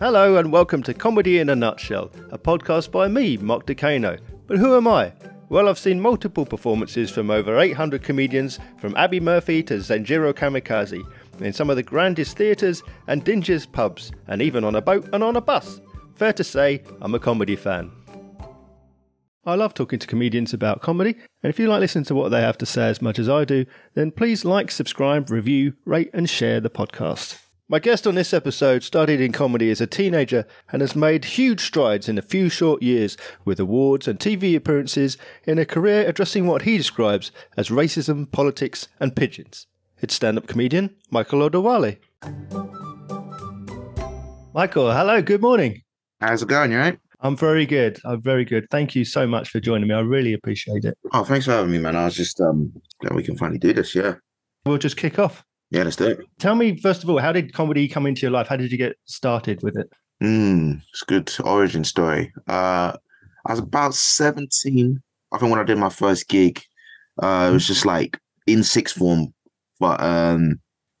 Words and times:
Hello 0.00 0.36
and 0.36 0.50
welcome 0.50 0.82
to 0.82 0.92
Comedy 0.92 1.38
in 1.38 1.48
a 1.48 1.54
Nutshell, 1.54 2.10
a 2.32 2.36
podcast 2.36 2.90
by 2.90 3.06
me, 3.06 3.36
Mark 3.36 3.64
Decano. 3.64 4.18
But 4.48 4.58
who 4.58 4.76
am 4.76 4.88
I? 4.88 5.12
Well, 5.48 5.68
I've 5.68 5.78
seen 5.78 6.00
multiple 6.00 6.44
performances 6.44 7.12
from 7.12 7.30
over 7.30 7.60
800 7.60 8.02
comedians, 8.02 8.58
from 8.80 8.96
Abby 8.96 9.20
Murphy 9.20 9.62
to 9.62 9.74
Zenjiro 9.74 10.34
Kamikaze, 10.34 11.00
in 11.40 11.52
some 11.52 11.70
of 11.70 11.76
the 11.76 11.84
grandest 11.84 12.36
theatres 12.36 12.82
and 13.06 13.24
dingiest 13.24 13.70
pubs, 13.70 14.10
and 14.26 14.42
even 14.42 14.64
on 14.64 14.74
a 14.74 14.82
boat 14.82 15.08
and 15.12 15.22
on 15.22 15.36
a 15.36 15.40
bus. 15.40 15.80
Fair 16.16 16.32
to 16.32 16.42
say, 16.42 16.82
I'm 17.00 17.14
a 17.14 17.20
comedy 17.20 17.54
fan. 17.54 17.92
I 19.46 19.54
love 19.54 19.74
talking 19.74 20.00
to 20.00 20.08
comedians 20.08 20.52
about 20.52 20.82
comedy, 20.82 21.14
and 21.44 21.50
if 21.50 21.58
you 21.60 21.68
like 21.68 21.78
listening 21.78 22.06
to 22.06 22.16
what 22.16 22.30
they 22.30 22.40
have 22.40 22.58
to 22.58 22.66
say 22.66 22.88
as 22.88 23.00
much 23.00 23.20
as 23.20 23.28
I 23.28 23.44
do, 23.44 23.64
then 23.94 24.10
please 24.10 24.44
like, 24.44 24.72
subscribe, 24.72 25.30
review, 25.30 25.74
rate, 25.84 26.10
and 26.12 26.28
share 26.28 26.60
the 26.60 26.68
podcast. 26.68 27.43
My 27.74 27.80
guest 27.80 28.06
on 28.06 28.14
this 28.14 28.32
episode 28.32 28.84
studied 28.84 29.20
in 29.20 29.32
comedy 29.32 29.68
as 29.68 29.80
a 29.80 29.86
teenager 29.88 30.46
and 30.70 30.80
has 30.80 30.94
made 30.94 31.24
huge 31.24 31.60
strides 31.60 32.08
in 32.08 32.16
a 32.16 32.22
few 32.22 32.48
short 32.48 32.84
years 32.84 33.16
with 33.44 33.58
awards 33.58 34.06
and 34.06 34.16
TV 34.16 34.54
appearances 34.54 35.18
in 35.44 35.58
a 35.58 35.64
career 35.64 36.06
addressing 36.06 36.46
what 36.46 36.62
he 36.62 36.76
describes 36.76 37.32
as 37.56 37.70
racism, 37.70 38.30
politics, 38.30 38.86
and 39.00 39.16
pigeons. 39.16 39.66
It's 40.00 40.14
stand 40.14 40.38
up 40.38 40.46
comedian 40.46 40.94
Michael 41.10 41.40
Odewale. 41.40 41.98
Michael, 44.54 44.92
hello, 44.92 45.20
good 45.20 45.42
morning. 45.42 45.82
How's 46.20 46.42
it 46.42 46.48
going? 46.48 46.70
You 46.70 46.78
right? 46.78 46.98
I'm 47.22 47.36
very 47.36 47.66
good. 47.66 47.98
I'm 48.04 48.22
very 48.22 48.44
good. 48.44 48.68
Thank 48.70 48.94
you 48.94 49.04
so 49.04 49.26
much 49.26 49.48
for 49.48 49.58
joining 49.58 49.88
me. 49.88 49.96
I 49.96 50.00
really 50.00 50.32
appreciate 50.32 50.84
it. 50.84 50.96
Oh, 51.12 51.24
thanks 51.24 51.46
for 51.46 51.50
having 51.50 51.72
me, 51.72 51.78
man. 51.78 51.96
I 51.96 52.04
was 52.04 52.14
just 52.14 52.40
um, 52.40 52.72
glad 53.00 53.16
we 53.16 53.24
can 53.24 53.36
finally 53.36 53.58
do 53.58 53.72
this. 53.72 53.96
Yeah, 53.96 54.14
We'll 54.64 54.78
just 54.78 54.96
kick 54.96 55.18
off. 55.18 55.44
Yeah, 55.74 55.82
let's 55.82 55.96
do 55.96 56.06
it. 56.06 56.20
Tell 56.38 56.54
me, 56.54 56.76
first 56.78 57.02
of 57.02 57.10
all, 57.10 57.18
how 57.18 57.32
did 57.32 57.52
comedy 57.52 57.88
come 57.88 58.06
into 58.06 58.22
your 58.22 58.30
life? 58.30 58.46
How 58.48 58.56
did 58.56 58.70
you 58.72 58.78
get 58.78 58.96
started 59.04 59.62
with 59.62 59.76
it? 59.76 59.90
Mm, 60.22 60.80
it's 60.92 61.02
a 61.02 61.06
good 61.06 61.32
origin 61.44 61.84
story. 61.84 62.32
Uh, 62.48 62.92
I 63.46 63.50
was 63.52 63.58
about 63.58 63.94
17. 63.94 65.02
I 65.32 65.38
think 65.38 65.50
when 65.50 65.60
I 65.60 65.64
did 65.64 65.78
my 65.78 65.88
first 65.90 66.28
gig, 66.28 66.62
uh, 67.22 67.48
it 67.50 67.52
was 67.52 67.66
just 67.66 67.84
like 67.84 68.18
in 68.46 68.62
sixth 68.62 68.96
form, 68.96 69.34
but 69.80 70.00
um, 70.00 70.52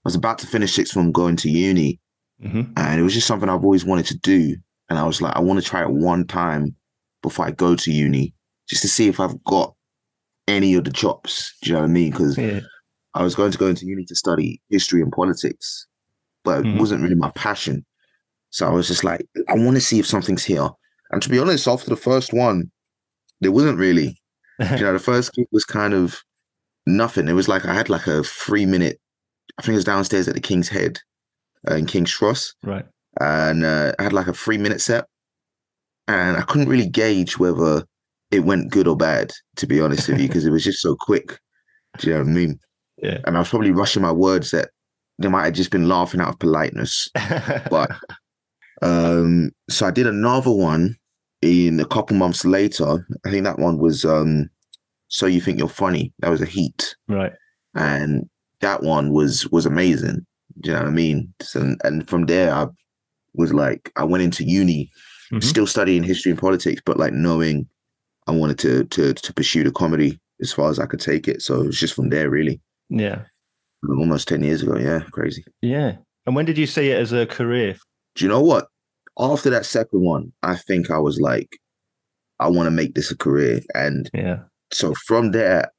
I 0.04 0.08
was 0.08 0.14
about 0.16 0.38
to 0.40 0.46
finish 0.46 0.74
sixth 0.74 0.94
form, 0.94 1.12
going 1.12 1.36
to 1.36 1.48
uni, 1.50 2.00
Mm-hmm. 2.44 2.72
and 2.76 3.00
it 3.00 3.02
was 3.04 3.14
just 3.14 3.28
something 3.28 3.48
I've 3.48 3.62
always 3.64 3.84
wanted 3.84 4.06
to 4.06 4.18
do. 4.18 4.56
And 4.90 4.98
I 4.98 5.04
was 5.04 5.22
like, 5.22 5.34
I 5.36 5.40
want 5.40 5.62
to 5.62 5.64
try 5.64 5.82
it 5.82 5.90
one 5.90 6.26
time 6.26 6.74
before 7.22 7.46
I 7.46 7.52
go 7.52 7.74
to 7.76 7.90
uni, 7.92 8.34
just 8.68 8.82
to 8.82 8.88
see 8.88 9.06
if 9.08 9.20
I've 9.20 9.42
got 9.44 9.72
any 10.48 10.74
of 10.74 10.84
the 10.84 10.90
chops. 10.90 11.54
Do 11.62 11.70
you 11.70 11.74
know 11.76 11.82
what 11.82 11.86
I 11.88 11.92
mean? 11.92 12.10
Because 12.10 12.36
Yeah. 12.36 12.60
I 13.14 13.22
was 13.22 13.34
going 13.34 13.52
to 13.52 13.58
go 13.58 13.66
into 13.68 13.86
uni 13.86 14.04
to 14.06 14.14
study 14.14 14.60
history 14.70 15.00
and 15.02 15.12
politics, 15.12 15.86
but 16.44 16.60
it 16.60 16.64
Mhm. 16.66 16.78
wasn't 16.80 17.02
really 17.02 17.14
my 17.14 17.30
passion. 17.30 17.84
So 18.50 18.66
I 18.66 18.70
was 18.70 18.88
just 18.88 19.04
like, 19.04 19.26
I 19.48 19.54
want 19.54 19.76
to 19.76 19.80
see 19.80 19.98
if 19.98 20.06
something's 20.06 20.44
here. 20.44 20.68
And 21.10 21.22
to 21.22 21.28
be 21.28 21.38
honest, 21.38 21.66
after 21.68 21.90
the 21.90 21.96
first 21.96 22.32
one, 22.32 22.70
there 23.40 23.52
wasn't 23.52 23.78
really. 23.78 24.20
You 24.60 24.84
know, 24.84 24.92
the 24.92 25.00
first 25.00 25.32
gig 25.32 25.46
was 25.50 25.64
kind 25.64 25.92
of 25.94 26.20
nothing. 26.86 27.26
It 27.26 27.32
was 27.32 27.48
like 27.48 27.64
I 27.64 27.74
had 27.74 27.88
like 27.88 28.06
a 28.06 28.22
three 28.22 28.66
minute, 28.66 29.00
I 29.58 29.62
think 29.62 29.72
it 29.74 29.76
was 29.76 29.84
downstairs 29.84 30.28
at 30.28 30.34
the 30.34 30.40
King's 30.40 30.68
Head 30.68 31.00
uh, 31.68 31.74
in 31.74 31.86
King's 31.86 32.14
Cross, 32.14 32.54
right. 32.62 32.84
and 33.20 33.64
uh, 33.64 33.92
I 33.98 34.02
had 34.04 34.12
like 34.12 34.28
a 34.28 34.32
three 34.32 34.58
minute 34.58 34.80
set. 34.80 35.06
And 36.06 36.36
I 36.36 36.42
couldn't 36.42 36.68
really 36.68 36.88
gauge 36.88 37.38
whether 37.38 37.82
it 38.30 38.40
went 38.44 38.70
good 38.70 38.86
or 38.86 38.96
bad, 38.96 39.32
to 39.56 39.66
be 39.66 39.80
honest 39.80 40.08
with 40.08 40.20
you, 40.20 40.28
because 40.28 40.44
it 40.46 40.50
was 40.50 40.62
just 40.62 40.80
so 40.80 40.94
quick. 41.00 41.38
Do 41.98 42.06
you 42.08 42.12
know 42.14 42.20
what 42.20 42.28
I 42.28 42.32
mean? 42.32 42.60
Yeah. 43.04 43.18
and 43.26 43.36
I 43.36 43.40
was 43.40 43.48
probably 43.50 43.70
rushing 43.72 44.02
my 44.02 44.12
words 44.12 44.50
that 44.52 44.70
they 45.18 45.28
might 45.28 45.44
have 45.44 45.54
just 45.54 45.70
been 45.70 45.88
laughing 45.88 46.20
out 46.20 46.30
of 46.30 46.38
politeness. 46.38 47.08
But 47.70 47.90
um, 48.82 49.50
so 49.70 49.86
I 49.86 49.90
did 49.90 50.06
another 50.06 50.50
one 50.50 50.96
in 51.42 51.78
a 51.80 51.84
couple 51.84 52.16
months 52.16 52.44
later. 52.44 53.06
I 53.24 53.30
think 53.30 53.44
that 53.44 53.58
one 53.58 53.78
was 53.78 54.04
um, 54.04 54.48
so 55.08 55.26
you 55.26 55.40
think 55.40 55.58
you're 55.58 55.68
funny. 55.68 56.12
That 56.20 56.30
was 56.30 56.40
a 56.42 56.46
heat, 56.46 56.96
right. 57.08 57.32
and 57.74 58.28
that 58.60 58.82
one 58.82 59.12
was 59.12 59.46
was 59.50 59.66
amazing. 59.66 60.26
Do 60.60 60.70
you 60.70 60.76
know 60.76 60.82
what 60.82 60.88
I 60.88 60.92
mean? 60.92 61.34
So, 61.42 61.74
and 61.84 62.08
from 62.08 62.26
there, 62.26 62.52
I 62.54 62.66
was 63.34 63.52
like, 63.52 63.90
I 63.96 64.04
went 64.04 64.22
into 64.22 64.44
uni, 64.44 64.90
Mhm. 65.32 65.42
still 65.42 65.66
studying 65.66 66.02
history 66.02 66.30
and 66.30 66.38
politics, 66.40 66.82
but 66.84 66.96
like 66.98 67.12
knowing 67.12 67.66
I 68.26 68.32
wanted 68.32 68.58
to 68.60 68.84
to 68.84 69.14
to 69.14 69.32
pursue 69.32 69.64
the 69.64 69.72
comedy 69.72 70.18
as 70.40 70.52
far 70.52 70.70
as 70.70 70.78
I 70.78 70.86
could 70.86 71.00
take 71.00 71.28
it. 71.28 71.42
So 71.42 71.60
it 71.62 71.66
was 71.66 71.78
just 71.80 71.94
from 71.94 72.10
there, 72.10 72.28
really 72.30 72.60
Yeah. 72.88 73.22
almost 73.88 74.28
10 74.28 74.42
years 74.42 74.62
ago. 74.62 74.76
Yeah, 74.76 75.00
crazy. 75.12 75.44
Yeah. 75.62 75.96
And 76.26 76.34
when 76.34 76.44
did 76.44 76.58
you 76.58 76.66
see 76.66 76.90
it 76.90 77.00
as 77.00 77.12
a 77.12 77.26
career? 77.26 77.76
Do 78.14 78.24
you 78.24 78.28
know 78.28 78.40
what? 78.40 78.68
After 79.18 79.50
that 79.50 79.66
second 79.66 80.00
one, 80.00 80.32
I 80.42 80.56
think 80.56 80.90
I 80.90 80.98
was 80.98 81.20
like, 81.20 81.48
I 82.40 82.48
want 82.48 82.66
to 82.66 82.70
make 82.70 82.94
this 82.94 83.10
a 83.10 83.16
career. 83.16 83.60
And 83.74 84.10
Yeah. 84.12 84.40
so 84.72 84.94
from 85.06 85.32
there, 85.32 85.70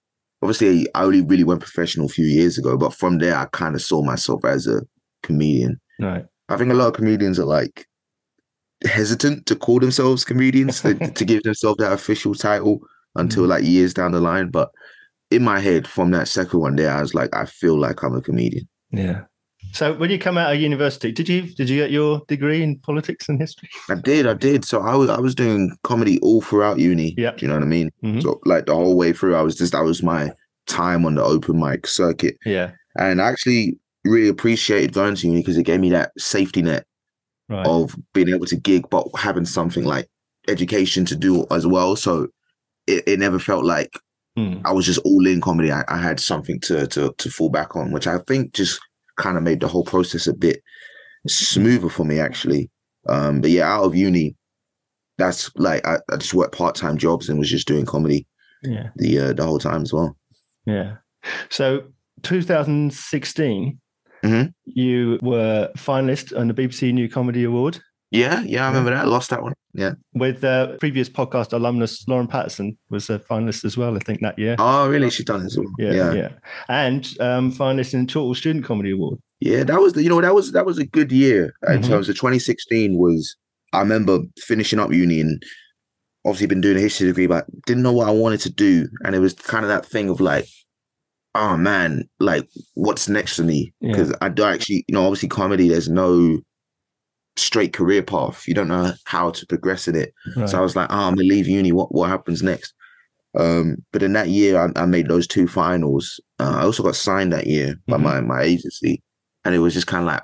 obviously, 0.41 0.87
I 0.95 1.03
only 1.03 1.21
really 1.21 1.43
went 1.43 1.61
professional 1.61 2.05
a 2.05 2.09
few 2.09 2.25
years 2.25 2.57
ago, 2.57 2.77
but 2.77 2.93
from 2.93 3.17
there, 3.19 3.35
I 3.35 3.45
kind 3.51 3.75
of 3.75 3.81
saw 3.81 4.03
myself 4.03 4.45
as 4.45 4.67
a 4.67 4.81
comedian. 5.23 5.79
Right. 5.99 6.25
I 6.49 6.57
think 6.57 6.71
a 6.71 6.75
lot 6.75 6.87
of 6.87 6.93
comedians 6.93 7.39
are 7.39 7.45
like 7.45 7.87
hesitant 8.83 9.45
to 9.47 9.55
call 9.55 9.79
themselves 9.79 10.23
comedians, 10.23 10.81
to, 10.81 10.93
to 11.11 11.25
give 11.25 11.43
themselves 11.43 11.77
that 11.79 11.93
official 11.93 12.35
title 12.35 12.79
until 13.15 13.45
mm. 13.45 13.49
like 13.49 13.63
years 13.63 13.93
down 13.93 14.11
the 14.11 14.21
line. 14.21 14.49
But 14.49 14.69
in 15.31 15.43
my 15.43 15.59
head, 15.59 15.87
from 15.87 16.11
that 16.11 16.27
second 16.27 16.59
one 16.59 16.75
there, 16.75 16.91
I 16.91 17.01
was 17.01 17.13
like, 17.13 17.35
I 17.35 17.45
feel 17.45 17.77
like 17.79 18.03
I'm 18.03 18.15
a 18.15 18.21
comedian. 18.21 18.67
Yeah. 18.91 19.23
So 19.73 19.93
when 19.93 20.09
you 20.11 20.19
come 20.19 20.37
out 20.37 20.53
of 20.53 20.61
university, 20.61 21.11
did 21.11 21.27
you 21.27 21.41
did 21.41 21.69
you 21.69 21.77
get 21.81 21.91
your 21.91 22.21
degree 22.27 22.61
in 22.61 22.77
politics 22.79 23.27
and 23.27 23.39
history? 23.41 23.67
I 23.89 23.95
did, 23.95 24.27
I 24.27 24.33
did. 24.35 24.63
So 24.63 24.81
I 24.81 24.95
was 24.95 25.09
I 25.09 25.19
was 25.19 25.33
doing 25.35 25.75
comedy 25.83 26.19
all 26.21 26.41
throughout 26.41 26.79
uni. 26.79 27.13
Yeah. 27.17 27.31
Do 27.31 27.37
you 27.41 27.47
know 27.47 27.55
what 27.55 27.63
I 27.63 27.67
mean? 27.67 27.89
Mhm. 28.03 28.21
So 28.21 28.39
like 28.45 28.67
the 28.67 28.75
whole 28.75 28.95
way 28.95 29.11
through, 29.11 29.35
I 29.35 29.41
was 29.41 29.55
just 29.55 29.73
that 29.73 29.83
was 29.83 30.03
my 30.03 30.31
time 30.67 31.05
on 31.05 31.15
the 31.15 31.23
open 31.23 31.59
mic 31.59 31.87
circuit. 31.87 32.37
Yeah. 32.45 32.71
And 32.97 33.21
I 33.21 33.27
actually 33.29 33.77
really 34.05 34.29
appreciated 34.29 34.93
going 34.93 35.15
to 35.15 35.27
uni 35.27 35.41
because 35.41 35.57
it 35.57 35.63
gave 35.63 35.79
me 35.79 35.89
that 35.89 36.11
safety 36.17 36.61
net 36.61 36.85
Right. 37.47 37.67
of 37.67 37.95
being 38.13 38.29
able 38.29 38.47
to 38.47 38.55
gig, 38.55 38.85
but 38.89 39.07
having 39.15 39.45
something 39.45 39.83
like 39.83 40.07
education 40.47 41.05
to 41.05 41.15
do 41.15 41.45
as 41.51 41.67
well. 41.67 41.95
So 41.95 42.27
it, 42.87 43.03
it 43.07 43.19
never 43.19 43.37
felt 43.37 43.65
like 43.65 43.99
Hmm. 44.35 44.55
I 44.65 44.73
was 44.73 44.85
just 44.85 44.99
all 45.05 45.25
in 45.25 45.39
comedy. 45.41 45.71
I, 45.71 45.83
I 45.87 45.97
had 45.97 46.19
something 46.19 46.59
to 46.61 46.87
to 46.87 47.13
to 47.17 47.29
fall 47.29 47.49
back 47.49 47.75
on, 47.75 47.91
which 47.91 48.07
I 48.07 48.17
think 48.27 48.53
just 48.53 48.79
kind 49.17 49.37
of 49.37 49.43
made 49.43 49.61
the 49.61 49.67
whole 49.67 49.85
process 49.85 50.27
a 50.27 50.33
bit 50.33 50.61
smoother 51.27 51.89
for 51.89 52.03
me 52.05 52.19
actually. 52.19 52.69
Um, 53.07 53.39
but 53.41 53.49
yeah, 53.51 53.67
out 53.71 53.83
of 53.85 53.95
uni, 53.95 54.35
that's 55.17 55.49
like 55.55 55.85
I, 55.87 55.99
I 56.11 56.17
just 56.17 56.33
worked 56.33 56.55
part 56.57 56.75
time 56.75 56.97
jobs 56.97 57.29
and 57.29 57.39
was 57.39 57.49
just 57.49 57.67
doing 57.67 57.85
comedy 57.85 58.27
Yeah. 58.63 58.89
the 58.97 59.19
uh, 59.19 59.33
the 59.33 59.43
whole 59.45 59.59
time 59.59 59.83
as 59.83 59.93
well. 59.93 60.17
Yeah. 60.65 60.95
So 61.49 61.83
2016, 62.23 63.79
Mhm. 64.23 64.53
you 64.65 65.19
were 65.21 65.69
finalist 65.77 66.37
on 66.37 66.47
the 66.47 66.53
BBC 66.53 66.91
New 66.93 67.07
Comedy 67.09 67.43
Award 67.43 67.79
Yeah, 68.11 68.41
yeah, 68.43 68.65
I 68.65 68.67
remember 68.69 68.91
that. 68.91 69.05
I 69.05 69.07
lost 69.07 69.29
that 69.31 69.41
one. 69.43 69.53
Yeah. 69.73 69.93
with 70.13 70.43
uh, 70.43 70.77
previous 70.77 71.09
podcast 71.09 71.51
alumnus 71.51 72.07
Lauren 72.07 72.27
Pattison 72.27 72.77
was 72.89 73.09
a 73.09 73.19
finalist 73.19 73.65
as 73.65 73.75
well, 73.75 73.95
I 73.95 73.99
think 73.99 74.21
that 74.21 74.39
year. 74.39 74.55
Oh, 74.57 74.87
really? 74.89 75.09
She's 75.09 75.25
done 75.25 75.45
as 75.45 75.57
well. 75.57 75.67
Yeah, 75.77 75.91
yeah, 75.93 76.13
yeah, 76.13 76.29
and 76.69 77.05
um, 77.19 77.51
finalist 77.51 77.93
in 77.93 78.07
Total 78.07 78.33
Student 78.35 78.63
Comedy 78.63 78.91
Award. 78.91 79.19
Yeah, 79.41 79.63
that 79.65 79.81
was 79.81 79.93
the 79.93 80.03
you 80.03 80.09
know 80.09 80.21
that 80.21 80.33
was 80.33 80.53
that 80.53 80.65
was 80.65 80.77
a 80.77 80.85
good 80.85 81.11
year 81.11 81.53
in 81.67 81.81
Mhm. 81.81 81.87
terms 81.87 82.07
of 82.07 82.15
2016 82.15 82.97
was 82.97 83.35
I 83.73 83.79
remember 83.81 84.19
finishing 84.39 84.79
up 84.79 84.93
uni 84.93 85.19
and 85.19 85.43
obviously 86.23 86.47
been 86.47 86.61
doing 86.61 86.77
a 86.77 86.81
history 86.81 87.07
degree, 87.07 87.27
but 87.27 87.45
didn't 87.65 87.83
know 87.83 87.91
what 87.91 88.07
I 88.07 88.11
wanted 88.11 88.39
to 88.41 88.49
do, 88.49 88.87
and 89.03 89.13
it 89.13 89.19
was 89.19 89.33
kind 89.33 89.65
of 89.65 89.69
that 89.69 89.85
thing 89.85 90.07
of 90.09 90.21
like, 90.21 90.45
oh 91.33 91.57
man, 91.57 92.07
like 92.21 92.47
what's 92.75 93.09
next 93.09 93.35
for 93.35 93.43
me? 93.43 93.73
Yeah. 93.81 93.91
Because 93.91 94.13
I 94.21 94.29
don't 94.29 94.53
actually, 94.53 94.85
you 94.87 94.93
know, 94.93 95.03
obviously 95.03 95.27
comedy, 95.27 95.67
there's 95.67 95.89
no 95.89 96.39
straight 97.37 97.73
career 97.73 98.01
path. 98.03 98.47
You 98.47 98.53
don't 98.53 98.67
know 98.67 98.93
how 99.05 99.31
to 99.31 99.45
progress 99.47 99.87
in 99.87 99.95
it. 99.95 100.13
Right. 100.35 100.49
So 100.49 100.57
I 100.57 100.61
was 100.61 100.75
like, 100.75 100.89
oh, 100.91 100.95
I'm 101.07 101.15
gonna 101.15 101.27
leave 101.27 101.47
uni. 101.47 101.71
What 101.71 101.93
what 101.93 102.09
happens 102.09 102.41
next? 102.43 102.73
Um, 103.37 103.77
but 103.91 104.01
in 104.03 104.13
that 104.13 104.29
year, 104.29 104.57
I, 104.57 104.81
I 104.81 104.85
made 104.85 105.09
those 105.09 105.27
two 105.27 105.47
finals. 105.47 106.19
Uh, 106.39 106.55
I 106.59 106.63
also 106.63 106.83
got 106.83 106.95
signed 106.95 107.33
that 107.33 107.47
year 107.47 107.75
by 107.87 107.97
Mhm. 107.97 108.01
my 108.03 108.21
my 108.21 108.41
agency, 108.43 109.01
and 109.43 109.53
it 109.53 109.59
was 109.59 109.73
just 109.73 109.87
kind 109.87 110.03
of 110.03 110.07
like 110.07 110.23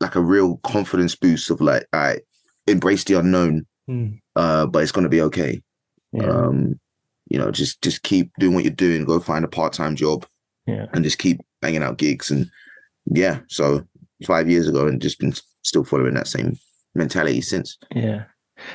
like 0.00 0.16
a 0.16 0.20
real 0.20 0.56
confidence 0.64 1.14
boost 1.14 1.48
of 1.50 1.60
like, 1.60 1.86
I 1.92 2.18
embrace 2.66 3.04
the 3.04 3.14
unknown, 3.14 3.64
Hmm. 3.86 4.08
uh, 4.34 4.66
but 4.66 4.82
it's 4.82 4.92
gonna 4.92 5.08
be 5.08 5.22
okay. 5.22 5.62
yeah. 6.12 6.24
Um, 6.28 6.78
you 7.30 7.38
know, 7.38 7.50
just 7.50 7.80
just 7.82 8.02
keep 8.02 8.30
doing 8.38 8.54
what 8.54 8.64
you're 8.64 8.72
doing. 8.72 9.04
Go 9.04 9.18
find 9.20 9.44
a 9.44 9.48
part 9.48 9.72
time 9.72 9.94
job, 9.96 10.26
Yeah. 10.66 10.86
and 10.92 11.04
just 11.04 11.18
keep 11.18 11.40
banging 11.62 11.82
out 11.82 11.98
gigs. 11.98 12.30
And 12.30 12.50
yeah, 13.06 13.40
so 13.48 13.84
five 14.26 14.48
years 14.50 14.68
ago, 14.68 14.86
and 14.88 15.00
just 15.00 15.18
been 15.20 15.32
still 15.64 15.84
following 15.84 16.14
that 16.14 16.28
same 16.28 16.56
mentality 16.94 17.40
since. 17.40 17.76
Yeah. 17.94 18.24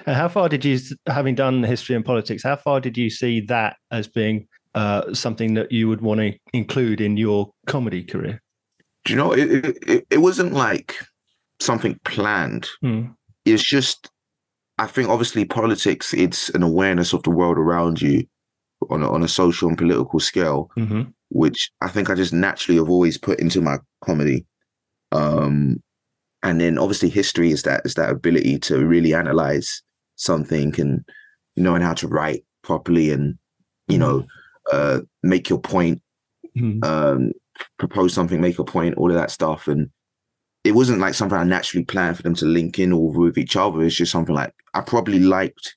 And 0.05 0.15
how 0.15 0.27
far 0.27 0.49
did 0.49 0.65
you, 0.65 0.77
having 1.07 1.35
done 1.35 1.63
history 1.63 1.95
and 1.95 2.03
politics, 2.03 2.43
how 2.43 2.57
far 2.57 2.81
did 2.81 2.97
you 2.97 3.09
see 3.09 3.41
that 3.41 3.77
as 3.91 4.07
being 4.07 4.47
uh, 4.75 5.13
something 5.13 5.53
that 5.53 5.71
you 5.71 5.87
would 5.87 6.01
want 6.01 6.19
to 6.19 6.33
include 6.53 6.99
in 7.01 7.17
your 7.17 7.51
comedy 7.65 8.03
career? 8.03 8.41
Do 9.05 9.13
you 9.13 9.17
know? 9.17 9.31
It 9.31 9.77
it, 9.87 10.05
it, 10.09 10.17
wasn't 10.17 10.53
like 10.53 10.95
something 11.61 11.97
planned. 12.03 12.67
Hmm. 12.81 13.05
it's 13.45 13.63
just 13.63 14.09
I 14.77 14.87
think 14.87 15.07
obviously 15.07 15.45
politics 15.45 16.13
it's 16.13 16.49
an 16.49 16.63
awareness 16.63 17.13
of 17.13 17.23
the 17.23 17.29
world 17.29 17.57
around 17.57 18.01
you 18.01 18.25
on 18.89 19.01
a, 19.01 19.09
on 19.09 19.23
a 19.23 19.27
social 19.27 19.69
and 19.69 19.77
political 19.77 20.19
scale, 20.19 20.69
hmm 20.75 21.03
which 21.29 21.71
I 21.81 21.89
think 21.89 22.09
I 22.09 22.15
just 22.15 22.33
naturally 22.33 22.77
have 22.77 22.89
always 22.89 23.17
put 23.17 23.39
into 23.39 23.61
my 23.61 23.77
comedy. 24.03 24.45
Um, 25.11 25.81
and 26.43 26.59
then 26.61 26.77
obviously 26.77 27.09
history 27.09 27.51
is 27.51 27.63
that 27.63 27.81
is 27.85 27.95
that 27.95 28.09
ability 28.09 28.59
to 28.59 28.85
really 28.85 29.13
analyze 29.13 29.81
something 30.15 30.79
and 30.79 31.03
knowing 31.55 31.81
how 31.81 31.93
to 31.93 32.07
write 32.07 32.43
properly 32.63 33.11
and 33.11 33.37
you 33.87 33.97
know 33.97 34.25
uh, 34.71 34.99
make 35.23 35.49
your 35.49 35.59
point 35.59 36.01
Mhm. 36.57 36.83
um, 36.83 37.31
propose 37.77 38.13
something, 38.13 38.41
make 38.41 38.57
a 38.59 38.63
point, 38.63 38.95
all 38.97 39.09
of 39.09 39.15
that 39.15 39.31
stuff. 39.31 39.67
And 39.67 39.89
it 40.63 40.71
wasn't 40.73 40.99
like 40.99 41.13
something 41.13 41.37
I 41.37 41.43
naturally 41.43 41.85
planned 41.85 42.17
for 42.17 42.23
them 42.23 42.35
to 42.35 42.45
link 42.45 42.79
in 42.79 42.91
or 42.91 43.11
with 43.11 43.37
each 43.37 43.55
other. 43.55 43.81
It's 43.83 43.95
just 43.95 44.11
something 44.11 44.33
like 44.35 44.53
I 44.73 44.81
probably 44.81 45.19
liked 45.19 45.75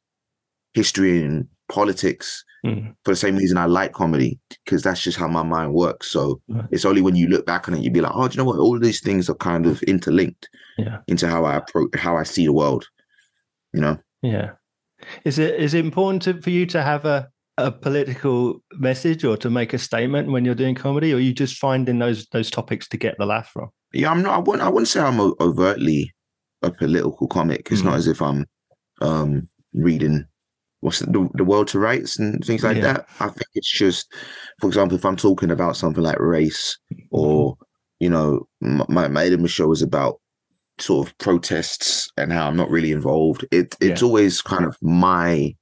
history 0.74 1.22
and 1.22 1.46
politics 1.72 2.44
Mm. 2.64 2.94
for 3.04 3.10
the 3.10 3.16
same 3.16 3.34
reason 3.36 3.58
I 3.58 3.64
like 3.66 3.92
comedy, 3.92 4.38
because 4.64 4.84
that's 4.84 5.02
just 5.02 5.18
how 5.18 5.26
my 5.26 5.42
mind 5.42 5.74
works. 5.74 6.06
So 6.12 6.40
Right. 6.48 6.64
it's 6.70 6.84
only 6.84 7.02
when 7.02 7.16
you 7.16 7.26
look 7.26 7.44
back 7.44 7.66
on 7.66 7.74
it, 7.74 7.82
you'd 7.82 7.92
be 7.92 8.00
like, 8.00 8.12
oh, 8.14 8.28
do 8.28 8.34
you 8.34 8.38
know 8.38 8.44
what? 8.44 8.60
All 8.60 8.78
these 8.78 9.00
things 9.00 9.28
are 9.28 9.34
kind 9.34 9.66
of 9.66 9.82
interlinked 9.82 10.48
Yeah. 10.78 10.98
into 11.08 11.26
how 11.26 11.44
I 11.44 11.56
approach, 11.56 11.90
how 11.96 12.16
I 12.16 12.22
see 12.22 12.46
the 12.46 12.52
world. 12.52 12.86
You 13.74 13.80
know? 13.80 13.98
Yeah. 14.22 14.50
Is 15.24 15.40
it 15.40 15.58
is 15.58 15.74
it 15.74 15.84
important 15.84 16.22
to, 16.22 16.40
for 16.40 16.50
you 16.50 16.64
to 16.66 16.80
have 16.82 17.04
a, 17.04 17.28
a 17.58 17.72
political 17.72 18.62
message 18.78 19.24
or 19.24 19.36
to 19.38 19.50
make 19.50 19.72
a 19.74 19.78
statement 19.78 20.30
when 20.30 20.44
you're 20.44 20.54
doing 20.62 20.76
comedy, 20.76 21.12
or 21.12 21.16
are 21.16 21.20
you 21.28 21.32
just 21.34 21.56
finding 21.58 21.98
those 21.98 22.28
those 22.28 22.48
topics 22.50 22.86
to 22.90 22.96
get 22.96 23.16
the 23.18 23.26
laugh 23.26 23.48
from? 23.52 23.70
Yeah, 23.92 24.12
I'm 24.12 24.22
not. 24.22 24.34
I 24.36 24.38
wouldn't. 24.38 24.62
I 24.62 24.68
wouldn't 24.70 24.88
say 24.88 25.00
I'm 25.00 25.18
overtly 25.40 26.12
a 26.62 26.70
political 26.70 27.26
comic. 27.26 27.68
It's 27.72 27.82
not 27.82 27.94
Mhm. 27.94 27.98
as 27.98 28.06
if 28.06 28.22
I'm 28.22 28.46
um 29.00 29.48
reading 29.74 30.26
what's 30.82 30.98
the, 30.98 31.28
the 31.34 31.44
world 31.44 31.68
to 31.68 31.78
rights 31.78 32.18
and 32.18 32.44
things 32.44 32.64
like 32.64 32.76
Yeah. 32.76 32.82
that. 32.94 33.06
I 33.20 33.28
think 33.28 33.46
it's 33.54 33.70
just, 33.70 34.12
for 34.60 34.66
example, 34.66 34.98
if 34.98 35.04
I'm 35.04 35.16
talking 35.16 35.50
about 35.50 35.76
something 35.76 36.02
like 36.02 36.18
race 36.18 36.76
or 37.10 37.52
mm-hmm. 37.54 37.62
you 38.00 38.10
know, 38.10 38.48
my 38.60 39.08
my 39.08 39.24
Edinburgh 39.24 39.48
show 39.48 39.70
is 39.72 39.80
about 39.80 40.20
sort 40.80 41.06
of 41.06 41.16
protests 41.18 42.10
and 42.16 42.32
how 42.32 42.48
I'm 42.48 42.56
not 42.56 42.68
really 42.70 42.90
involved. 42.92 43.46
It 43.52 43.76
it's 43.80 44.02
always 44.02 44.42
kind 44.42 44.64
of 44.64 44.76
my 44.82 45.54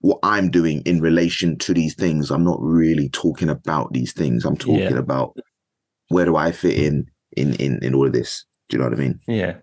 what 0.00 0.18
I'm 0.24 0.50
doing 0.50 0.82
in 0.82 1.00
relation 1.00 1.56
to 1.58 1.72
these 1.72 1.94
things. 1.94 2.30
I'm 2.30 2.44
not 2.44 2.60
really 2.60 3.08
talking 3.10 3.48
about 3.48 3.92
these 3.92 4.12
things. 4.12 4.44
I'm 4.44 4.56
talking 4.56 4.80
Yeah. 4.80 4.98
about 4.98 5.36
where 6.08 6.24
do 6.24 6.34
I 6.36 6.50
fit 6.50 6.76
in 6.76 7.06
in 7.36 7.54
in 7.54 7.78
in 7.84 7.94
all 7.94 8.06
of 8.06 8.12
this. 8.12 8.44
Do 8.68 8.76
you 8.76 8.82
know 8.82 8.88
what 8.90 8.98
I 8.98 9.00
mean? 9.00 9.20
Yeah. 9.28 9.58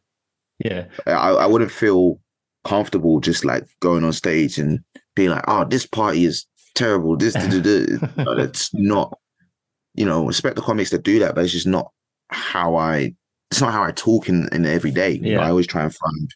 Yeah. 0.63 0.85
I, 1.05 1.11
I 1.11 1.45
wouldn't 1.45 1.71
feel 1.71 2.19
comfortable 2.65 3.19
just 3.19 3.45
like 3.45 3.63
going 3.79 4.03
on 4.03 4.13
stage 4.13 4.57
and 4.57 4.79
being 5.15 5.29
like, 5.29 5.43
oh, 5.47 5.63
this 5.65 5.85
party 5.85 6.25
is 6.25 6.45
terrible. 6.75 7.15
This. 7.15 7.35
No, 8.17 8.35
that's 8.35 8.73
not, 8.73 9.17
you 9.93 10.05
know, 10.05 10.25
respect 10.25 10.55
the 10.55 10.61
comics 10.61 10.89
that 10.89 11.03
do 11.03 11.19
that, 11.19 11.35
but 11.35 11.43
it's 11.43 11.53
just 11.53 11.67
not 11.67 11.91
how 12.29 12.75
I, 12.75 13.13
it's 13.51 13.61
not 13.61 13.71
how 13.71 13.83
I 13.83 13.91
talk 13.91 14.27
in, 14.27 14.49
in 14.51 14.65
every 14.65 14.91
day. 14.91 15.11
You 15.11 15.21
know, 15.21 15.29
Yeah. 15.29 15.45
I 15.45 15.49
always 15.49 15.67
try 15.67 15.83
and 15.83 15.95
find 15.95 16.29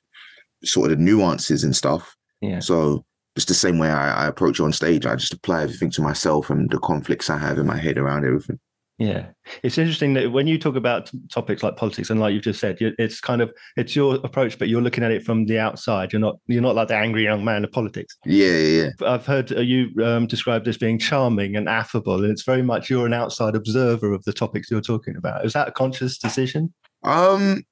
sort 0.63 0.91
of 0.91 0.97
the 0.97 1.03
nuances 1.03 1.63
and 1.63 1.75
stuff. 1.75 2.15
Yeah. 2.41 2.59
So 2.59 3.03
just 3.35 3.47
the 3.47 3.53
same 3.53 3.79
way 3.79 3.89
I, 3.89 4.25
I 4.25 4.27
approach 4.27 4.59
on 4.59 4.71
stage, 4.71 5.05
I 5.05 5.15
just 5.15 5.33
apply 5.33 5.63
everything 5.63 5.91
to 5.91 6.01
myself 6.01 6.49
and 6.49 6.69
the 6.69 6.79
conflicts 6.79 7.29
I 7.29 7.37
have 7.37 7.57
in 7.57 7.65
my 7.65 7.77
head 7.77 7.97
around 7.97 8.25
everything. 8.25 8.59
Yeah, 8.99 9.27
it's 9.63 9.77
interesting 9.77 10.13
that 10.15 10.33
when 10.33 10.45
you 10.45 10.59
talk 10.59 10.75
about 10.75 11.05
t- 11.05 11.19
topics 11.31 11.63
like 11.63 11.77
politics, 11.77 12.09
and 12.09 12.19
like 12.19 12.33
you've 12.33 12.43
just 12.43 12.59
said, 12.59 12.77
it's 12.79 13.21
kind 13.21 13.41
of 13.41 13.49
it's 13.77 13.95
your 13.95 14.15
approach, 14.25 14.59
but 14.59 14.67
you're 14.67 14.81
looking 14.81 15.05
at 15.05 15.11
it 15.11 15.23
from 15.23 15.45
the 15.45 15.57
outside. 15.57 16.11
You're 16.11 16.19
not 16.19 16.35
you're 16.47 16.61
not 16.61 16.75
like 16.75 16.89
the 16.89 16.97
angry 16.97 17.23
young 17.23 17.45
man 17.45 17.63
of 17.63 17.71
politics. 17.71 18.17
Yeah, 18.25 18.57
yeah, 18.57 18.91
yeah. 18.99 19.07
I've 19.07 19.25
heard 19.25 19.53
uh, 19.53 19.61
you 19.61 19.89
um, 20.03 20.27
described 20.27 20.67
as 20.67 20.77
being 20.77 20.99
charming 20.99 21.55
and 21.55 21.69
affable, 21.69 22.21
and 22.21 22.31
it's 22.31 22.43
very 22.43 22.61
much 22.61 22.89
you're 22.89 23.05
an 23.05 23.13
outside 23.13 23.55
observer 23.55 24.11
of 24.11 24.25
the 24.25 24.33
topics 24.33 24.69
you're 24.69 24.81
talking 24.81 25.15
about. 25.15 25.45
Is 25.45 25.53
that 25.53 25.69
a 25.69 25.71
conscious 25.71 26.17
decision? 26.17 26.73
Um, 27.03 27.63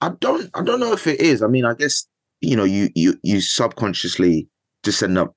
I 0.00 0.10
don't, 0.20 0.48
I 0.54 0.62
don't 0.62 0.78
know 0.78 0.92
if 0.92 1.08
it 1.08 1.20
is. 1.20 1.42
I 1.42 1.48
mean, 1.48 1.64
I 1.64 1.74
guess 1.74 2.06
you 2.40 2.54
know, 2.54 2.64
you 2.64 2.90
you 2.94 3.18
you 3.24 3.40
subconsciously 3.40 4.48
just 4.84 5.02
end 5.02 5.18
up 5.18 5.34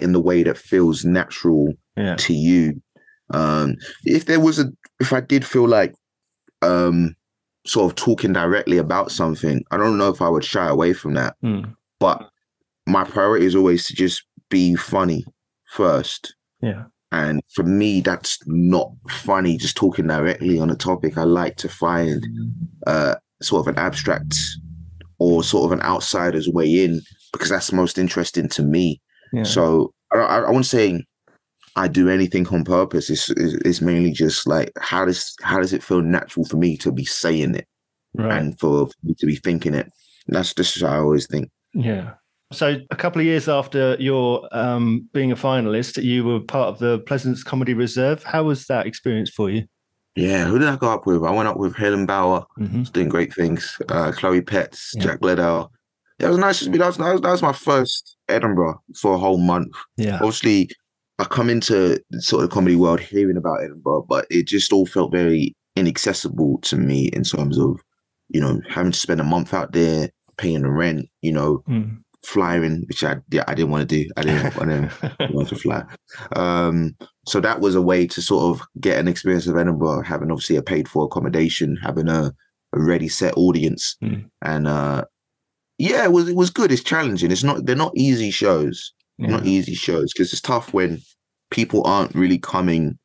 in 0.00 0.12
the 0.12 0.20
way 0.20 0.44
that 0.44 0.56
feels 0.56 1.04
natural 1.04 1.72
Yeah, 1.96 2.14
to 2.16 2.32
you. 2.32 2.80
Um, 3.30 3.76
if 4.04 4.26
there 4.26 4.40
was 4.40 4.58
a, 4.58 4.66
if 5.00 5.12
I 5.12 5.20
did 5.20 5.44
feel 5.44 5.66
like, 5.66 5.94
um, 6.62 7.14
sort 7.66 7.90
of 7.90 7.96
talking 7.96 8.32
directly 8.32 8.78
about 8.78 9.10
something, 9.10 9.64
I 9.70 9.76
don't 9.76 9.98
know 9.98 10.10
if 10.10 10.20
I 10.20 10.28
would 10.28 10.44
shy 10.44 10.68
away 10.68 10.92
from 10.92 11.14
that. 11.14 11.36
Mm. 11.42 11.74
But 11.98 12.28
my 12.86 13.04
priority 13.04 13.46
is 13.46 13.54
always 13.54 13.86
to 13.86 13.94
just 13.94 14.22
be 14.50 14.74
funny 14.74 15.24
first. 15.70 16.34
yeah, 16.60 16.84
And 17.10 17.42
for 17.54 17.62
me, 17.62 18.00
that's 18.00 18.38
not 18.46 18.92
funny, 19.08 19.56
just 19.56 19.76
talking 19.76 20.06
directly 20.06 20.58
on 20.58 20.70
a 20.70 20.76
topic. 20.76 21.16
I 21.16 21.24
like 21.24 21.56
to 21.56 21.68
find 21.68 22.22
uh, 22.86 23.14
sort 23.42 23.60
of 23.60 23.68
an 23.68 23.78
abstract 23.78 24.36
or 25.18 25.42
sort 25.42 25.64
of 25.64 25.72
an 25.72 25.84
outsider's 25.84 26.48
way 26.48 26.84
in 26.84 27.00
because 27.32 27.48
that's 27.48 27.72
most 27.72 27.98
interesting 27.98 28.48
to 28.50 28.62
me. 28.62 29.00
yeah. 29.32 29.44
So 29.44 29.92
I, 30.12 30.18
I, 30.18 30.38
I 30.40 30.46
wouldn't 30.46 30.66
say 30.66 31.02
I 31.76 31.88
do 31.88 32.08
anything 32.08 32.46
on 32.48 32.64
purpose. 32.64 33.10
It's, 33.10 33.30
it's, 33.30 33.54
it's 33.64 33.80
mainly 33.80 34.12
just 34.12 34.46
like 34.46 34.72
how 34.80 35.04
does 35.04 35.34
how 35.42 35.58
does 35.58 35.72
it 35.72 35.82
feel 35.82 36.02
natural 36.02 36.46
for 36.46 36.56
me 36.56 36.76
to 36.78 36.92
be 36.92 37.04
saying 37.04 37.54
it 37.56 37.66
right. 38.14 38.38
and 38.38 38.58
for 38.58 38.88
me 39.02 39.14
to 39.14 39.26
be 39.26 39.36
thinking 39.36 39.74
it. 39.74 39.90
That's 40.28 40.54
just 40.54 40.80
how 40.80 40.88
I 40.88 40.98
always 40.98 41.26
think. 41.26 41.50
Yeah. 41.74 42.14
So 42.52 42.80
a 42.90 42.96
couple 42.96 43.20
of 43.20 43.26
years 43.26 43.48
after 43.48 43.96
your 43.98 44.48
um, 44.52 45.08
being 45.12 45.32
a 45.32 45.36
finalist, 45.36 46.02
you 46.02 46.24
were 46.24 46.40
part 46.40 46.68
of 46.68 46.78
the 46.78 47.00
Pleasance 47.00 47.42
Comedy 47.42 47.74
Reserve. 47.74 48.22
How 48.22 48.44
was 48.44 48.66
that 48.66 48.86
experience 48.86 49.30
for 49.30 49.50
you? 49.50 49.64
Yeah, 50.14 50.44
who 50.44 50.60
did 50.60 50.68
I 50.68 50.76
go 50.76 50.90
up 50.90 51.06
with? 51.06 51.24
I 51.24 51.32
went 51.32 51.48
up 51.48 51.56
with 51.56 51.74
Helen 51.74 52.06
Bauer. 52.06 52.44
Mm-hmm. 52.58 52.84
doing 52.84 53.08
great 53.08 53.34
things. 53.34 53.80
Uh, 53.88 54.12
Chloe 54.12 54.42
Petts, 54.42 54.92
Yeah. 54.94 55.02
Jack 55.02 55.20
Gleadow. 55.20 55.70
Yeah, 56.20 56.28
it 56.28 56.30
was 56.30 56.38
nice 56.38 56.60
to 56.60 56.70
be. 56.70 56.78
That 56.78 56.94
that 56.94 57.12
was 57.12 57.20
that 57.22 57.30
was 57.32 57.42
my 57.42 57.52
first 57.52 58.16
Edinburgh 58.28 58.80
for 58.94 59.14
a 59.14 59.18
whole 59.18 59.38
month. 59.38 59.74
Yeah. 59.96 60.16
Obviously, 60.16 60.70
I 61.18 61.24
come 61.24 61.48
into 61.48 62.02
sort 62.18 62.42
of 62.42 62.50
the 62.50 62.54
comedy 62.54 62.76
world 62.76 63.00
hearing 63.00 63.36
about 63.36 63.62
Edinburgh, 63.62 64.06
but 64.08 64.26
it 64.30 64.46
just 64.46 64.72
all 64.72 64.86
felt 64.86 65.12
very 65.12 65.54
inaccessible 65.76 66.58
to 66.62 66.76
me 66.76 67.06
in 67.12 67.22
terms 67.22 67.58
of, 67.58 67.80
you 68.28 68.40
know, 68.40 68.60
having 68.68 68.92
to 68.92 68.98
spend 68.98 69.20
a 69.20 69.24
month 69.24 69.54
out 69.54 69.72
there, 69.72 70.10
paying 70.38 70.62
the 70.62 70.70
rent, 70.70 71.08
you 71.22 71.32
know, 71.32 71.62
Mm. 71.68 71.98
flying, 72.24 72.84
which 72.88 73.04
I 73.04 73.16
yeah, 73.30 73.44
I 73.46 73.54
didn't 73.54 73.70
want 73.70 73.88
to 73.88 74.02
do. 74.04 74.10
I 74.16 74.22
didn't, 74.22 74.56
I 74.60 74.64
didn't 74.64 74.92
want 75.34 75.48
to 75.50 75.56
fly. 75.56 75.84
Um, 76.34 76.96
so 77.26 77.40
that 77.40 77.60
was 77.60 77.74
a 77.74 77.82
way 77.82 78.06
to 78.08 78.22
sort 78.22 78.44
of 78.60 78.66
get 78.80 78.98
an 78.98 79.08
experience 79.08 79.46
of 79.46 79.56
Edinburgh, 79.56 80.02
having 80.02 80.30
obviously 80.30 80.56
a 80.56 80.62
paid 80.62 80.88
for 80.88 81.04
accommodation, 81.04 81.76
having 81.82 82.08
a, 82.08 82.32
a 82.72 82.80
ready 82.80 83.08
set 83.08 83.34
audience, 83.36 83.96
Mm. 84.02 84.28
and 84.42 84.66
uh, 84.66 85.04
yeah, 85.78 86.04
it 86.04 86.12
was 86.12 86.28
it 86.28 86.36
was 86.36 86.50
good. 86.50 86.72
It's 86.72 86.82
challenging. 86.82 87.30
It's 87.30 87.44
not 87.44 87.66
they're 87.66 87.76
not 87.76 87.92
easy 87.96 88.30
shows. 88.30 88.92
Yeah. 89.18 89.28
Not 89.28 89.46
easy 89.46 89.74
shows 89.74 90.12
because 90.12 90.32
it's 90.32 90.42
tough 90.42 90.72
when 90.74 91.00
people 91.50 91.82
aren't 91.86 92.14
really 92.14 92.38
coming 92.38 92.98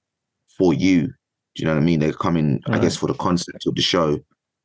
for 0.57 0.73
you. 0.73 1.01
Do 1.03 1.11
you 1.55 1.65
know 1.65 1.73
what 1.75 1.81
I 1.81 1.85
mean? 1.85 1.99
They're 1.99 2.13
coming, 2.13 2.61
I 2.67 2.79
guess, 2.79 2.95
for 2.97 3.07
the 3.07 3.13
concept 3.13 3.65
of 3.67 3.75
the 3.75 3.81
show 3.81 4.19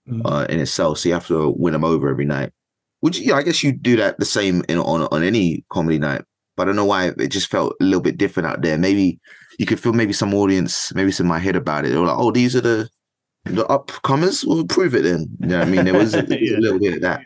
Mm. 0.06 0.20
uh, 0.26 0.44
in 0.50 0.60
itself. 0.60 0.98
So 0.98 1.08
you 1.08 1.14
have 1.14 1.26
to 1.28 1.54
win 1.56 1.72
them 1.72 1.82
over 1.82 2.10
every 2.10 2.26
night. 2.26 2.52
Which 3.00 3.18
yeah, 3.18 3.36
I 3.36 3.42
guess 3.42 3.62
you 3.62 3.72
do 3.72 3.96
that 3.96 4.18
the 4.18 4.26
same 4.26 4.62
in 4.68 4.76
on 4.78 5.08
on 5.10 5.22
any 5.22 5.64
comedy 5.70 5.98
night. 5.98 6.20
But 6.56 6.64
I 6.64 6.66
don't 6.66 6.76
know 6.76 6.84
why 6.84 7.06
it 7.18 7.28
just 7.28 7.50
felt 7.50 7.74
a 7.80 7.84
little 7.84 8.02
bit 8.02 8.18
different 8.18 8.46
out 8.46 8.60
there. 8.60 8.76
Maybe 8.76 9.18
you 9.58 9.64
could 9.64 9.80
feel 9.80 9.94
maybe 9.94 10.12
some 10.12 10.34
audience, 10.34 10.94
maybe 10.94 11.10
some 11.10 11.24
in 11.24 11.28
my 11.30 11.38
head 11.38 11.56
about 11.56 11.86
it. 11.86 11.88
They 11.88 11.96
were 11.96 12.04
like, 12.06 12.18
oh, 12.18 12.30
these 12.32 12.54
are 12.54 12.60
the 12.60 12.88
the 13.46 13.64
upcomers. 13.64 14.44
We'll 14.46 14.66
prove 14.66 14.94
it 14.94 15.04
then. 15.04 15.26
You 15.40 15.46
know 15.46 15.58
what 15.60 15.68
I 15.68 15.70
mean? 15.70 15.84
There 15.86 15.94
was, 15.94 16.12
there 16.12 16.22
was 16.22 16.30
Yeah. 16.40 16.58
a 16.58 16.60
little 16.60 16.78
bit 16.78 16.94
of 16.96 17.00
that 17.00 17.22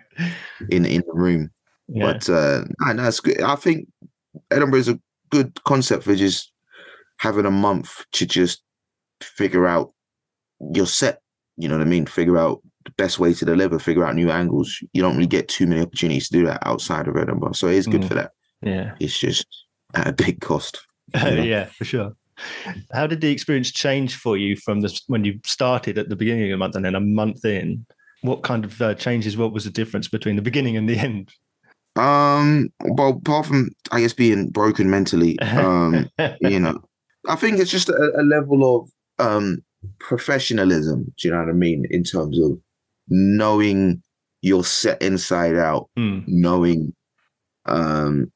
in 0.70 0.86
in 0.86 1.02
the 1.04 1.14
room. 1.14 1.50
Yeah. 1.88 2.12
But 2.12 2.28
uh 2.28 2.64
no, 2.80 2.92
no, 2.92 3.10
good. 3.22 3.40
I 3.42 3.56
think 3.56 3.88
Edinburgh 4.50 4.80
is 4.80 4.88
a 4.88 5.00
good 5.30 5.62
concept 5.64 6.04
for 6.04 6.14
just 6.14 6.52
having 7.18 7.46
a 7.46 7.50
month 7.50 8.04
to 8.12 8.26
just 8.26 8.62
figure 9.22 9.66
out 9.66 9.92
your 10.74 10.86
set. 10.86 11.20
You 11.56 11.68
know 11.68 11.76
what 11.78 11.86
I 11.86 11.90
mean? 11.90 12.06
Figure 12.06 12.38
out 12.38 12.62
the 12.84 12.92
best 12.92 13.18
way 13.18 13.34
to 13.34 13.44
deliver, 13.44 13.78
figure 13.78 14.04
out 14.04 14.14
new 14.14 14.30
angles. 14.30 14.78
You 14.92 15.02
don't 15.02 15.16
really 15.16 15.26
get 15.26 15.48
too 15.48 15.66
many 15.66 15.80
opportunities 15.82 16.28
to 16.28 16.38
do 16.38 16.46
that 16.46 16.64
outside 16.66 17.08
of 17.08 17.16
Edinburgh. 17.16 17.52
So 17.52 17.66
it 17.68 17.74
is 17.74 17.86
good 17.86 18.02
Mm. 18.02 18.08
for 18.08 18.14
that. 18.14 18.30
yeah. 18.62 18.94
It's 19.00 19.18
just 19.18 19.46
at 19.94 20.06
a 20.08 20.12
big 20.12 20.40
cost. 20.40 20.78
Uh, 21.14 21.28
Yeah. 21.28 21.42
yeah, 21.42 21.64
for 21.64 21.84
sure. 21.86 22.12
How 22.92 23.06
did 23.06 23.20
the 23.22 23.30
experience 23.32 23.70
change 23.72 24.14
for 24.14 24.36
you 24.36 24.56
from 24.56 24.80
this 24.82 25.02
when 25.06 25.24
you 25.24 25.40
started 25.44 25.96
at 25.98 26.08
the 26.10 26.16
beginning 26.16 26.44
of 26.44 26.50
the 26.50 26.56
month 26.58 26.76
and 26.76 26.84
then 26.84 26.94
a 26.94 27.00
month 27.00 27.44
in? 27.46 27.86
What 28.20 28.42
kind 28.42 28.64
of 28.64 28.80
uh, 28.82 28.94
changes? 28.94 29.36
What 29.36 29.52
was 29.52 29.64
the 29.64 29.70
difference 29.70 30.06
between 30.06 30.36
the 30.36 30.42
beginning 30.42 30.76
and 30.76 30.86
the 30.88 30.98
end? 30.98 31.32
Um, 31.98 32.68
well, 32.80 33.10
apart 33.10 33.46
from 33.46 33.70
I 33.90 34.00
guess 34.00 34.12
being 34.12 34.50
broken 34.50 34.90
mentally, 34.90 35.38
um, 35.40 36.08
you 36.40 36.60
know, 36.60 36.80
I 37.28 37.36
think 37.36 37.58
it's 37.58 37.70
just 37.70 37.88
a, 37.88 38.12
a 38.16 38.22
level 38.22 38.76
of 38.76 38.90
um 39.18 39.58
professionalism. 39.98 41.12
Do 41.18 41.28
you 41.28 41.32
know 41.34 41.40
what 41.40 41.48
I 41.48 41.52
mean? 41.52 41.84
In 41.90 42.04
terms 42.04 42.38
of 42.40 42.58
knowing 43.08 44.02
you're 44.42 44.64
set 44.64 45.00
inside 45.02 45.56
out, 45.56 45.88
Mm. 45.98 46.24
knowing. 46.28 46.94
Um, 47.66 48.32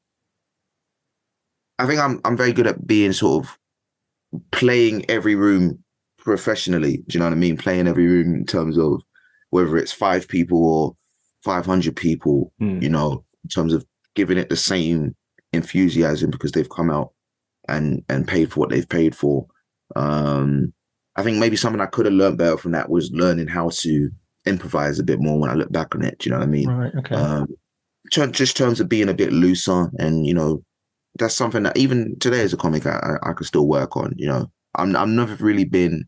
I 1.79 1.87
think 1.87 1.99
I'm 1.99 2.21
I'm 2.25 2.37
very 2.37 2.53
good 2.53 2.67
at 2.67 2.85
being 2.85 3.13
sort 3.13 3.45
of 3.45 3.57
playing 4.51 5.09
every 5.09 5.35
room 5.35 5.83
professionally. 6.19 6.97
Do 6.97 7.03
you 7.13 7.19
know 7.19 7.25
what 7.25 7.33
I 7.33 7.37
mean? 7.37 7.57
Playing 7.57 7.87
every 7.87 8.05
room 8.07 8.35
in 8.35 8.45
terms 8.45 8.77
of 8.77 9.01
whether 9.49 9.77
it's 9.77 9.91
five 9.91 10.27
people 10.27 10.63
or 10.63 10.95
five 11.43 11.65
hundred 11.65 11.95
people. 11.95 12.53
Mm. 12.61 12.81
You 12.83 12.89
know, 12.89 13.25
in 13.43 13.49
terms 13.49 13.73
of 13.73 13.85
giving 14.15 14.37
it 14.37 14.49
the 14.49 14.55
same 14.55 15.15
enthusiasm 15.51 16.31
because 16.31 16.51
they've 16.51 16.69
come 16.69 16.89
out 16.89 17.13
and 17.69 18.03
and 18.09 18.27
paid 18.27 18.51
for 18.51 18.59
what 18.59 18.69
they've 18.69 18.89
paid 18.89 19.15
for. 19.15 19.45
Um, 19.95 20.73
I 21.15 21.23
think 21.23 21.37
maybe 21.37 21.55
something 21.55 21.81
I 21.81 21.85
could 21.85 22.05
have 22.05 22.13
learned 22.13 22.37
better 22.37 22.57
from 22.57 22.71
that 22.71 22.89
was 22.89 23.11
learning 23.11 23.47
how 23.47 23.69
to 23.69 24.09
improvise 24.45 24.99
a 24.99 25.03
bit 25.03 25.19
more 25.19 25.39
when 25.39 25.49
I 25.49 25.53
look 25.53 25.71
back 25.71 25.95
on 25.95 26.03
it. 26.03 26.19
Do 26.19 26.29
you 26.29 26.31
know 26.31 26.39
what 26.39 26.47
I 26.47 26.51
mean? 26.51 26.69
Right. 26.69 26.95
Okay. 26.95 27.15
um, 27.15 27.47
just 28.11 28.57
terms 28.57 28.79
of 28.79 28.89
being 28.89 29.09
a 29.09 29.13
bit 29.13 29.31
looser 29.31 29.89
and 29.97 30.25
you 30.25 30.33
know 30.33 30.63
that's 31.19 31.35
something 31.35 31.63
that 31.63 31.77
even 31.77 32.17
today 32.19 32.41
as 32.41 32.53
a 32.53 32.57
comic 32.57 32.85
I, 32.85 33.17
I, 33.23 33.29
I 33.29 33.33
could 33.33 33.47
still 33.47 33.67
work 33.67 33.95
on 33.95 34.13
you 34.17 34.27
know 34.27 34.51
I'm 34.75 34.95
I've 34.95 35.07
never 35.07 35.35
really 35.43 35.65
been 35.65 36.05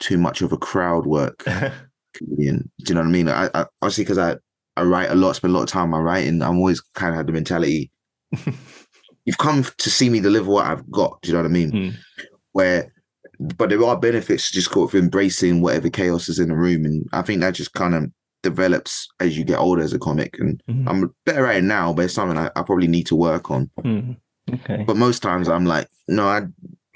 too 0.00 0.18
much 0.18 0.42
of 0.42 0.52
a 0.52 0.56
crowd 0.56 1.06
work 1.06 1.44
comedian 2.14 2.70
do 2.80 2.92
you 2.92 2.94
know 2.94 3.00
what 3.00 3.08
I 3.08 3.10
mean 3.10 3.28
I, 3.28 3.50
I 3.54 3.66
obviously 3.82 4.04
because 4.04 4.18
I 4.18 4.36
I 4.78 4.82
write 4.84 5.10
a 5.10 5.14
lot 5.14 5.36
spend 5.36 5.52
a 5.52 5.56
lot 5.56 5.64
of 5.64 5.68
time 5.68 5.92
on 5.94 6.02
writing 6.02 6.42
I'm 6.42 6.58
always 6.58 6.80
kind 6.94 7.10
of 7.10 7.16
had 7.16 7.26
the 7.26 7.32
mentality 7.32 7.90
you've 9.24 9.38
come 9.38 9.64
to 9.78 9.90
see 9.90 10.08
me 10.08 10.20
deliver 10.20 10.50
what 10.50 10.66
I've 10.66 10.90
got 10.90 11.20
do 11.22 11.28
you 11.28 11.34
know 11.34 11.40
what 11.42 11.48
I 11.48 11.52
mean 11.52 11.70
Mm. 11.72 11.94
where 12.52 12.92
but 13.56 13.68
there 13.70 13.84
are 13.84 13.96
benefits 13.98 14.48
to 14.48 14.54
just 14.54 14.72
sort 14.72 14.92
of 14.92 14.98
embracing 15.00 15.60
whatever 15.60 15.88
chaos 15.90 16.28
is 16.28 16.38
in 16.38 16.48
the 16.48 16.56
room 16.56 16.84
and 16.84 17.06
I 17.12 17.22
think 17.22 17.40
that 17.40 17.54
just 17.54 17.72
kind 17.74 17.94
of 17.94 18.04
develops 18.42 19.08
as 19.20 19.36
you 19.38 19.44
get 19.44 19.58
older 19.58 19.82
as 19.82 19.92
a 19.92 19.98
comic 19.98 20.38
and 20.38 20.60
Mhm. 20.68 20.84
I'm 20.88 21.14
better 21.26 21.46
at 21.46 21.56
it 21.56 21.64
now, 21.64 21.92
but 21.92 22.06
it's 22.06 22.14
something 22.14 22.38
I, 22.38 22.46
I 22.56 22.62
probably 22.62 22.88
need 22.88 23.06
to 23.08 23.16
work 23.16 23.50
on. 23.50 23.70
Mm. 23.84 24.16
Okay. 24.54 24.84
But 24.86 24.96
most 24.96 25.22
times 25.22 25.48
I'm 25.48 25.66
like, 25.66 25.88
no, 26.08 26.26
I 26.26 26.42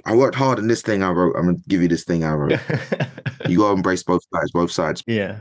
I 0.04 0.16
worked 0.16 0.34
hard 0.36 0.58
on 0.58 0.66
this 0.68 0.82
thing 0.82 1.02
I 1.02 1.10
wrote. 1.10 1.34
I'm 1.36 1.44
gonna 1.46 1.58
give 1.68 1.80
you 1.82 1.88
this 1.88 2.02
thing 2.04 2.24
I 2.24 2.32
wrote. 2.34 2.58
you 3.48 3.58
gotta 3.58 3.74
embrace 3.74 4.02
both 4.02 4.22
sides, 4.34 4.50
both 4.52 4.70
sides. 4.72 5.02
yeah. 5.06 5.40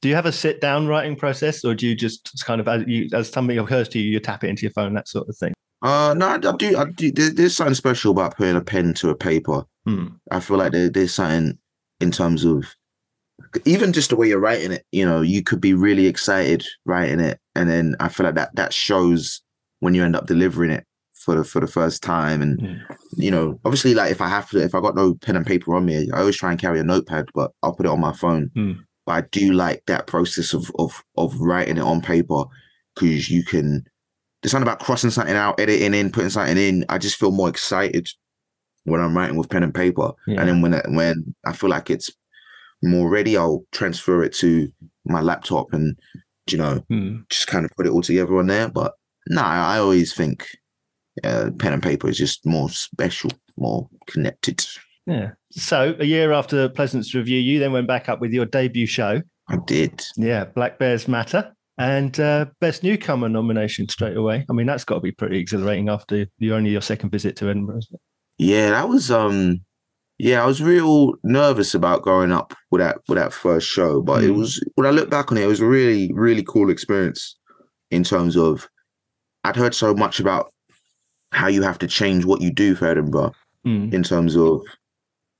Do 0.00 0.08
you 0.08 0.14
have 0.14 0.26
a 0.26 0.32
sit 0.32 0.60
down 0.60 0.86
writing 0.88 1.16
process, 1.16 1.64
or 1.64 1.74
do 1.74 1.86
you 1.86 1.94
just 1.94 2.42
kind 2.44 2.60
of 2.60 2.68
as 2.68 2.84
you 2.86 3.08
as 3.12 3.28
something 3.30 3.58
occurs 3.58 3.88
to 3.90 3.98
you, 3.98 4.10
you 4.12 4.20
tap 4.20 4.44
it 4.44 4.48
into 4.50 4.62
your 4.62 4.72
phone, 4.72 4.94
that 4.94 5.08
sort 5.08 5.28
of 5.28 5.36
thing? 5.36 5.52
Uh 5.82 6.14
no, 6.16 6.26
I, 6.28 6.34
I 6.34 6.56
do 6.56 6.76
I 6.76 6.84
do 6.86 7.12
there, 7.12 7.30
there's 7.30 7.56
something 7.56 7.74
special 7.74 8.10
about 8.12 8.36
putting 8.36 8.56
a 8.56 8.60
pen 8.60 8.94
to 8.94 9.10
a 9.10 9.14
paper. 9.14 9.62
Hmm. 9.86 10.06
I 10.30 10.40
feel 10.40 10.56
like 10.56 10.72
there, 10.72 10.88
there's 10.90 11.14
something 11.14 11.56
in 12.00 12.10
terms 12.10 12.44
of 12.44 12.64
even 13.64 13.92
just 13.92 14.10
the 14.10 14.16
way 14.16 14.28
you're 14.28 14.40
writing 14.40 14.72
it, 14.72 14.84
you 14.90 15.06
know, 15.06 15.20
you 15.20 15.42
could 15.42 15.60
be 15.60 15.72
really 15.74 16.06
excited 16.06 16.66
writing 16.84 17.20
it. 17.20 17.38
And 17.54 17.70
then 17.70 17.94
I 18.00 18.08
feel 18.08 18.26
like 18.26 18.34
that 18.34 18.54
that 18.56 18.72
shows 18.72 19.40
when 19.80 19.94
you 19.94 20.02
end 20.04 20.16
up 20.16 20.26
delivering 20.26 20.72
it 20.72 20.84
for 21.14 21.36
the 21.36 21.44
for 21.44 21.60
the 21.60 21.68
first 21.68 22.02
time. 22.02 22.42
And 22.42 22.58
Mm. 22.60 22.80
you 23.16 23.30
know, 23.30 23.60
obviously 23.64 23.94
like 23.94 24.10
if 24.10 24.20
I 24.20 24.28
have 24.28 24.50
to 24.50 24.58
if 24.62 24.74
I 24.74 24.80
got 24.80 24.96
no 24.96 25.14
pen 25.14 25.36
and 25.36 25.46
paper 25.46 25.76
on 25.76 25.84
me, 25.84 26.10
I 26.12 26.18
always 26.18 26.36
try 26.36 26.50
and 26.50 26.60
carry 26.60 26.80
a 26.80 26.84
notepad, 26.84 27.26
but 27.34 27.52
I'll 27.62 27.74
put 27.74 27.86
it 27.86 27.92
on 27.92 28.00
my 28.00 28.12
phone. 28.12 28.50
Mm. 28.56 28.78
But 29.08 29.24
I 29.24 29.26
do 29.32 29.52
like 29.54 29.82
that 29.86 30.06
process 30.06 30.52
of 30.52 30.70
of 30.78 31.02
of 31.16 31.34
writing 31.40 31.78
it 31.78 31.82
on 31.82 32.02
paper 32.02 32.44
because 32.94 33.30
you 33.30 33.42
can 33.42 33.82
there's 34.42 34.50
something 34.52 34.68
about 34.68 34.80
crossing 34.80 35.08
something 35.10 35.34
out, 35.34 35.58
editing 35.58 35.94
in, 35.94 36.12
putting 36.12 36.28
something 36.28 36.58
in. 36.58 36.84
I 36.90 36.98
just 36.98 37.16
feel 37.16 37.30
more 37.32 37.48
excited 37.48 38.06
when 38.84 39.00
I'm 39.00 39.16
writing 39.16 39.36
with 39.38 39.48
pen 39.48 39.62
and 39.62 39.74
paper. 39.74 40.12
Yeah. 40.26 40.40
And 40.40 40.48
then 40.48 40.60
when 40.60 40.74
it- 40.74 40.90
when 40.90 41.34
I 41.46 41.52
feel 41.54 41.70
like 41.70 41.88
it's 41.88 42.10
more 42.82 43.08
ready, 43.08 43.34
I'll 43.38 43.64
transfer 43.72 44.22
it 44.22 44.34
to 44.34 44.70
my 45.06 45.22
laptop 45.22 45.72
and 45.72 45.98
you 46.50 46.58
know 46.58 46.84
Hmm. 46.90 47.20
just 47.30 47.46
kind 47.46 47.64
of 47.64 47.70
put 47.78 47.86
it 47.86 47.92
all 47.92 48.02
together 48.02 48.38
on 48.38 48.46
there. 48.48 48.68
But 48.68 48.92
no, 49.30 49.40
I, 49.40 49.76
I 49.76 49.78
always 49.78 50.12
think 50.12 50.46
uh, 51.24 51.50
pen 51.58 51.72
and 51.72 51.82
paper 51.82 52.08
is 52.10 52.18
just 52.18 52.44
more 52.44 52.68
special, 52.68 53.30
more 53.56 53.88
connected. 54.06 54.64
Yeah. 55.06 55.30
So 55.58 55.94
a 55.98 56.04
year 56.04 56.32
after 56.32 56.68
Pleasance 56.68 57.12
Reserve, 57.14 57.28
you 57.28 57.58
then 57.58 57.72
went 57.72 57.86
back 57.86 58.08
up 58.08 58.20
with 58.20 58.32
your 58.32 58.46
debut 58.46 58.86
show. 58.86 59.22
I 59.48 59.56
did. 59.66 60.02
Yeah, 60.16 60.44
Black 60.44 60.78
Bears 60.78 61.08
Matter. 61.08 61.52
And 61.78 62.18
uh, 62.18 62.46
Best 62.60 62.82
Newcomer 62.82 63.28
nomination 63.28 63.88
straight 63.88 64.16
away. 64.16 64.44
I 64.50 64.52
mean, 64.52 64.66
that's 64.66 64.84
got 64.84 64.96
to 64.96 65.00
be 65.00 65.12
pretty 65.12 65.38
exhilarating 65.38 65.88
after 65.88 66.26
you 66.38 66.54
only 66.54 66.70
your 66.70 66.80
second 66.80 67.10
visit 67.10 67.36
to 67.36 67.48
Edinburgh. 67.48 67.78
Isn't 67.78 67.94
it? 67.94 68.00
Yeah, 68.38 68.70
that 68.70 68.88
was 68.88 69.10
um 69.10 69.60
yeah, 70.18 70.42
I 70.42 70.46
was 70.46 70.60
real 70.60 71.12
nervous 71.22 71.74
about 71.76 72.02
going 72.02 72.32
up 72.32 72.52
with 72.72 72.80
that 72.80 72.98
with 73.08 73.16
that 73.18 73.32
first 73.32 73.68
show. 73.68 74.02
But 74.02 74.24
it 74.24 74.30
Mm. 74.30 74.36
was 74.38 74.60
when 74.74 74.86
I 74.86 74.90
look 74.90 75.08
back 75.10 75.30
on 75.30 75.38
it, 75.38 75.44
it 75.44 75.46
was 75.48 75.60
a 75.60 75.66
really, 75.66 76.10
really 76.12 76.42
cool 76.42 76.68
experience 76.70 77.36
in 77.92 78.02
terms 78.04 78.36
of 78.36 78.68
I'd 79.44 79.54
heard 79.56 79.74
so 79.74 79.94
much 79.94 80.18
about 80.18 80.52
how 81.32 81.46
you 81.46 81.62
have 81.62 81.78
to 81.78 81.86
change 81.86 82.24
what 82.24 82.40
you 82.42 82.50
do 82.52 82.74
for 82.74 82.86
Edinburgh 82.86 83.32
Mm. 83.66 83.92
in 83.92 84.02
terms 84.02 84.36
of 84.36 84.62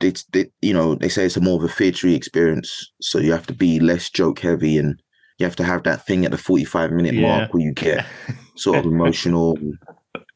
it's 0.01 0.25
they, 0.33 0.51
you 0.63 0.73
know, 0.73 0.95
they 0.95 1.09
say 1.09 1.27
it's 1.27 1.37
a 1.37 1.41
more 1.41 1.57
of 1.63 1.69
a 1.69 1.73
theatre 1.73 2.09
experience. 2.09 2.93
So 3.01 3.19
you 3.19 3.33
have 3.33 3.47
to 3.49 3.53
be 3.55 3.81
less 3.81 4.09
joke 4.11 4.39
heavy 4.41 4.79
and 4.79 5.01
you 5.39 5.45
have 5.47 5.57
to 5.57 5.65
have 5.65 5.83
that 5.85 6.07
thing 6.07 6.25
at 6.25 6.31
the 6.31 6.39
45 6.39 6.93
minute 6.93 7.15
Yeah. 7.15 7.23
mark 7.23 7.53
where 7.55 7.63
you 7.63 7.73
get 7.73 8.05
sort 8.57 8.79
of 8.85 8.93
emotional, 8.93 9.59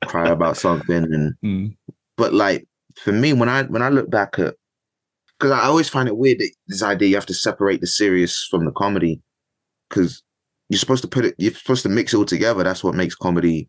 cry 0.07 0.29
about 0.31 0.57
something 0.57 0.97
and 1.05 1.35
Mm. 1.45 1.77
but 2.17 2.33
like 2.35 2.67
for 2.97 3.13
me 3.13 3.33
when 3.33 3.49
i 3.49 3.63
when 3.65 3.83
i 3.83 3.89
look 3.89 4.11
back 4.11 4.39
at 4.39 4.55
because 5.39 5.51
i 5.53 5.61
always 5.65 5.89
find 5.89 6.09
it 6.09 6.17
weird 6.17 6.39
that 6.41 6.51
this 6.69 6.83
idea 6.83 7.09
you 7.09 7.15
have 7.15 7.27
to 7.27 7.35
separate 7.35 7.81
the 7.81 7.87
serious 7.87 8.45
from 8.51 8.65
the 8.65 8.73
comedy 8.73 9.21
because 9.89 10.23
you're 10.69 10.79
supposed 10.79 11.03
to 11.03 11.09
put 11.09 11.25
it 11.25 11.35
you're 11.39 11.53
supposed 11.55 11.83
to 11.85 11.89
mix 11.89 12.13
it 12.13 12.17
all 12.17 12.25
together 12.25 12.63
that's 12.65 12.83
what 12.85 12.95
makes 12.95 13.15
comedy 13.15 13.69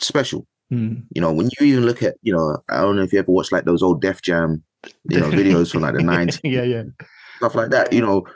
special 0.00 0.46
Mm. 0.72 1.04
you 1.14 1.20
know 1.20 1.30
when 1.32 1.50
you 1.60 1.66
even 1.66 1.84
look 1.84 2.02
at 2.02 2.14
you 2.22 2.32
know 2.32 2.56
i 2.70 2.80
don't 2.80 2.96
know 2.96 3.02
if 3.02 3.12
you 3.12 3.18
ever 3.18 3.30
watched 3.30 3.52
like 3.52 3.64
those 3.66 3.82
old 3.82 4.00
def 4.00 4.22
jam 4.22 4.62
you 5.10 5.20
know 5.20 5.30
videos 5.30 5.70
from 5.72 5.82
like 5.82 5.94
the 5.94 6.00
90s 6.14 6.40
yeah, 6.44 6.62
yeah. 6.62 6.82
stuff 7.38 7.54
like 7.54 7.70
that 7.70 7.92
you 7.92 8.00
know 8.00 8.26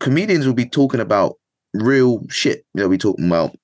comedians 0.00 0.46
will 0.46 0.54
be 0.54 0.66
talking 0.68 1.00
about 1.00 1.34
real 1.74 2.22
shit 2.28 2.64
You 2.74 2.82
know, 2.82 2.88
we 2.88 2.98
talking 2.98 3.26
about 3.26 3.56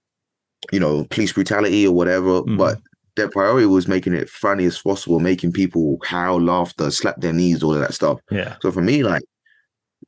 you 0.72 0.80
know 0.80 1.04
police 1.10 1.32
brutality 1.32 1.86
or 1.86 1.92
whatever 1.94 2.42
Mhm. 2.42 2.56
but 2.58 2.78
their 3.16 3.28
priority 3.28 3.66
was 3.66 3.86
making 3.86 4.12
it 4.14 4.28
funny 4.28 4.64
as 4.64 4.80
possible 4.80 5.20
making 5.20 5.52
people 5.52 5.98
howl 6.04 6.40
laughter 6.40 6.90
slap 6.90 7.20
their 7.20 7.32
knees 7.32 7.62
all 7.62 7.74
of 7.74 7.80
that 7.80 7.94
stuff 7.94 8.18
Yeah. 8.30 8.56
so 8.62 8.72
for 8.72 8.80
me 8.82 9.02
like 9.02 9.22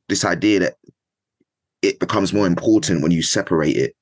this 0.09 0.25
idea 0.25 0.59
that 0.59 0.75
it 1.81 1.99
becomes 1.99 2.33
more 2.33 2.47
important 2.47 3.01
when 3.03 3.11
you 3.11 3.21
separate 3.21 3.75
it 3.77 3.93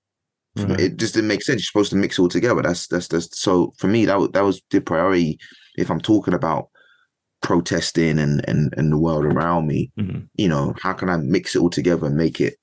Right. 0.58 0.80
it 0.80 0.96
just 0.96 1.14
didn't 1.14 1.28
make 1.28 1.44
sense 1.44 1.60
you're 1.60 1.66
supposed 1.66 1.90
to 1.92 1.98
mix 1.98 2.18
it 2.18 2.22
all 2.22 2.30
together 2.30 2.62
that's 2.62 2.88
that's 2.88 3.10
that's 3.10 3.38
so 3.38 3.74
for 3.78 3.88
me 3.88 4.06
that 4.06 4.18
was 4.18 4.30
that 4.32 4.42
was 4.46 4.62
the 4.72 4.80
priority 4.80 5.38
if 5.78 5.90
i'm 5.92 6.00
talking 6.00 6.34
about 6.34 6.70
protesting 7.46 8.18
and 8.20 8.44
and 8.50 8.74
and 8.76 8.92
the 8.92 8.98
world 8.98 9.24
around 9.26 9.68
me 9.68 9.92
Mhm. 10.00 10.28
you 10.36 10.48
know, 10.50 10.74
how 10.82 10.94
can 10.94 11.10
I 11.10 11.18
mix 11.18 11.56
it 11.56 11.60
all 11.62 11.70
together 11.70 12.08
and 12.08 12.18
make 12.18 12.42
it 12.42 12.56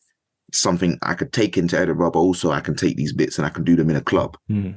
something 0.53 0.99
I 1.03 1.15
could 1.15 1.33
take 1.33 1.57
into 1.57 1.79
Edinburgh, 1.79 2.11
but 2.11 2.19
also 2.19 2.51
I 2.51 2.61
can 2.61 2.75
take 2.75 2.97
these 2.97 3.13
bits 3.13 3.39
and 3.39 3.47
I 3.47 3.51
can 3.51 3.65
do 3.65 3.77
them 3.77 3.89
in 3.91 3.97
a 3.97 4.03
club. 4.03 4.37
Mm. 4.51 4.75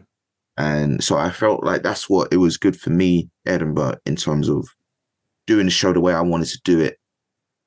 And 0.58 1.04
so 1.04 1.18
I 1.18 1.32
felt 1.32 1.64
like 1.66 1.82
that's 1.84 2.10
what 2.10 2.32
it 2.32 2.38
was 2.38 2.56
good 2.58 2.80
for 2.80 2.92
me, 2.92 3.30
Edinburgh, 3.46 3.98
in 4.06 4.16
terms 4.16 4.48
of 4.48 4.66
doing 5.48 5.66
the 5.66 5.72
show 5.72 5.92
the 5.92 6.00
way 6.00 6.14
I 6.14 6.22
wanted 6.22 6.48
to 6.50 6.62
do 6.64 6.80
it 6.80 6.98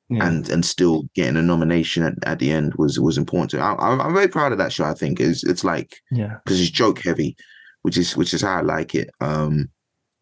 Yeah. 0.09 0.27
and 0.27 0.49
and 0.49 0.65
still 0.65 1.03
getting 1.15 1.37
a 1.37 1.43
nomination 1.43 2.03
at, 2.05 2.15
at 2.25 2.39
the 2.39 2.51
end 2.51 2.73
was 2.79 2.99
was 3.01 3.19
important. 3.19 3.51
To, 3.51 3.59
I, 3.61 3.75
I'm 3.75 4.01
I'm 4.01 4.15
very 4.15 4.29
proud 4.29 4.53
of 4.53 4.59
that 4.59 4.73
show. 4.73 4.85
I 4.85 4.95
think 4.95 5.21
it's 5.21 5.43
it's 5.45 5.65
like 5.65 5.91
yeah. 6.11 6.37
because 6.45 6.61
it's 6.61 6.71
joke 6.71 7.01
heavy, 7.03 7.37
which 7.83 7.99
is 7.99 8.17
which 8.17 8.33
is 8.33 8.43
how 8.43 8.57
I 8.59 8.63
like 8.63 8.95
it. 8.95 9.11
Um, 9.21 9.69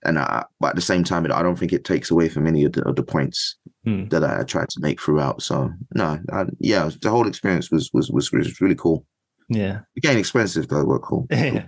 and 0.07 0.19
I, 0.19 0.45
but 0.61 0.71
at 0.71 0.77
the 0.77 0.83
same 0.83 1.05
time, 1.05 1.25
I 1.31 1.43
don't 1.43 1.59
think 1.59 1.73
it 1.73 1.85
takes 1.85 2.11
away 2.11 2.29
from 2.29 2.47
any 2.47 2.65
of 2.65 2.73
the, 2.73 2.83
of 2.89 2.97
the 2.97 3.03
points 3.03 3.57
Hmm. 3.87 4.09
that 4.09 4.25
I 4.25 4.43
tried 4.43 4.69
to 4.71 4.81
make 4.81 5.01
throughout. 5.01 5.43
So 5.43 5.71
no, 5.95 6.19
I, 6.33 6.47
yeah, 6.59 6.91
the 7.03 7.09
whole 7.09 7.29
experience 7.29 7.71
was 7.71 7.89
was 7.93 8.11
was, 8.11 8.33
was 8.33 8.61
really 8.61 8.75
cool. 8.75 9.07
Yeah. 9.49 9.81
Again, 9.97 10.19
expensive 10.19 10.67
though, 10.69 10.85
but 10.85 11.03
cool. 11.03 11.27
Yeah. 11.31 11.67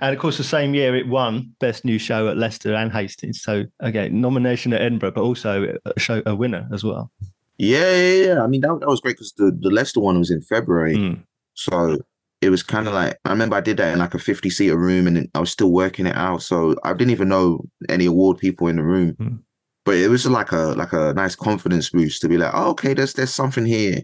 And 0.00 0.12
of 0.12 0.20
course, 0.20 0.38
the 0.38 0.44
same 0.44 0.74
year 0.74 0.96
it 0.96 1.06
won 1.06 1.54
Best 1.60 1.84
New 1.84 1.98
Show 1.98 2.26
at 2.26 2.36
Leicester 2.36 2.74
and 2.74 2.90
Hastings. 2.90 3.42
So 3.42 3.64
again, 3.78 4.20
nomination 4.20 4.72
at 4.72 4.80
Edinburgh, 4.80 5.12
but 5.12 5.20
also 5.22 5.76
a 5.84 6.00
show 6.00 6.20
a 6.26 6.34
winner 6.34 6.66
as 6.72 6.82
well. 6.82 7.12
Yeah, 7.58 7.94
yeah, 7.94 8.24
yeah. 8.24 8.42
I 8.42 8.46
mean, 8.48 8.62
that, 8.62 8.76
that 8.80 8.88
was 8.88 9.00
great 9.00 9.16
because 9.16 9.34
the, 9.34 9.56
the 9.56 9.70
Leicester 9.70 10.00
one 10.00 10.18
was 10.18 10.30
in 10.30 10.40
February. 10.40 10.96
Mm. 10.96 11.22
So 11.54 11.98
it 12.40 12.50
was 12.50 12.62
kind 12.62 12.86
of 12.86 12.94
like, 12.94 13.18
I 13.24 13.30
remember 13.30 13.56
I 13.56 13.60
did 13.60 13.78
that 13.78 13.92
in 13.92 13.98
like 13.98 14.14
a 14.14 14.18
50 14.18 14.48
seater 14.50 14.76
room 14.76 15.06
and 15.06 15.28
I 15.34 15.40
was 15.40 15.50
still 15.50 15.72
working 15.72 16.06
it 16.06 16.16
out. 16.16 16.42
So 16.42 16.76
I 16.84 16.92
didn't 16.92 17.10
even 17.10 17.28
know 17.28 17.64
any 17.88 18.06
award 18.06 18.38
people 18.38 18.68
in 18.68 18.76
the 18.76 18.82
room. 18.82 19.14
Mm. 19.14 19.40
But 19.84 19.96
it 19.96 20.08
was 20.08 20.26
like 20.26 20.52
a 20.52 20.74
like 20.76 20.92
a 20.92 21.14
nice 21.14 21.34
confidence 21.34 21.90
boost 21.90 22.20
to 22.20 22.28
be 22.28 22.36
like, 22.36 22.52
oh, 22.52 22.70
okay, 22.70 22.92
there's 22.92 23.14
there's 23.14 23.32
something 23.34 23.64
here. 23.64 24.02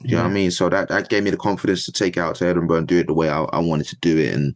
You 0.00 0.16
know 0.16 0.22
what 0.22 0.30
I 0.30 0.32
mean? 0.34 0.50
So 0.50 0.68
that, 0.68 0.88
that 0.88 1.08
gave 1.08 1.22
me 1.22 1.30
the 1.30 1.36
confidence 1.36 1.84
to 1.86 1.92
take 1.92 2.16
it 2.16 2.20
out 2.20 2.36
to 2.36 2.46
Edinburgh 2.46 2.78
and 2.78 2.88
do 2.88 2.98
it 2.98 3.06
the 3.06 3.14
way 3.14 3.30
I, 3.30 3.42
I 3.44 3.58
wanted 3.60 3.86
to 3.88 3.96
do 3.96 4.18
it. 4.18 4.34
And 4.34 4.54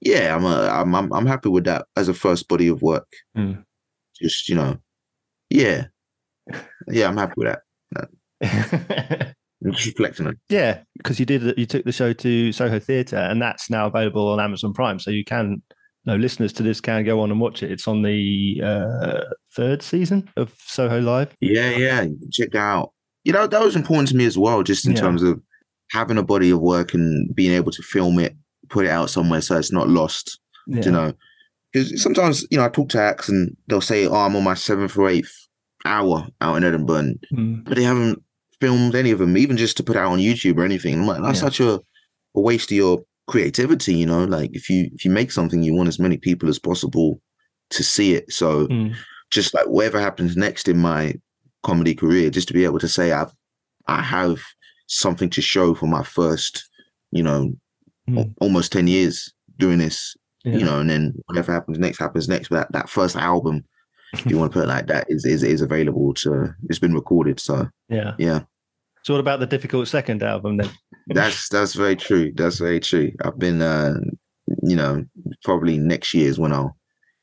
yeah, 0.00 0.34
I'm, 0.34 0.44
a, 0.44 0.68
I'm 0.68 0.94
I'm 0.94 1.12
I'm 1.12 1.26
happy 1.26 1.48
with 1.48 1.64
that 1.64 1.86
as 1.96 2.08
a 2.08 2.14
first 2.14 2.48
body 2.48 2.68
of 2.68 2.82
work. 2.82 3.08
Mm. 3.36 3.64
Just 4.20 4.48
you 4.48 4.54
know, 4.54 4.78
yeah, 5.50 5.86
yeah, 6.88 7.08
I'm 7.08 7.16
happy 7.16 7.34
with 7.36 7.56
that. 7.92 9.34
just 9.70 9.86
reflecting 9.86 10.26
on. 10.26 10.38
Yeah, 10.48 10.80
because 10.96 11.20
you 11.20 11.26
did 11.26 11.56
you 11.58 11.66
took 11.66 11.84
the 11.84 11.92
show 11.92 12.12
to 12.12 12.52
Soho 12.52 12.78
Theatre, 12.78 13.16
and 13.16 13.40
that's 13.40 13.70
now 13.70 13.86
available 13.86 14.28
on 14.28 14.40
Amazon 14.40 14.72
Prime, 14.72 14.98
so 14.98 15.10
you 15.10 15.24
can. 15.24 15.62
No 16.04 16.16
listeners 16.16 16.52
to 16.54 16.64
this 16.64 16.80
can 16.80 17.04
go 17.04 17.20
on 17.20 17.30
and 17.30 17.38
watch 17.40 17.62
it. 17.62 17.70
It's 17.70 17.86
on 17.86 18.02
the 18.02 18.60
uh, 18.64 19.20
third 19.54 19.82
season 19.82 20.28
of 20.36 20.52
Soho 20.58 21.00
Live. 21.00 21.32
Yeah, 21.40 21.70
yeah, 21.70 22.06
check 22.32 22.50
that 22.50 22.58
out. 22.58 22.92
You 23.22 23.32
know 23.32 23.46
that 23.46 23.62
was 23.62 23.76
important 23.76 24.08
to 24.08 24.16
me 24.16 24.24
as 24.24 24.36
well, 24.36 24.64
just 24.64 24.84
in 24.84 24.92
Yeah. 24.96 25.00
terms 25.02 25.22
of 25.22 25.40
having 25.92 26.18
a 26.18 26.24
body 26.24 26.50
of 26.50 26.58
work 26.58 26.92
and 26.92 27.32
being 27.36 27.52
able 27.52 27.70
to 27.70 27.82
film 27.82 28.18
it, 28.18 28.34
put 28.68 28.84
it 28.84 28.90
out 28.90 29.10
somewhere 29.10 29.40
so 29.40 29.56
it's 29.56 29.70
not 29.70 29.88
lost. 29.88 30.40
Yeah. 30.66 30.82
You 30.86 30.90
know, 30.90 31.12
because 31.72 32.02
sometimes 32.02 32.44
you 32.50 32.58
know 32.58 32.64
I 32.64 32.68
talk 32.68 32.88
to 32.90 33.00
acts 33.00 33.28
and 33.28 33.56
they'll 33.68 33.80
say, 33.80 34.08
"Oh, 34.08 34.14
I'm 34.14 34.34
on 34.34 34.42
my 34.42 34.54
seventh 34.54 34.96
or 34.98 35.08
eighth 35.08 35.32
hour 35.84 36.26
out 36.40 36.56
in 36.56 36.64
Edinburgh," 36.64 37.12
Mm. 37.32 37.62
but 37.64 37.76
they 37.76 37.84
haven't 37.84 38.20
filmed 38.62 38.94
any 38.94 39.10
of 39.10 39.18
them, 39.18 39.36
even 39.36 39.56
just 39.56 39.76
to 39.76 39.82
put 39.82 39.96
out 39.96 40.12
on 40.12 40.18
YouTube 40.18 40.56
or 40.58 40.64
anything. 40.64 40.94
I'm 40.94 41.06
like, 41.06 41.22
that's 41.22 41.38
Yeah. 41.40 41.48
such 41.48 41.60
a, 41.60 41.72
a 42.36 42.40
waste 42.48 42.70
of 42.70 42.76
your 42.76 43.02
creativity, 43.26 43.94
you 43.94 44.06
know. 44.06 44.24
Like 44.24 44.50
if 44.54 44.70
you 44.70 44.88
if 44.94 45.04
you 45.04 45.10
make 45.10 45.30
something, 45.32 45.62
you 45.62 45.74
want 45.74 45.88
as 45.88 45.98
many 45.98 46.16
people 46.16 46.48
as 46.48 46.58
possible 46.60 47.20
to 47.70 47.82
see 47.82 48.14
it. 48.14 48.32
So 48.32 48.66
Mm. 48.68 48.94
just 49.30 49.52
like 49.54 49.66
whatever 49.66 49.98
happens 50.00 50.36
next 50.36 50.68
in 50.68 50.78
my 50.78 51.14
comedy 51.62 51.94
career, 51.94 52.30
just 52.30 52.48
to 52.48 52.54
be 52.54 52.64
able 52.64 52.78
to 52.80 52.88
say 52.88 53.12
I've 53.12 53.32
I 53.88 54.00
have 54.00 54.38
something 54.86 55.30
to 55.30 55.42
show 55.42 55.74
for 55.74 55.86
my 55.86 56.04
first, 56.04 56.54
you 57.10 57.22
know, 57.22 57.52
Mm. 58.08 58.18
al- 58.18 58.34
almost 58.40 58.70
ten 58.72 58.86
years 58.86 59.16
doing 59.58 59.78
this, 59.78 60.16
Yeah. 60.44 60.58
you 60.58 60.64
know, 60.64 60.78
and 60.80 60.90
then 60.90 61.14
whatever 61.26 61.52
happens 61.52 61.78
next 61.78 61.98
happens 61.98 62.28
next. 62.28 62.48
But 62.48 62.56
that, 62.56 62.72
that 62.72 62.88
first 62.90 63.16
album, 63.16 63.64
if 64.12 64.26
you 64.26 64.36
want 64.38 64.52
to 64.52 64.58
put 64.58 64.64
it 64.68 64.74
like 64.76 64.86
that, 64.88 65.04
is 65.08 65.24
is 65.24 65.42
is 65.42 65.62
available 65.62 66.14
to. 66.22 66.54
It's 66.68 66.78
been 66.84 66.94
recorded, 66.94 67.40
so 67.40 67.68
yeah. 67.88 68.14
yeah. 68.18 68.40
So 69.04 69.14
what 69.14 69.20
about 69.20 69.40
the 69.40 69.46
difficult 69.46 69.88
second 69.88 70.22
album 70.22 70.58
then? 70.58 70.70
That's 71.08 71.48
that's 71.48 71.74
very 71.74 71.96
true. 71.96 72.32
That's 72.34 72.58
very 72.58 72.80
true. 72.80 73.12
I've 73.24 73.38
been, 73.38 73.60
uh, 73.60 73.94
you 74.62 74.76
know, 74.76 75.04
probably 75.42 75.78
next 75.78 76.14
year 76.14 76.28
is 76.28 76.38
when 76.38 76.52
I'll 76.52 76.76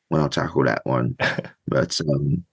when 0.09 0.21
I'll 0.21 0.29
tackle 0.29 0.65
that 0.65 0.81
one. 0.85 1.15
But 1.67 2.01
um, 2.01 2.43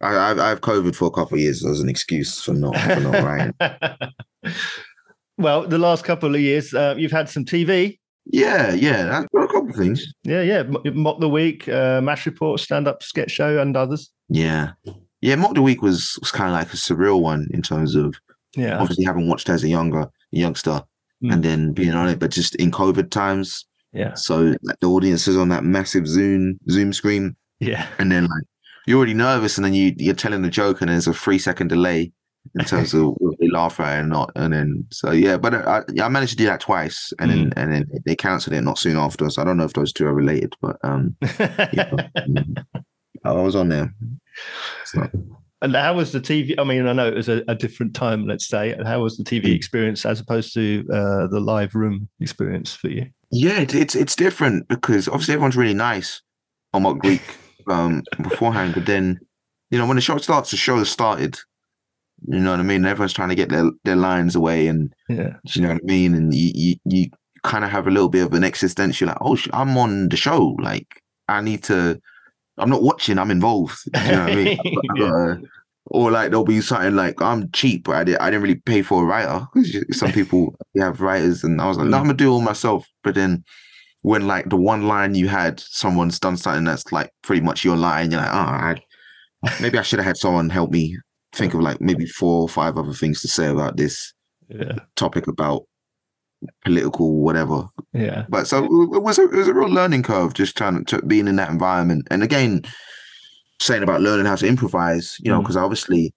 I, 0.00 0.30
I've 0.30 0.38
I've 0.38 0.60
COVID 0.62 0.94
for 0.94 1.04
a 1.04 1.10
couple 1.10 1.36
of 1.36 1.42
years 1.42 1.64
as 1.66 1.80
an 1.80 1.88
excuse 1.90 2.40
for 2.42 2.54
not 2.54 2.74
for 2.78 3.00
not 3.00 3.22
writing. 3.22 3.54
well, 5.38 5.68
the 5.68 5.76
last 5.76 6.04
couple 6.04 6.34
of 6.34 6.40
years, 6.40 6.72
uh, 6.72 6.94
you've 6.96 7.12
had 7.12 7.28
some 7.28 7.44
TV. 7.44 7.98
Yeah, 8.24 8.72
yeah, 8.72 9.18
I've 9.18 9.30
got 9.32 9.44
a 9.44 9.48
couple 9.48 9.68
of 9.68 9.76
things. 9.76 10.14
Yeah, 10.22 10.40
yeah. 10.40 10.62
Mock 10.62 11.20
the 11.20 11.28
Week, 11.28 11.68
uh, 11.68 12.00
Mash 12.00 12.24
Report, 12.24 12.58
Stand 12.58 12.88
Up 12.88 13.02
Sketch 13.02 13.30
Show, 13.30 13.60
and 13.60 13.76
others. 13.76 14.10
Yeah, 14.30 14.72
yeah. 15.20 15.36
Mock 15.36 15.54
the 15.54 15.62
week 15.62 15.82
was 15.82 16.18
was 16.20 16.30
kind 16.30 16.48
of 16.48 16.54
like 16.54 16.72
a 16.72 16.76
surreal 16.76 17.20
one 17.20 17.48
in 17.52 17.60
terms 17.60 17.94
of 17.94 18.14
Yeah. 18.56 18.78
obviously 18.78 19.04
having 19.04 19.28
watched 19.28 19.48
as 19.48 19.64
a 19.64 19.68
younger 19.68 20.08
youngster 20.30 20.82
Mm. 21.22 21.32
and 21.32 21.42
then 21.44 21.72
being 21.72 21.92
on 21.94 22.08
it, 22.08 22.18
but 22.18 22.32
just 22.32 22.54
in 22.56 22.70
COVID 22.72 23.08
times. 23.10 23.66
Yeah. 23.92 24.14
So 24.14 24.56
like 24.62 24.78
the 24.80 24.88
audience 24.90 25.28
is 25.28 25.36
on 25.36 25.48
that 25.50 25.64
massive 25.64 26.06
Zoom 26.08 26.58
Zoom 26.68 26.92
screen. 26.92 27.36
Yeah. 27.60 27.86
and 27.98 28.10
then 28.10 28.24
like 28.24 28.42
you're 28.86 28.98
already 28.98 29.14
nervous, 29.14 29.56
and 29.56 29.64
then 29.64 29.72
you 29.74 29.94
you're 29.96 30.14
telling 30.14 30.42
the 30.42 30.50
joke, 30.50 30.80
and 30.82 30.90
there's 30.90 31.06
a 31.06 31.14
three 31.14 31.38
second 31.38 31.68
delay 31.68 32.12
in 32.58 32.64
terms 32.66 32.92
of 32.92 33.14
whether 33.20 33.36
they 33.40 33.48
laugh 33.48 33.78
at 33.80 33.96
it 33.98 34.02
or 34.02 34.06
not, 34.06 34.32
and 34.36 34.52
then 34.52 34.84
so 34.90 35.12
yeah, 35.12 35.38
but 35.38 35.54
I 35.54 35.82
I 36.02 36.08
managed 36.08 36.32
to 36.32 36.36
do 36.36 36.46
that 36.46 36.60
twice, 36.60 37.12
and 37.20 37.30
then 37.30 37.52
and 37.56 37.72
then 37.72 37.86
they 38.04 38.16
cancelled 38.16 38.54
it 38.54 38.60
not 38.62 38.78
soon 38.78 38.96
after. 38.96 39.30
So 39.30 39.40
I 39.40 39.44
don't 39.46 39.56
know 39.56 39.64
if 39.64 39.72
those 39.72 39.92
two 39.92 40.06
are 40.06 40.12
related, 40.14 40.52
but 40.60 40.76
um, 40.82 41.16
yeah, 41.22 41.90
mm, 42.18 42.64
I 43.24 43.32
was 43.32 43.54
on 43.56 43.68
there. 43.68 43.94
So, 44.84 45.08
And 45.64 45.74
how 45.74 45.94
was 45.94 46.12
the 46.12 46.20
TV? 46.20 46.54
I 46.58 46.64
mean, 46.64 46.86
I 46.86 46.92
know 46.92 47.08
it 47.08 47.14
was 47.14 47.28
a, 47.28 47.42
a 47.48 47.54
different 47.54 47.94
time, 47.94 48.26
let's 48.26 48.46
say. 48.46 48.72
And 48.72 48.86
How 48.86 49.02
was 49.02 49.16
the 49.16 49.24
TV 49.24 49.44
Mm. 49.46 49.54
experience 49.56 50.04
as 50.06 50.20
opposed 50.20 50.52
to 50.54 50.84
uh, 50.92 51.26
the 51.28 51.40
live 51.40 51.74
room 51.74 52.08
experience 52.20 52.74
for 52.74 52.88
you? 52.88 53.06
yeah, 53.30 53.58
it, 53.60 53.74
it's 53.74 53.96
it's 53.96 54.14
different 54.14 54.68
because 54.68 55.08
obviously 55.08 55.34
everyone's 55.34 55.56
really 55.56 55.74
nice 55.74 56.22
on 56.72 56.82
Mock 56.82 57.02
Week 57.02 57.22
um 57.68 58.02
beforehand, 58.22 58.74
but 58.74 58.86
then 58.86 59.18
you 59.70 59.78
know 59.78 59.86
when 59.86 59.96
the 59.96 60.00
show 60.02 60.18
starts, 60.18 60.50
the 60.52 60.56
show 60.56 60.76
has 60.78 60.88
started. 60.90 61.38
You 62.28 62.38
know 62.40 62.52
what 62.52 62.60
I 62.60 62.62
mean? 62.62 62.84
Everyone's 62.84 63.12
trying 63.12 63.30
to 63.30 63.34
get 63.34 63.48
their, 63.50 63.70
their 63.84 63.96
lines 63.96 64.36
away 64.36 64.68
and 64.68 64.92
Yeah. 65.08 65.34
You 65.52 65.62
know 65.62 65.68
what 65.74 65.82
I 65.82 65.86
mean? 65.86 66.14
And 66.14 66.32
you 66.34 66.52
you, 66.54 66.74
you 66.84 67.06
kind 67.42 67.64
of 67.64 67.70
have 67.70 67.86
a 67.86 67.90
little 67.90 68.08
bit 68.08 68.24
of 68.26 68.32
an 68.34 68.44
existential 68.44 69.08
like, 69.08 69.18
oh, 69.20 69.36
I'm 69.52 69.76
on 69.76 70.08
the 70.10 70.16
show. 70.16 70.56
Like, 70.60 70.86
I 71.28 71.40
need 71.40 71.62
to. 71.64 72.00
I'm 72.56 72.70
not 72.70 72.82
watching. 72.82 73.18
I'm 73.18 73.32
involved. 73.32 73.78
You 73.86 74.12
know 74.12 74.22
what 74.24 74.32
I 74.32 74.34
mean? 74.36 74.58
I've 74.64 74.72
got- 74.74 74.84
I've 74.90 75.40
got 75.40 75.48
or 75.94 76.10
like 76.10 76.30
there'll 76.30 76.44
be 76.44 76.60
something 76.60 76.96
like 76.96 77.22
I'm 77.22 77.50
cheap, 77.52 77.84
but 77.84 77.94
I 77.96 78.04
didn't. 78.04 78.20
I 78.20 78.30
didn't 78.30 78.42
really 78.42 78.56
pay 78.56 78.82
for 78.82 79.02
a 79.02 79.06
writer. 79.06 79.46
Some 79.92 80.10
people 80.20 80.54
have 80.76 81.00
writers, 81.00 81.44
and 81.44 81.60
I 81.60 81.68
was 81.68 81.78
like, 81.78 81.86
no, 81.86 81.96
mm. 81.96 82.00
I'm 82.00 82.06
gonna 82.06 82.14
do 82.14 82.28
it 82.28 82.32
all 82.32 82.40
myself. 82.40 82.84
But 83.04 83.14
then 83.14 83.44
when 84.02 84.26
like 84.26 84.48
the 84.48 84.56
one 84.56 84.88
line 84.88 85.14
you 85.14 85.28
had, 85.28 85.60
someone's 85.60 86.18
done 86.18 86.36
something 86.36 86.64
that's 86.64 86.90
like 86.90 87.10
pretty 87.22 87.42
much 87.42 87.64
your 87.64 87.76
line, 87.76 88.10
you're 88.10 88.20
like, 88.20 88.32
oh, 88.32 88.36
I, 88.36 88.76
maybe 89.60 89.78
I 89.78 89.82
should 89.82 90.00
have 90.00 90.06
had 90.06 90.16
someone 90.16 90.50
help 90.50 90.70
me 90.72 90.98
think 91.32 91.54
of 91.54 91.60
like 91.60 91.80
maybe 91.80 92.06
four 92.06 92.42
or 92.42 92.48
five 92.48 92.76
other 92.76 92.92
things 92.92 93.20
to 93.22 93.28
say 93.28 93.46
about 93.48 93.76
this 93.76 94.12
Yeah. 94.48 94.78
topic 94.96 95.26
about 95.28 95.62
political 96.64 97.22
whatever. 97.22 97.66
Yeah. 97.92 98.26
But 98.28 98.46
so 98.46 98.64
it 98.64 99.02
was 99.02 99.18
a, 99.18 99.24
it 99.24 99.32
was 99.32 99.48
a 99.48 99.54
real 99.54 99.68
learning 99.70 100.02
curve 100.02 100.34
just 100.34 100.56
trying 100.56 100.84
to 100.86 101.00
being 101.02 101.28
in 101.28 101.36
that 101.36 101.50
environment. 101.50 102.06
And 102.10 102.22
again, 102.22 102.62
saying 103.60 103.82
about 103.82 104.00
learning 104.00 104.26
how 104.26 104.36
to 104.36 104.46
improvise, 104.46 105.16
you 105.20 105.30
know, 105.30 105.38
Mm. 105.38 105.42
because 105.42 105.56
obviously 105.56 106.12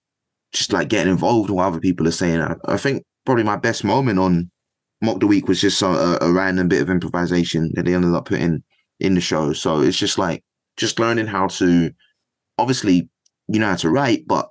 just 0.52 0.72
like 0.72 0.88
getting 0.88 1.12
involved 1.12 1.50
in 1.50 1.56
what 1.56 1.66
other 1.66 1.80
people 1.80 2.06
are 2.08 2.10
saying. 2.12 2.40
I, 2.40 2.54
I 2.66 2.76
think 2.76 3.04
probably 3.26 3.44
my 3.44 3.56
best 3.56 3.84
moment 3.84 4.18
on 4.18 4.50
Mock 5.02 5.20
the 5.20 5.26
Week 5.26 5.46
was 5.46 5.60
just 5.60 5.80
a, 5.82 6.22
a 6.24 6.32
random 6.32 6.68
bit 6.68 6.82
of 6.82 6.90
improvisation 6.90 7.70
that 7.74 7.84
they 7.84 7.94
ended 7.94 8.14
up 8.14 8.24
putting 8.26 8.62
in 9.00 9.14
the 9.14 9.20
show. 9.20 9.52
So 9.52 9.80
it's 9.80 9.96
just 9.96 10.18
like 10.18 10.42
just 10.76 10.98
learning 10.98 11.26
how 11.26 11.46
to 11.48 11.90
obviously 12.58 13.08
you 13.48 13.58
know 13.60 13.68
how 13.68 13.76
to 13.76 13.90
write, 13.90 14.26
but 14.26 14.50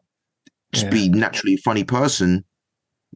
just 0.74 0.86
Yeah. 0.86 0.92
be 0.92 1.10
naturally 1.10 1.56
a 1.56 1.58
funny 1.64 1.84
person. 1.84 2.44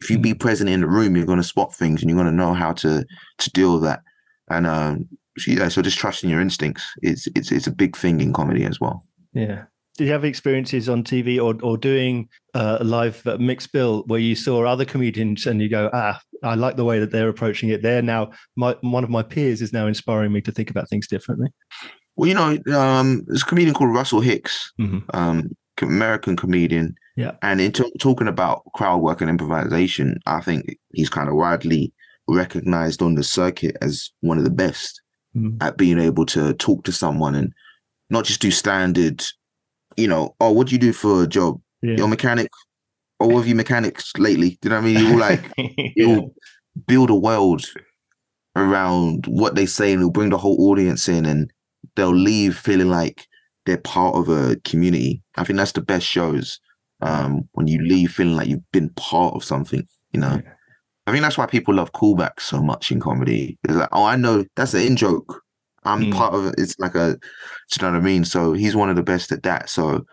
If 0.01 0.09
you 0.09 0.17
be 0.19 0.33
present 0.33 0.69
in 0.69 0.81
the 0.81 0.87
room, 0.87 1.15
you're 1.15 1.25
gonna 1.25 1.43
spot 1.43 1.73
things 1.75 2.01
and 2.01 2.09
you're 2.09 2.17
gonna 2.17 2.31
know 2.31 2.53
how 2.53 2.73
to 2.73 3.05
to 3.37 3.49
deal 3.51 3.73
with 3.75 3.83
that. 3.83 4.01
And 4.49 4.67
um 4.67 5.07
so, 5.37 5.51
yeah, 5.51 5.69
so 5.69 5.81
just 5.81 5.97
trusting 5.97 6.29
your 6.29 6.41
instincts 6.41 6.83
is 7.03 7.27
it's 7.35 7.51
it's 7.51 7.67
a 7.67 7.71
big 7.71 7.95
thing 7.95 8.19
in 8.19 8.33
comedy 8.33 8.65
as 8.65 8.79
well. 8.81 9.05
Yeah. 9.33 9.63
Did 9.97 10.05
you 10.05 10.11
have 10.13 10.23
experiences 10.23 10.87
on 10.89 11.03
TV 11.03 11.37
or 11.39 11.55
or 11.61 11.77
doing 11.77 12.29
uh, 12.53 12.77
a 12.79 12.83
live 12.83 13.25
uh, 13.27 13.37
mixed 13.37 13.71
bill 13.73 14.03
where 14.07 14.19
you 14.19 14.35
saw 14.35 14.63
other 14.65 14.85
comedians 14.85 15.45
and 15.45 15.61
you 15.61 15.69
go, 15.69 15.89
ah, 15.93 16.19
I 16.43 16.55
like 16.55 16.75
the 16.77 16.85
way 16.85 16.99
that 16.99 17.11
they're 17.11 17.29
approaching 17.29 17.69
it. 17.69 17.81
They're 17.81 18.01
now 18.01 18.31
my 18.55 18.75
one 18.81 19.03
of 19.03 19.09
my 19.09 19.21
peers 19.23 19.61
is 19.61 19.73
now 19.73 19.87
inspiring 19.87 20.31
me 20.31 20.41
to 20.41 20.51
think 20.51 20.69
about 20.69 20.89
things 20.89 21.07
differently. 21.07 21.49
Well, 22.15 22.27
you 22.29 22.35
know, 22.35 22.57
um, 22.77 23.23
there's 23.27 23.43
a 23.43 23.45
comedian 23.45 23.73
called 23.73 23.93
Russell 23.93 24.21
Hicks, 24.21 24.71
Mhm. 24.79 25.03
um, 25.13 25.49
American 25.81 26.35
comedian. 26.35 26.95
Yeah. 27.15 27.31
And 27.41 27.59
in 27.59 27.71
t- 27.71 27.91
talking 27.99 28.27
about 28.27 28.63
crowd 28.73 28.97
work 29.01 29.21
and 29.21 29.29
improvisation, 29.29 30.19
I 30.25 30.39
think 30.41 30.77
he's 30.93 31.09
kind 31.09 31.27
of 31.29 31.35
widely 31.35 31.93
recognized 32.27 33.01
on 33.01 33.15
the 33.15 33.23
circuit 33.23 33.75
as 33.81 34.09
one 34.21 34.37
of 34.37 34.43
the 34.45 34.49
best 34.51 35.01
Mhm. 35.35 35.61
at 35.61 35.77
being 35.77 35.99
able 35.99 36.25
to 36.27 36.53
talk 36.53 36.83
to 36.85 36.91
someone 36.91 37.35
and 37.35 37.53
not 38.11 38.25
just 38.25 38.41
do 38.41 38.51
standard, 38.51 39.23
you 39.97 40.07
know, 40.07 40.35
oh, 40.39 40.51
what 40.51 40.67
do 40.67 40.73
you 40.73 40.79
do 40.79 40.93
for 40.93 41.23
a 41.23 41.27
job? 41.27 41.59
You're 41.81 41.95
a 41.95 41.99
Yeah. 42.01 42.05
mechanic. 42.07 42.49
Oh, 43.19 43.27
what 43.27 43.37
have 43.39 43.47
you 43.47 43.55
mechanics 43.55 44.11
lately? 44.17 44.57
Do 44.61 44.67
you 44.67 44.69
know 44.69 44.75
what 44.81 44.83
I 44.83 44.93
mean? 44.93 45.05
You'll 45.07 45.19
like 45.19 45.51
you'll 45.95 46.33
build 46.87 47.09
a 47.09 47.15
world 47.15 47.65
around 48.55 49.25
what 49.27 49.55
they 49.55 49.65
say 49.65 49.91
and 49.93 50.01
it'll 50.01 50.11
bring 50.11 50.29
the 50.29 50.37
whole 50.37 50.69
audience 50.69 51.07
in 51.07 51.25
and 51.25 51.51
they'll 51.95 52.13
leave 52.15 52.57
feeling 52.57 52.89
like 52.89 53.27
they're 53.65 53.77
part 53.77 54.15
of 54.15 54.27
a 54.29 54.57
community. 54.65 55.21
I 55.37 55.43
think 55.43 55.57
that's 55.57 55.71
the 55.73 55.81
best 55.81 56.05
shows. 56.05 56.59
Um, 57.03 57.47
when 57.53 57.65
you 57.67 57.79
leave 57.81 58.11
feeling 58.11 58.35
like 58.35 58.47
you've 58.47 58.71
been 58.71 58.89
part 58.89 59.33
of 59.35 59.43
something, 59.43 59.87
you 60.11 60.19
know. 60.19 60.39
Yeah. 60.43 60.51
I 61.07 61.11
think 61.11 61.23
that's 61.23 61.37
why 61.37 61.47
people 61.47 61.73
love 61.73 61.93
callbacks 61.93 62.41
so 62.41 62.61
much 62.61 62.91
in 62.91 62.99
comedy. 62.99 63.57
It's 63.63 63.73
like, 63.73 63.89
oh, 63.91 64.05
I 64.05 64.15
know 64.17 64.45
that's 64.55 64.75
an 64.75 64.81
in 64.85 64.95
joke. 64.95 65.41
I'm 65.83 66.05
Mm. 66.05 66.11
part 66.11 66.33
of 66.33 66.45
it. 66.47 66.55
It's 66.57 66.77
like 66.79 66.95
a, 66.95 67.13
do 67.13 67.19
you 67.79 67.81
know 67.87 67.91
what 67.91 68.01
I 68.01 68.05
mean? 68.05 68.25
So 68.25 68.53
he's 68.53 68.75
one 68.75 68.89
of 68.89 68.95
the 68.95 69.03
best 69.03 69.31
at 69.31 69.43
that. 69.43 69.69
So, 69.69 70.05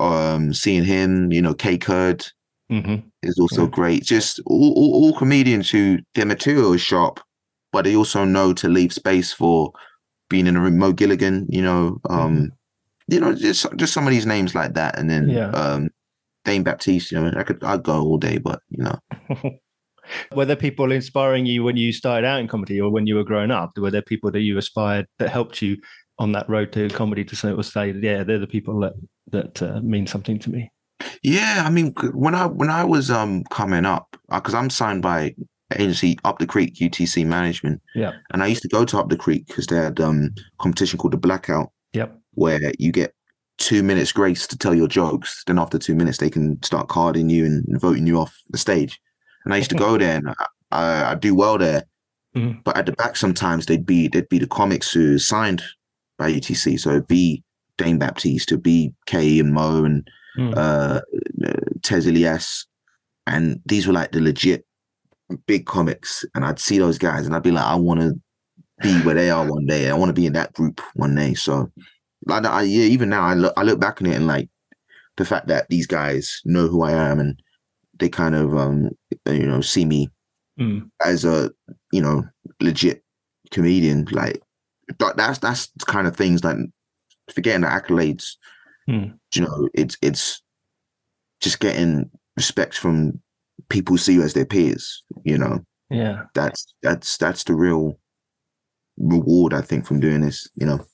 um, 0.00 0.52
seeing 0.54 0.84
him, 0.84 1.32
you 1.32 1.42
know, 1.42 1.54
Kae 1.54 1.80
Kurd, 1.80 2.26
Mhm. 2.70 3.02
is 3.22 3.38
also 3.38 3.62
Yeah. 3.62 3.70
great. 3.70 4.04
Just 4.04 4.40
all, 4.46 4.72
all, 4.74 4.94
all 4.94 5.18
comedians 5.18 5.70
who 5.70 5.98
their 6.14 6.26
material 6.26 6.72
is 6.72 6.80
sharp, 6.80 7.20
but 7.72 7.84
they 7.84 7.96
also 7.96 8.24
know 8.24 8.52
to 8.54 8.68
leave 8.68 8.92
space 8.92 9.32
for 9.32 9.72
being 10.30 10.46
in 10.46 10.56
a 10.56 10.60
room. 10.60 10.78
Mo 10.78 10.92
Gilligan, 10.92 11.46
you 11.48 11.62
know, 11.62 12.00
um, 12.10 12.52
you 13.08 13.18
know, 13.18 13.34
just 13.34 13.66
just 13.76 13.92
some 13.94 14.06
of 14.06 14.12
these 14.12 14.26
names 14.26 14.54
like 14.54 14.74
that, 14.74 14.98
and 14.98 15.08
then 15.08 15.28
Yeah. 15.30 15.50
um, 15.50 15.88
Dane 16.44 16.62
Baptiste. 16.62 17.10
You 17.10 17.20
know, 17.20 17.32
I 17.36 17.42
could 17.42 17.64
I'd 17.64 17.82
go 17.82 18.02
all 18.02 18.18
day, 18.18 18.36
but 18.38 18.60
you 18.68 18.84
know, 18.84 18.98
Were 20.34 20.44
there 20.44 20.56
people 20.56 20.92
inspiring 20.92 21.46
you 21.46 21.64
when 21.64 21.76
you 21.76 21.92
started 21.92 22.26
out 22.26 22.40
in 22.40 22.48
comedy 22.48 22.80
or 22.80 22.90
when 22.90 23.06
you 23.06 23.14
were 23.14 23.24
growing 23.24 23.50
up? 23.50 23.76
Were 23.76 23.90
there 23.90 24.02
people 24.02 24.30
that 24.30 24.40
you 24.40 24.58
aspired 24.58 25.06
that 25.18 25.30
helped 25.30 25.62
you 25.62 25.76
on 26.18 26.32
that 26.32 26.48
road 26.48 26.72
to 26.72 26.88
comedy 26.88 27.24
to 27.24 27.36
sort 27.36 27.58
of 27.58 27.66
say, 27.66 27.92
yeah, 27.92 28.24
they're 28.24 28.38
the 28.38 28.46
people 28.46 28.80
that 28.80 28.94
that 29.30 29.62
uh, 29.62 29.80
mean 29.80 30.06
something 30.06 30.38
to 30.40 30.50
me? 30.50 30.70
Yeah, 31.22 31.62
I 31.64 31.70
mean, 31.70 31.92
when 32.12 32.34
I 32.34 32.46
when 32.46 32.70
I 32.70 32.84
was 32.84 33.10
um 33.10 33.44
coming 33.50 33.86
up, 33.86 34.16
because 34.30 34.54
uh, 34.54 34.58
I'm 34.58 34.70
signed 34.70 35.02
by 35.02 35.34
agency 35.76 36.18
Up 36.24 36.38
the 36.38 36.46
Creek 36.46 36.76
UTC 36.76 37.26
Management. 37.26 37.82
Yeah. 37.94 38.12
And 38.32 38.42
I 38.42 38.46
used 38.46 38.62
to 38.62 38.68
go 38.68 38.84
to 38.84 38.98
Up 38.98 39.08
the 39.08 39.16
Creek 39.16 39.46
because 39.46 39.66
they 39.66 39.76
had 39.76 40.00
um 40.00 40.30
competition 40.58 40.98
called 40.98 41.12
the 41.12 41.18
Blackout. 41.18 41.70
Yep. 41.92 42.18
Where 42.34 42.72
you 42.78 42.92
get 42.92 43.14
two 43.58 43.82
minutes 43.82 44.12
grace 44.12 44.46
to 44.46 44.56
tell 44.56 44.74
your 44.74 44.88
jokes. 44.88 45.42
Then 45.46 45.58
after 45.58 45.78
two 45.78 45.94
minutes, 45.94 46.18
they 46.18 46.30
can 46.30 46.62
start 46.62 46.88
carding 46.88 47.28
you 47.28 47.44
and 47.44 47.80
voting 47.80 48.06
you 48.06 48.18
off 48.18 48.36
the 48.50 48.58
stage. 48.58 49.00
And 49.48 49.54
I 49.54 49.56
used 49.56 49.70
to 49.70 49.76
go 49.76 49.96
there 49.96 50.16
and 50.16 50.28
I, 50.70 51.12
I, 51.12 51.14
do 51.14 51.34
well 51.34 51.56
there. 51.56 51.84
Mm-hmm. 52.36 52.60
But 52.64 52.76
at 52.76 52.84
the 52.84 52.92
back, 52.92 53.16
sometimes 53.16 53.64
they'd 53.64 53.86
be 53.86 54.06
they'd 54.06 54.28
be 54.28 54.38
the 54.38 54.46
comics 54.46 54.92
who 54.92 55.18
signed 55.18 55.62
by 56.18 56.30
UTC. 56.30 56.78
So 56.78 56.90
it'd 56.90 57.06
be 57.06 57.42
Dane 57.78 57.98
Baptiste, 57.98 58.52
it'd 58.52 58.62
be 58.62 58.92
Kae 59.06 59.40
and 59.40 59.54
Mo 59.54 59.84
and 59.84 60.06
mm. 60.36 60.54
uh, 60.54 61.00
Tez 61.82 62.06
Ilyas. 62.06 62.66
And 63.26 63.58
these 63.64 63.86
were 63.86 63.94
like 63.94 64.12
the 64.12 64.20
legit 64.20 64.66
big 65.46 65.64
comics. 65.64 66.26
And 66.34 66.44
I'd 66.44 66.58
see 66.58 66.76
those 66.76 66.98
guys 66.98 67.24
and 67.24 67.34
I'd 67.34 67.42
be 67.42 67.50
like, 67.50 67.64
I 67.64 67.76
want 67.76 68.00
to 68.00 68.20
be 68.82 69.00
where 69.00 69.14
they 69.14 69.30
are 69.30 69.50
one 69.50 69.64
day. 69.64 69.88
I 69.88 69.94
want 69.94 70.10
to 70.10 70.20
be 70.20 70.26
in 70.26 70.34
that 70.34 70.52
group 70.52 70.82
one 70.92 71.14
day. 71.14 71.32
So 71.32 71.72
like 72.26 72.44
I, 72.44 72.64
yeah, 72.64 72.84
even 72.84 73.08
now 73.08 73.22
I 73.22 73.32
look 73.32 73.54
I 73.56 73.62
look 73.62 73.80
back 73.80 74.02
on 74.02 74.08
it 74.08 74.14
and 74.14 74.26
like 74.26 74.50
the 75.16 75.24
fact 75.24 75.46
that 75.46 75.70
these 75.70 75.86
guys 75.86 76.42
know 76.44 76.68
who 76.68 76.82
I 76.82 76.92
am 76.92 77.18
and 77.18 77.40
they 77.98 78.08
kind 78.08 78.34
of 78.34 78.56
um 78.56 78.90
you 79.26 79.46
know 79.46 79.60
see 79.60 79.84
me 79.84 80.08
mm. 80.58 80.88
as 81.04 81.24
a 81.24 81.50
you 81.92 82.00
know 82.00 82.24
legit 82.60 83.02
comedian 83.50 84.06
like 84.10 84.40
that's 84.98 85.38
that's 85.38 85.68
kind 85.86 86.06
of 86.06 86.16
things 86.16 86.44
like 86.44 86.56
forgetting 87.32 87.62
the 87.62 87.66
accolades 87.66 88.36
mm. 88.88 89.12
you 89.34 89.42
know 89.42 89.68
it's 89.74 89.96
it's 90.02 90.42
just 91.40 91.60
getting 91.60 92.10
respect 92.36 92.76
from 92.76 93.20
people 93.68 93.94
who 93.94 93.98
see 93.98 94.14
you 94.14 94.22
as 94.22 94.34
their 94.34 94.46
peers 94.46 95.02
you 95.24 95.36
know 95.36 95.64
yeah 95.90 96.22
that's 96.34 96.74
that's 96.82 97.16
that's 97.16 97.44
the 97.44 97.54
real 97.54 97.98
reward 98.98 99.54
i 99.54 99.60
think 99.60 99.86
from 99.86 100.00
doing 100.00 100.20
this 100.20 100.48
you 100.56 100.66
know 100.66 100.84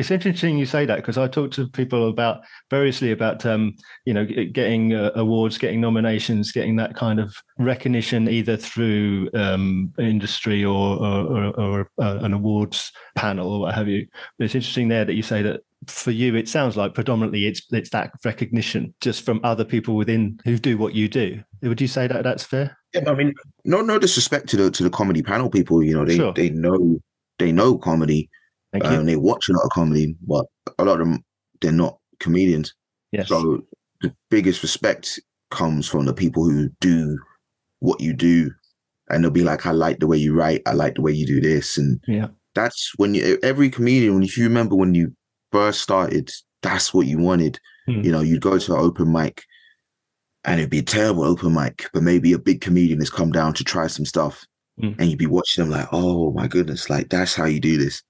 it's 0.00 0.10
interesting 0.10 0.56
you 0.56 0.66
say 0.66 0.86
that 0.86 0.96
because 0.96 1.18
I 1.18 1.28
talk 1.28 1.50
to 1.52 1.68
people 1.68 2.08
about 2.08 2.40
variously 2.70 3.12
about 3.12 3.44
um, 3.44 3.74
you 4.06 4.14
know 4.14 4.24
getting 4.24 4.94
uh, 4.94 5.10
awards, 5.14 5.58
getting 5.58 5.80
nominations, 5.80 6.52
getting 6.52 6.76
that 6.76 6.96
kind 6.96 7.20
of 7.20 7.36
recognition 7.58 8.28
either 8.28 8.56
through 8.56 9.28
um, 9.34 9.92
industry 9.98 10.64
or 10.64 10.96
or, 10.96 11.26
or, 11.26 11.60
or 11.60 11.90
uh, 12.00 12.18
an 12.22 12.32
awards 12.32 12.92
panel 13.14 13.52
or 13.52 13.60
what 13.60 13.74
have 13.74 13.88
you. 13.88 14.06
But 14.38 14.46
it's 14.46 14.54
interesting 14.54 14.88
there 14.88 15.04
that 15.04 15.14
you 15.14 15.22
say 15.22 15.42
that 15.42 15.60
for 15.86 16.10
you 16.10 16.34
it 16.34 16.48
sounds 16.48 16.76
like 16.76 16.94
predominantly 16.94 17.46
it's 17.46 17.62
it's 17.72 17.90
that 17.90 18.10
recognition 18.24 18.92
just 19.00 19.24
from 19.24 19.40
other 19.44 19.64
people 19.64 19.96
within 19.96 20.38
who 20.44 20.56
do 20.56 20.78
what 20.78 20.94
you 20.94 21.08
do. 21.08 21.42
Would 21.62 21.80
you 21.80 21.88
say 21.88 22.06
that 22.06 22.24
that's 22.24 22.44
fair? 22.44 22.76
Yeah, 22.94 23.02
I 23.06 23.14
mean, 23.14 23.34
no 23.64 23.82
no 23.82 23.98
disrespect 23.98 24.48
to 24.48 24.56
the 24.56 24.70
to 24.70 24.82
the 24.82 24.90
comedy 24.90 25.22
panel 25.22 25.50
people. 25.50 25.82
You 25.82 25.94
know, 25.94 26.06
they 26.06 26.16
sure. 26.16 26.32
they 26.32 26.48
know 26.48 27.00
they 27.38 27.52
know 27.52 27.76
comedy 27.76 28.30
Thank 28.72 28.84
you. 28.84 28.90
Um, 28.90 29.06
they 29.06 29.16
watch 29.16 29.48
a 29.48 29.52
lot 29.52 29.64
of 29.64 29.70
comedy, 29.70 30.14
but 30.26 30.46
a 30.78 30.84
lot 30.84 31.00
of 31.00 31.08
them 31.08 31.24
they're 31.60 31.72
not 31.72 31.98
comedians. 32.20 32.74
Yes. 33.12 33.28
So 33.28 33.62
the 34.00 34.14
biggest 34.30 34.62
respect 34.62 35.20
comes 35.50 35.88
from 35.88 36.06
the 36.06 36.14
people 36.14 36.44
who 36.44 36.68
do 36.80 37.18
what 37.80 38.00
you 38.00 38.12
do, 38.12 38.50
and 39.08 39.24
they'll 39.24 39.30
be 39.30 39.44
like, 39.44 39.66
"I 39.66 39.72
like 39.72 39.98
the 39.98 40.06
way 40.06 40.16
you 40.16 40.34
write. 40.34 40.62
I 40.66 40.72
like 40.72 40.94
the 40.94 41.02
way 41.02 41.12
you 41.12 41.26
do 41.26 41.40
this." 41.40 41.76
And 41.76 42.00
yeah, 42.06 42.28
that's 42.54 42.92
when 42.96 43.14
you 43.14 43.38
every 43.42 43.70
comedian. 43.70 44.22
If 44.22 44.36
you 44.36 44.44
remember 44.44 44.76
when 44.76 44.94
you 44.94 45.12
first 45.50 45.80
started, 45.82 46.30
that's 46.62 46.94
what 46.94 47.06
you 47.06 47.18
wanted. 47.18 47.58
Mm. 47.88 48.04
You 48.04 48.12
know, 48.12 48.20
you'd 48.20 48.42
go 48.42 48.58
to 48.58 48.74
an 48.74 48.80
open 48.80 49.12
mic, 49.12 49.42
and 50.44 50.60
it'd 50.60 50.70
be 50.70 50.78
a 50.78 50.82
terrible 50.82 51.24
open 51.24 51.54
mic, 51.54 51.88
but 51.92 52.04
maybe 52.04 52.32
a 52.32 52.38
big 52.38 52.60
comedian 52.60 53.00
has 53.00 53.10
come 53.10 53.32
down 53.32 53.54
to 53.54 53.64
try 53.64 53.88
some 53.88 54.06
stuff, 54.06 54.46
mm. 54.80 54.94
and 54.98 55.10
you'd 55.10 55.18
be 55.18 55.26
watching 55.26 55.64
them 55.64 55.72
like, 55.72 55.88
"Oh 55.90 56.32
my 56.32 56.46
goodness, 56.46 56.88
like 56.88 57.08
that's 57.08 57.34
how 57.34 57.46
you 57.46 57.58
do 57.58 57.76
this." 57.76 58.02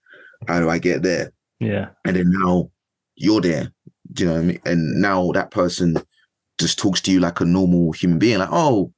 How 0.48 0.60
do 0.60 0.68
I 0.70 0.78
get 0.78 1.02
there? 1.02 1.32
Yeah. 1.58 1.88
And 2.04 2.16
then 2.16 2.30
now 2.30 2.70
you're 3.16 3.40
there. 3.40 3.72
Do 4.12 4.24
you 4.24 4.28
know 4.28 4.36
what 4.36 4.42
I 4.42 4.44
mean? 4.44 4.60
And 4.64 5.00
now 5.00 5.30
that 5.32 5.50
person 5.50 5.96
just 6.58 6.78
talks 6.78 7.00
to 7.02 7.12
you 7.12 7.20
like 7.20 7.40
a 7.40 7.44
normal 7.44 7.92
human 7.92 8.18
being, 8.18 8.38
like, 8.38 8.48
oh, 8.50 8.92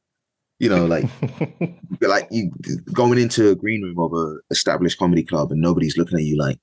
you 0.59 0.69
know, 0.69 0.87
like 0.87 1.05
like 2.01 2.29
you 2.31 2.51
going 2.93 3.19
into 3.19 3.51
a 3.51 3.57
green 3.57 3.83
room 3.83 3.99
of 3.99 4.13
a 4.13 4.37
established 4.51 4.99
comedy 4.99 5.25
club 5.25 5.51
and 5.51 5.61
nobody's 5.61 5.99
looking 5.99 6.19
at 6.19 6.25
you 6.25 6.39
like, 6.39 6.59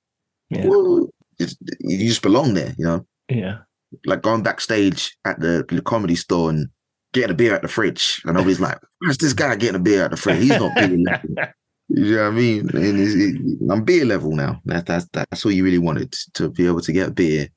yeah. 0.50 0.64
you 0.64 2.08
just 2.08 2.22
belong 2.22 2.54
there, 2.54 2.74
you 2.78 2.86
know? 2.86 3.06
Yeah. 3.28 3.60
Like 4.06 4.22
going 4.22 4.42
backstage 4.42 5.16
at 5.26 5.40
the, 5.40 5.66
the 5.68 5.82
comedy 5.82 6.16
store 6.16 6.50
and 6.50 6.70
getting 7.14 7.32
a 7.32 7.36
beer 7.36 7.56
at 7.56 7.62
the 7.62 7.68
fridge, 7.68 8.22
and 8.26 8.36
nobody's 8.36 8.60
like, 8.60 8.78
"Where's 9.00 9.18
this 9.18 9.34
guy 9.34 9.56
getting 9.56 9.76
a 9.76 9.84
beer 9.84 10.06
at 10.06 10.12
the 10.12 10.18
fridge? 10.18 10.42
He's 10.42 10.50
not 10.50 10.76
being 10.76 11.06
You 11.90 12.16
know 12.16 12.24
what 12.24 12.28
I 12.28 12.36
mean? 12.36 12.70
And 12.70 13.00
it, 13.00 13.72
I'm 13.72 13.84
beer 13.84 14.06
level 14.06 14.36
now. 14.36 14.62
That, 14.66 14.86
that's 14.86 15.08
that's 15.12 15.46
all 15.46 15.52
you 15.52 15.64
really 15.64 15.80
wanted 15.80 16.12
to 16.36 16.50
be 16.50 16.68
able 16.68 16.82
to 16.82 16.92
get 16.92 17.16
beer 17.16 17.50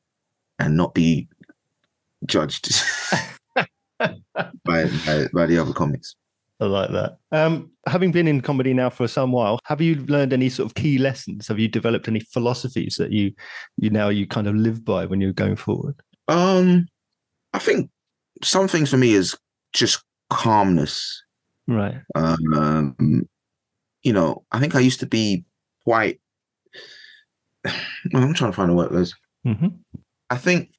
and 0.59 0.77
not 0.77 0.95
be 0.95 1.29
judged 2.27 2.73
by, 3.55 3.67
by, 4.65 5.27
by 5.33 5.47
the 5.47 5.59
other 5.59 5.73
comics. 5.73 6.15
I 6.61 6.67
like 6.67 6.91
that. 6.93 7.19
Um, 7.33 7.73
having 7.89 8.13
been 8.13 8.29
in 8.29 8.41
comedy 8.41 8.73
now 8.73 8.89
for 8.89 9.09
some 9.09 9.33
while, 9.33 9.59
have 9.65 9.81
you 9.81 9.97
learned 10.07 10.33
any 10.33 10.49
sort 10.49 10.67
of 10.67 10.75
key 10.75 10.97
lessons? 10.97 11.49
Have 11.49 11.59
you 11.59 11.67
developed 11.67 12.07
any 12.07 12.21
philosophies 12.21 12.97
that 12.97 13.11
you 13.11 13.33
you 13.77 13.91
now 13.91 14.09
you 14.09 14.27
kind 14.27 14.47
of 14.47 14.55
live 14.55 14.85
by 14.85 15.05
when 15.05 15.21
you're 15.21 15.33
going 15.33 15.57
forward? 15.57 15.97
Um, 16.29 16.87
I 17.53 17.59
think 17.59 17.91
some 18.43 18.69
things 18.69 18.91
for 18.91 18.97
me 18.97 19.13
is 19.13 19.37
just 19.73 20.05
calmness. 20.31 21.23
Right. 21.67 21.97
Um, 22.15 23.29
you 24.03 24.13
know, 24.13 24.45
I 24.53 24.59
think 24.59 24.75
I 24.75 24.81
used 24.81 25.01
to 25.01 25.07
be 25.07 25.45
quite. 25.85 26.21
I'm 28.15 28.35
trying 28.35 28.51
to 28.51 28.57
find 28.57 28.71
a 28.71 28.75
word. 28.75 28.91
Mm-hmm. 29.47 29.69
I 30.31 30.37
think 30.37 30.71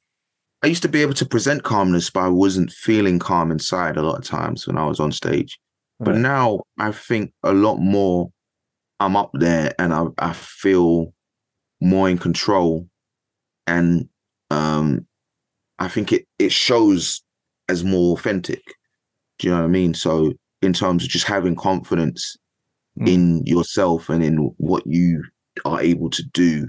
I 0.63 0.67
used 0.67 0.81
to 0.83 0.89
be 0.89 1.01
able 1.01 1.13
to 1.15 1.25
present 1.25 1.63
calmness, 1.63 2.09
but 2.09 2.21
I 2.21 2.29
wasn't 2.29 2.71
feeling 2.71 3.19
calm 3.19 3.51
inside 3.51 3.97
a 3.97 4.01
lot 4.01 4.17
of 4.17 4.25
times 4.25 4.65
when 4.67 4.77
I 4.77 4.85
was 4.85 4.99
on 4.99 5.11
stage. 5.11 5.59
Right. 5.99 6.13
But 6.13 6.17
now 6.17 6.61
I 6.79 6.91
think 6.91 7.33
a 7.43 7.53
lot 7.53 7.77
more. 7.77 8.31
I'm 8.99 9.17
up 9.17 9.31
there 9.33 9.73
and 9.79 9.93
I, 9.93 10.05
I 10.17 10.31
feel 10.31 11.13
more 11.81 12.09
in 12.09 12.17
control, 12.17 12.87
and 13.67 14.07
um, 14.49 15.05
I 15.79 15.87
think 15.89 16.13
it 16.13 16.25
it 16.39 16.51
shows 16.51 17.21
as 17.67 17.83
more 17.83 18.13
authentic. 18.17 18.63
Do 19.39 19.47
you 19.47 19.53
know 19.53 19.59
what 19.59 19.65
I 19.65 19.69
mean? 19.69 19.93
So 19.93 20.33
in 20.61 20.71
terms 20.71 21.03
of 21.03 21.09
just 21.09 21.27
having 21.27 21.55
confidence 21.55 22.37
mm. 22.99 23.07
in 23.07 23.45
yourself 23.45 24.09
and 24.09 24.23
in 24.23 24.37
what 24.57 24.83
you 24.85 25.23
are 25.65 25.81
able 25.81 26.09
to 26.09 26.23
do 26.33 26.67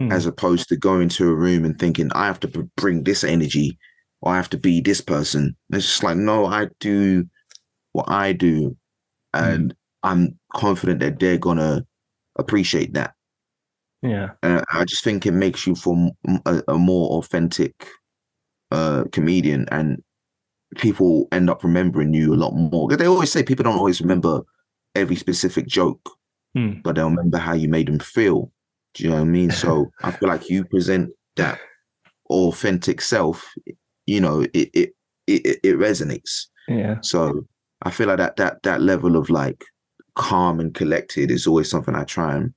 mm. 0.00 0.12
as 0.12 0.26
opposed 0.26 0.68
to 0.68 0.76
going 0.76 1.08
to 1.08 1.28
a 1.28 1.34
room 1.34 1.64
and 1.64 1.78
thinking 1.78 2.10
i 2.14 2.26
have 2.26 2.40
to 2.40 2.48
bring 2.76 3.04
this 3.04 3.24
energy 3.24 3.78
or 4.22 4.32
i 4.32 4.36
have 4.36 4.50
to 4.50 4.58
be 4.58 4.80
this 4.80 5.00
person 5.00 5.56
it's 5.72 5.86
just 5.86 6.02
like 6.02 6.16
no 6.16 6.46
i 6.46 6.68
do 6.78 7.24
what 7.92 8.08
i 8.08 8.32
do 8.32 8.76
and 9.34 9.72
mm. 9.72 9.76
i'm 10.02 10.38
confident 10.54 11.00
that 11.00 11.18
they're 11.18 11.38
gonna 11.38 11.84
appreciate 12.38 12.94
that 12.94 13.14
yeah 14.02 14.30
and 14.42 14.64
i 14.72 14.84
just 14.84 15.04
think 15.04 15.26
it 15.26 15.32
makes 15.32 15.66
you 15.66 15.74
for 15.74 16.10
a, 16.46 16.62
a 16.68 16.78
more 16.78 17.18
authentic 17.18 17.74
uh 18.70 19.04
comedian 19.12 19.66
and 19.70 20.02
people 20.76 21.28
end 21.32 21.50
up 21.50 21.64
remembering 21.64 22.14
you 22.14 22.32
a 22.34 22.36
lot 22.36 22.52
more. 22.52 22.88
They 22.88 23.06
always 23.06 23.32
say 23.32 23.42
people 23.42 23.64
don't 23.64 23.78
always 23.78 24.00
remember 24.00 24.42
every 24.94 25.16
specific 25.16 25.66
joke, 25.66 26.10
hmm. 26.54 26.80
but 26.82 26.94
they'll 26.94 27.10
remember 27.10 27.38
how 27.38 27.54
you 27.54 27.68
made 27.68 27.88
them 27.88 27.98
feel. 27.98 28.50
Do 28.94 29.04
you 29.04 29.10
know 29.10 29.16
what 29.16 29.22
I 29.22 29.26
mean? 29.26 29.50
So 29.50 29.90
I 30.02 30.10
feel 30.10 30.28
like 30.28 30.50
you 30.50 30.64
present 30.64 31.10
that 31.36 31.58
authentic 32.28 33.00
self, 33.00 33.52
you 34.06 34.20
know, 34.20 34.42
it 34.54 34.70
it 34.74 34.90
it, 35.26 35.60
it 35.62 35.76
resonates. 35.76 36.46
Yeah. 36.68 36.96
So 37.02 37.46
I 37.82 37.90
feel 37.90 38.08
like 38.08 38.18
that 38.18 38.36
that 38.36 38.62
that 38.62 38.80
level 38.80 39.16
of 39.16 39.30
like 39.30 39.64
calm 40.16 40.60
and 40.60 40.74
collected 40.74 41.30
is 41.30 41.46
always 41.46 41.70
something 41.70 41.94
I 41.94 42.04
try 42.04 42.36
and 42.36 42.54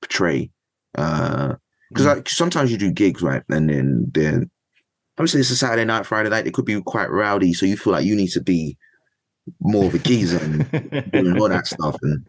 portray. 0.00 0.50
Uh 0.96 1.54
because 1.90 2.06
mm. 2.06 2.16
like 2.16 2.28
sometimes 2.28 2.72
you 2.72 2.78
do 2.78 2.90
gigs, 2.90 3.22
right? 3.22 3.42
And 3.48 3.68
then 3.68 4.10
then 4.12 4.50
obviously 5.18 5.40
it's 5.40 5.50
a 5.50 5.56
Saturday 5.56 5.84
night, 5.84 6.06
Friday 6.06 6.30
night, 6.30 6.46
it 6.46 6.54
could 6.54 6.64
be 6.64 6.80
quite 6.80 7.10
rowdy. 7.10 7.52
So 7.52 7.66
you 7.66 7.76
feel 7.76 7.92
like 7.92 8.04
you 8.04 8.16
need 8.16 8.30
to 8.30 8.40
be 8.40 8.76
more 9.60 9.86
of 9.86 9.94
a 9.94 9.98
geezer 9.98 10.38
and 10.38 10.70
doing 11.12 11.40
all 11.40 11.48
that 11.48 11.66
stuff. 11.66 11.96
And 12.02 12.24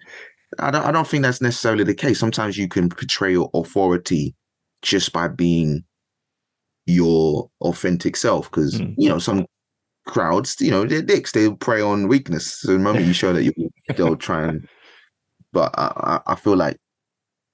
I 0.60 0.72
don't 0.72 0.86
I 0.86 0.92
don't 0.92 1.08
think 1.08 1.24
that's 1.24 1.42
necessarily 1.42 1.84
the 1.84 1.96
case. 1.96 2.20
Sometimes 2.20 2.58
you 2.58 2.68
can 2.68 2.90
portray 2.90 3.32
your 3.32 3.50
authority 3.54 4.36
just 4.82 5.14
by 5.14 5.28
being 5.28 5.84
your 6.86 7.50
authentic 7.62 8.16
self. 8.16 8.50
Because 8.50 8.80
mm. 8.80 8.94
you 8.98 9.10
know, 9.10 9.20
some 9.20 9.46
crowds, 10.06 10.58
you 10.60 10.72
know, 10.72 10.86
they're 10.86 11.02
dicks, 11.02 11.32
they'll 11.32 11.56
prey 11.56 11.82
on 11.82 12.08
weakness. 12.08 12.54
So 12.60 12.74
the 12.74 12.80
moment 12.80 13.06
you 13.06 13.14
show 13.14 13.34
that 13.34 13.44
you 13.44 13.54
they'll 13.96 14.16
try 14.16 14.44
and 14.44 14.68
but 15.52 15.72
I, 15.78 16.20
I 16.26 16.36
feel 16.36 16.56
like 16.56 16.78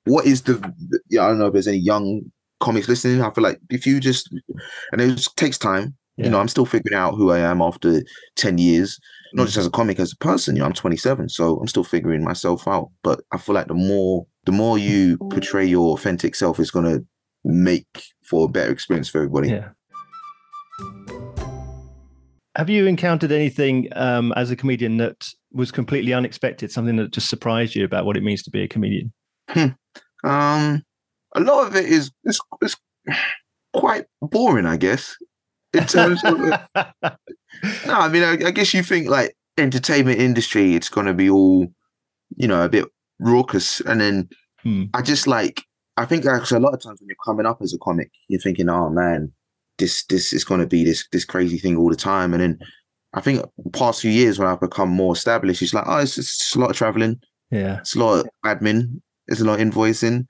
what 0.05 0.25
is 0.25 0.43
the 0.43 0.73
yeah, 1.09 1.25
I 1.25 1.27
don't 1.27 1.39
know 1.39 1.47
if 1.47 1.53
there's 1.53 1.67
any 1.67 1.77
young 1.77 2.21
comics 2.59 2.87
listening. 2.87 3.21
I 3.21 3.31
feel 3.31 3.43
like 3.43 3.59
if 3.69 3.85
you 3.85 3.99
just 3.99 4.33
and 4.91 5.01
it 5.01 5.27
takes 5.35 5.57
time 5.57 5.95
You 6.19 6.29
know, 6.29 6.39
I'm 6.39 6.49
still 6.49 6.65
figuring 6.65 6.97
out 6.97 7.15
who 7.15 7.31
I 7.31 7.39
am 7.39 7.61
after 7.61 8.03
10 8.35 8.57
years, 8.57 8.99
not 9.33 9.45
just 9.45 9.57
as 9.57 9.65
a 9.65 9.71
comic, 9.71 9.99
as 9.99 10.13
a 10.13 10.17
person. 10.17 10.55
You 10.55 10.61
know, 10.61 10.67
I'm 10.67 10.73
27, 10.73 11.29
so 11.29 11.57
I'm 11.57 11.67
still 11.67 11.83
figuring 11.83 12.23
myself 12.23 12.67
out. 12.67 12.89
But 13.03 13.21
I 13.31 13.37
feel 13.37 13.55
like 13.55 13.67
the 13.67 13.73
more 13.73 14.25
the 14.45 14.51
more 14.51 14.77
you 14.77 15.17
portray 15.17 15.65
your 15.65 15.93
authentic 15.93 16.35
self 16.35 16.59
is 16.59 16.71
gonna 16.71 16.99
make 17.43 18.03
for 18.23 18.45
a 18.45 18.49
better 18.49 18.71
experience 18.71 19.09
for 19.09 19.19
everybody. 19.19 19.49
Yeah. 19.49 19.69
Have 22.55 22.69
you 22.69 22.87
encountered 22.87 23.31
anything 23.31 23.87
um, 23.95 24.33
as 24.35 24.51
a 24.51 24.55
comedian 24.55 24.97
that 24.97 25.29
was 25.53 25.71
completely 25.71 26.13
unexpected, 26.13 26.71
something 26.71 26.97
that 26.97 27.11
just 27.11 27.29
surprised 27.29 27.75
you 27.75 27.85
about 27.85 28.05
what 28.05 28.17
it 28.17 28.23
means 28.23 28.43
to 28.43 28.49
be 28.49 28.63
a 28.63 28.67
comedian? 28.67 29.13
Um, 30.23 30.83
a 31.33 31.39
lot 31.39 31.67
of 31.67 31.75
it 31.75 31.85
is 31.85 32.11
is, 32.25 32.41
is 32.61 32.75
quite 33.73 34.05
boring, 34.21 34.65
I 34.65 34.77
guess. 34.77 35.15
In 35.73 35.85
terms 35.85 36.23
of 36.23 36.39
no, 36.39 37.93
I 37.93 38.07
mean, 38.09 38.23
I, 38.23 38.31
I 38.47 38.51
guess 38.51 38.73
you 38.73 38.83
think 38.83 39.07
like 39.09 39.35
entertainment 39.57 40.19
industry, 40.19 40.75
it's 40.75 40.89
gonna 40.89 41.13
be 41.13 41.29
all, 41.29 41.67
you 42.37 42.47
know, 42.47 42.63
a 42.63 42.69
bit 42.69 42.85
raucous, 43.19 43.81
and 43.81 44.01
then 44.01 44.29
Hmm. 44.63 44.83
I 44.93 45.01
just 45.01 45.25
like 45.25 45.63
I 45.95 46.03
think 46.05 46.25
actually 46.25 46.57
a 46.57 46.61
lot 46.61 46.73
of 46.73 46.81
times 46.81 46.99
when 46.99 47.07
you're 47.07 47.15
coming 47.25 47.45
up 47.45 47.61
as 47.61 47.73
a 47.73 47.77
comic, 47.77 48.11
you're 48.27 48.41
thinking, 48.41 48.67
oh 48.69 48.89
man, 48.89 49.31
this 49.77 50.03
this 50.07 50.33
is 50.33 50.43
gonna 50.43 50.67
be 50.67 50.83
this 50.83 51.07
this 51.13 51.23
crazy 51.25 51.57
thing 51.57 51.77
all 51.77 51.89
the 51.89 51.95
time, 51.95 52.33
and 52.33 52.41
then 52.43 52.59
I 53.13 53.21
think 53.21 53.41
the 53.57 53.69
past 53.71 54.01
few 54.01 54.11
years 54.11 54.37
when 54.37 54.47
I've 54.49 54.59
become 54.59 54.89
more 54.89 55.13
established, 55.13 55.61
it's 55.61 55.73
like, 55.73 55.85
oh, 55.87 55.97
it's 55.99 56.15
just 56.15 56.55
a 56.55 56.59
lot 56.59 56.71
of 56.71 56.75
traveling. 56.75 57.21
yeah. 57.51 57.77
It's 57.79 57.95
a 57.95 57.99
lot 57.99 58.19
of 58.19 58.27
admin. 58.45 59.01
it's 59.27 59.39
a 59.41 59.45
lot 59.45 59.59
of 59.61 59.67
invoicing. 59.67 60.25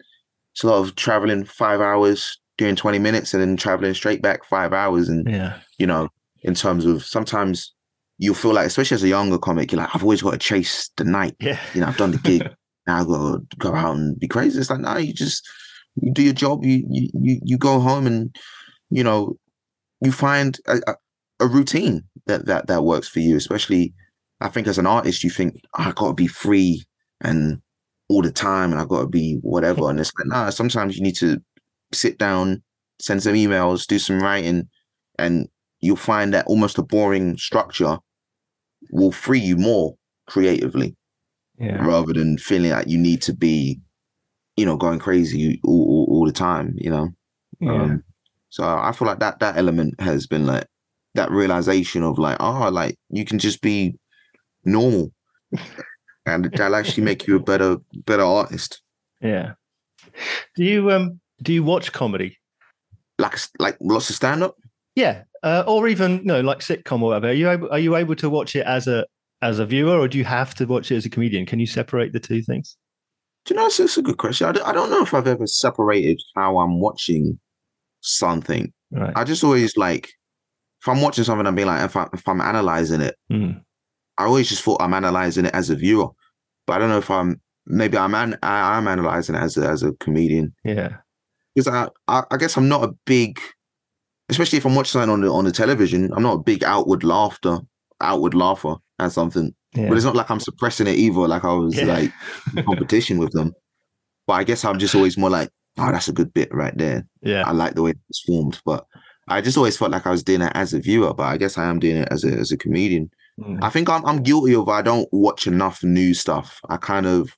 It's 0.53 0.63
a 0.63 0.67
lot 0.67 0.79
of 0.79 0.95
traveling 0.95 1.43
five 1.45 1.81
hours 1.81 2.39
doing 2.59 2.75
20 2.75 2.99
minutes 2.99 3.33
and 3.33 3.41
then 3.41 3.55
traveling 3.57 3.93
straight 3.93 4.21
back 4.21 4.43
five 4.45 4.73
hours. 4.73 5.07
And, 5.09 5.27
Yeah. 5.27 5.59
you 5.79 5.87
know, 5.87 6.09
in 6.43 6.53
terms 6.53 6.85
of 6.85 7.03
sometimes 7.05 7.73
you'll 8.17 8.35
feel 8.35 8.53
like, 8.53 8.67
especially 8.67 8.95
as 8.95 9.03
a 9.03 9.07
younger 9.07 9.37
comic, 9.39 9.71
you're 9.71 9.81
like, 9.81 9.95
I've 9.95 10.03
always 10.03 10.21
got 10.21 10.31
to 10.31 10.37
chase 10.37 10.89
the 10.97 11.05
night. 11.05 11.35
Yeah. 11.39 11.59
You 11.73 11.81
know, 11.81 11.87
I've 11.87 11.97
done 11.97 12.11
the 12.11 12.17
gig. 12.17 12.41
now 12.87 12.99
I've 12.99 13.07
got 13.07 13.49
to 13.49 13.57
go 13.57 13.73
out 13.73 13.95
and 13.95 14.19
be 14.19 14.27
crazy. 14.27 14.59
It's 14.59 14.69
like, 14.69 14.81
no, 14.81 14.97
you 14.97 15.13
just 15.13 15.47
you 15.95 16.11
do 16.13 16.21
your 16.21 16.33
job. 16.33 16.63
You 16.65 16.83
you 16.89 17.39
you, 17.43 17.57
go 17.57 17.79
home 17.79 18.05
and, 18.05 18.35
you 18.89 19.03
know, 19.03 19.37
you 20.01 20.11
find 20.11 20.57
a, 20.67 20.79
a, 20.85 20.95
a 21.39 21.47
routine 21.47 22.03
that, 22.27 22.45
that 22.45 22.67
that 22.67 22.83
works 22.83 23.07
for 23.07 23.21
you, 23.21 23.37
especially 23.37 23.93
I 24.41 24.49
think 24.49 24.67
as 24.67 24.77
an 24.77 24.85
artist, 24.85 25.23
you 25.23 25.29
think 25.29 25.55
"Oh, 25.77 25.83
I 25.83 25.91
got 25.93 26.09
to 26.09 26.13
be 26.13 26.27
free 26.27 26.85
and 27.21 27.61
all 28.09 28.21
the 28.23 28.31
time, 28.31 28.71
and 28.71 28.81
I 28.81 28.85
got 28.85 29.01
to 29.01 29.07
be 29.07 29.37
whatever. 29.43 29.83
And 29.89 29.99
it's 29.99 30.11
like, 30.17 30.27
nah. 30.27 30.49
Sometimes 30.49 30.97
you 30.97 31.03
need 31.03 31.15
to 31.17 31.41
sit 31.91 32.17
down, 32.17 32.63
send 32.99 33.23
some 33.23 33.33
emails, 33.33 33.87
do 33.87 33.99
some 33.99 34.21
writing, 34.21 34.67
and 35.17 35.47
you'll 35.81 35.95
find 35.95 36.33
that 36.33 36.45
almost 36.47 36.77
a 36.77 36.83
boring 36.83 37.37
structure 37.37 37.97
will 38.91 39.11
free 39.11 39.39
you 39.39 39.55
more 39.57 39.95
creatively, 40.27 40.95
Yeah. 41.57 41.83
rather 41.85 42.13
than 42.13 42.37
feeling 42.37 42.71
like 42.71 42.87
you 42.87 42.97
need 42.97 43.21
to 43.23 43.33
be, 43.33 43.79
you 44.57 44.65
know, 44.65 44.77
going 44.77 44.99
crazy 44.99 45.59
all, 45.63 45.85
all, 45.87 46.07
all 46.09 46.25
the 46.25 46.31
time. 46.31 46.73
You 46.77 46.89
know. 46.89 47.09
Yeah. 47.59 47.83
Um, 47.83 48.03
so 48.49 48.63
I 48.63 48.91
feel 48.91 49.07
like 49.07 49.19
that 49.19 49.39
that 49.39 49.57
element 49.57 49.99
has 49.99 50.25
been 50.27 50.45
like 50.45 50.65
that 51.15 51.31
realization 51.31 52.03
of 52.03 52.17
like, 52.17 52.37
oh, 52.39 52.69
like 52.69 52.97
you 53.09 53.25
can 53.25 53.39
just 53.39 53.61
be 53.61 53.95
normal, 54.65 55.11
and 56.25 56.45
that'll 56.45 56.75
actually 56.75 57.03
make 57.03 57.27
you 57.27 57.35
a 57.35 57.39
better 57.43 57.77
better 58.05 58.23
artist. 58.23 58.81
yeah. 59.21 59.53
Do 60.55 60.63
you 60.63 60.91
um 60.91 61.19
do 61.41 61.53
you 61.53 61.63
watch 61.63 61.91
comedy? 61.91 62.37
Like 63.17 63.37
like 63.59 63.77
lots 63.81 64.09
of 64.09 64.15
stand 64.15 64.43
up. 64.43 64.55
Yeah. 64.95 65.23
Uh, 65.43 65.63
or 65.67 65.87
even 65.87 66.21
no, 66.25 66.41
like 66.41 66.59
sitcom 66.59 67.01
or 67.01 67.09
whatever. 67.09 67.27
Are 67.27 67.33
you 67.33 67.49
able 67.49 67.71
are 67.71 67.79
you 67.79 67.95
able 67.95 68.15
to 68.15 68.29
watch 68.29 68.55
it 68.55 68.65
as 68.65 68.87
a 68.87 69.05
as 69.41 69.59
a 69.59 69.65
viewer 69.65 69.97
or 69.97 70.07
do 70.07 70.17
you 70.17 70.25
have 70.25 70.53
to 70.55 70.65
watch 70.65 70.91
it 70.91 70.97
as 70.97 71.05
a 71.05 71.09
comedian? 71.09 71.45
Can 71.45 71.59
you 71.59 71.67
separate 71.67 72.13
the 72.13 72.19
two 72.19 72.41
things? 72.41 72.75
Do 73.45 73.53
you 73.53 73.59
know 73.59 73.67
it's, 73.67 73.97
a 73.97 74.01
good 74.01 74.17
question. 74.17 74.47
I 74.47 74.51
don't, 74.51 74.67
I 74.67 74.73
don't 74.73 74.89
know 74.89 75.01
if 75.01 75.13
I've 75.13 75.27
ever 75.27 75.47
separated 75.47 76.21
how 76.35 76.57
I'm 76.59 76.81
watching 76.81 77.39
something. 78.01 78.73
Right. 78.91 79.13
I 79.15 79.23
just 79.23 79.43
always 79.43 79.77
like 79.77 80.09
if 80.81 80.87
I'm 80.87 81.01
watching 81.01 81.23
something, 81.23 81.47
I'm 81.47 81.55
being 81.55 81.67
like 81.67 81.85
if 81.85 81.95
I 81.95 82.07
if 82.13 82.27
I'm 82.27 82.41
analyzing 82.41 83.01
it, 83.01 83.15
Mm. 83.31 83.61
I 84.17 84.25
always 84.25 84.49
just 84.49 84.63
thought 84.63 84.81
I'm 84.81 84.93
analyzing 84.93 85.45
it 85.45 85.53
as 85.55 85.69
a 85.69 85.75
viewer, 85.75 86.09
but 86.67 86.73
I 86.73 86.79
don't 86.79 86.89
know 86.89 86.97
if 86.97 87.09
I'm 87.09 87.39
maybe 87.65 87.97
I'm 87.97 88.13
an, 88.13 88.37
I, 88.43 88.77
I'm 88.77 88.87
analyzing 88.87 89.35
it 89.35 89.41
as 89.41 89.57
a 89.57 89.67
as 89.67 89.83
a 89.83 89.93
comedian. 89.93 90.53
Yeah. 90.65 90.97
Because 91.65 91.89
I, 92.07 92.19
I 92.19 92.23
I 92.31 92.37
guess 92.37 92.57
I'm 92.57 92.67
not 92.67 92.83
a 92.83 92.93
big, 93.05 93.39
especially 94.29 94.57
if 94.57 94.65
I'm 94.65 94.75
watching 94.75 94.91
something 94.93 95.09
on 95.09 95.21
the 95.21 95.31
on 95.31 95.45
the 95.45 95.51
television. 95.51 96.11
I'm 96.13 96.23
not 96.23 96.33
a 96.35 96.43
big 96.43 96.63
outward 96.63 97.03
laughter, 97.03 97.59
outward 98.01 98.33
laugher 98.33 98.75
at 98.99 99.11
something. 99.11 99.53
Yeah. 99.75 99.87
But 99.89 99.97
it's 99.97 100.05
not 100.05 100.15
like 100.15 100.31
I'm 100.31 100.39
suppressing 100.39 100.87
it 100.87 100.97
either. 100.97 101.27
Like 101.27 101.43
I 101.45 101.53
was 101.53 101.75
Yeah. 101.75 101.85
like 101.85 102.11
in 102.57 102.63
competition 102.63 103.17
with 103.19 103.31
them. 103.33 103.53
But 104.27 104.33
I 104.33 104.43
guess 104.43 104.65
I'm 104.65 104.79
just 104.79 104.95
always 104.95 105.17
more 105.17 105.29
like, 105.29 105.49
oh, 105.77 105.91
that's 105.91 106.07
a 106.07 106.13
good 106.13 106.33
bit 106.33 106.53
right 106.53 106.75
there. 106.77 107.05
yeah. 107.21 107.43
I 107.47 107.51
like 107.51 107.75
the 107.75 107.81
way 107.83 107.93
it's 108.09 108.21
formed. 108.21 108.59
But 108.65 108.85
I 109.27 109.41
just 109.41 109.57
always 109.57 109.77
felt 109.77 109.91
like 109.91 110.07
I 110.07 110.11
was 110.11 110.23
doing 110.23 110.41
it 110.41 110.51
as 110.55 110.73
a 110.73 110.79
viewer. 110.79 111.13
But 111.13 111.23
I 111.27 111.37
guess 111.37 111.57
I 111.57 111.65
am 111.65 111.79
doing 111.79 111.97
it 111.97 112.07
as 112.11 112.23
a 112.23 112.29
as 112.31 112.51
a 112.51 112.57
comedian. 112.57 113.11
Mm. 113.39 113.59
I 113.61 113.69
think 113.69 113.89
I'm 113.89 114.05
I'm 114.05 114.23
guilty 114.23 114.55
of 114.55 114.67
I 114.69 114.81
don't 114.81 115.07
watch 115.11 115.45
enough 115.47 115.83
new 115.83 116.13
stuff. 116.13 116.59
I 116.69 116.77
kind 116.77 117.05
of 117.05 117.35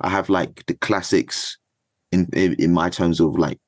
I 0.00 0.08
have 0.08 0.28
like 0.28 0.64
the 0.66 0.74
classics 0.74 1.58
in 2.12 2.28
in, 2.32 2.54
in 2.54 2.72
my 2.72 2.88
terms 2.88 3.20
of 3.20 3.38
like 3.38 3.58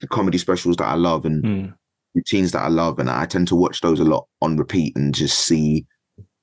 the 0.00 0.08
comedy 0.08 0.38
specials 0.38 0.76
that 0.76 0.88
I 0.88 0.94
love 0.94 1.24
and 1.24 1.42
Mm. 1.44 1.74
routines 2.14 2.52
that 2.52 2.62
I 2.62 2.68
love, 2.68 2.98
and 2.98 3.08
I 3.10 3.24
tend 3.26 3.48
to 3.48 3.56
watch 3.56 3.80
those 3.80 4.00
a 4.00 4.04
lot 4.04 4.26
on 4.42 4.56
repeat 4.56 4.94
and 4.96 5.14
just 5.14 5.38
see 5.40 5.86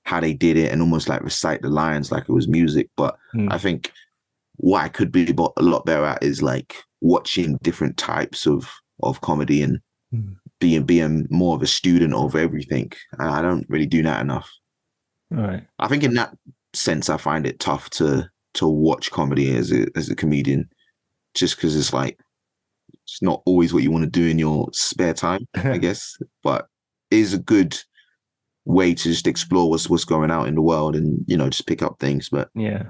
how 0.06 0.20
they 0.20 0.34
did 0.34 0.58
it 0.58 0.72
and 0.72 0.82
almost 0.82 1.08
like 1.08 1.22
recite 1.24 1.62
the 1.62 1.70
lines 1.70 2.12
like 2.12 2.24
it 2.24 2.34
was 2.34 2.48
music. 2.48 2.90
But 2.98 3.16
Mm. 3.36 3.52
I 3.54 3.58
think 3.58 3.92
what 4.58 4.84
I 4.84 4.90
could 4.90 5.12
be 5.12 5.34
a 5.58 5.62
lot 5.62 5.86
better 5.86 6.06
at 6.06 6.24
is 6.24 6.42
like 6.42 6.76
watching 7.02 7.58
different 7.62 7.98
types 7.98 8.46
of 8.48 8.70
of 9.04 9.22
comedy 9.22 9.62
and 9.62 9.80
Mm. 10.14 10.36
being 10.60 10.84
being 10.84 11.28
more 11.30 11.56
of 11.56 11.62
a 11.62 11.68
student 11.68 12.14
of 12.14 12.36
everything. 12.36 12.92
And 13.18 13.30
I 13.30 13.42
don't 13.42 13.66
really 13.70 13.88
do 13.88 14.04
that 14.04 14.22
enough. 14.22 14.50
Right. 15.30 15.66
I 15.80 15.88
think 15.88 16.04
in 16.04 16.14
that 16.16 16.36
sense, 16.74 17.10
I 17.10 17.18
find 17.18 17.46
it 17.46 17.60
tough 17.60 17.90
to 17.92 18.30
to 18.56 18.68
watch 18.68 19.12
comedy 19.12 19.56
as 19.56 19.72
a 19.72 19.88
as 19.96 20.10
a 20.10 20.16
comedian, 20.16 20.70
just 21.34 21.56
because 21.56 21.76
it's 21.76 21.94
like 21.94 22.20
it's 23.04 23.22
not 23.22 23.42
always 23.46 23.74
what 23.74 23.84
you 23.84 23.92
want 23.92 24.04
to 24.04 24.10
do 24.10 24.28
in 24.28 24.38
your 24.40 24.70
spare 24.74 25.14
time, 25.14 25.48
I 25.56 25.78
guess. 25.78 26.18
But 26.44 26.68
it 27.10 27.18
is 27.20 27.34
a 27.34 27.40
good 27.40 27.78
way 28.66 28.94
to 28.94 29.04
just 29.04 29.28
explore 29.28 29.70
what's 29.70 29.90
what's 29.90 30.06
going 30.06 30.30
out 30.32 30.48
in 30.48 30.56
the 30.56 30.62
world 30.62 30.96
and 30.96 31.24
you 31.28 31.36
know 31.38 31.50
just 31.50 31.68
pick 31.68 31.82
up 31.82 31.98
things. 32.00 32.30
But 32.30 32.50
Yeah. 32.56 32.84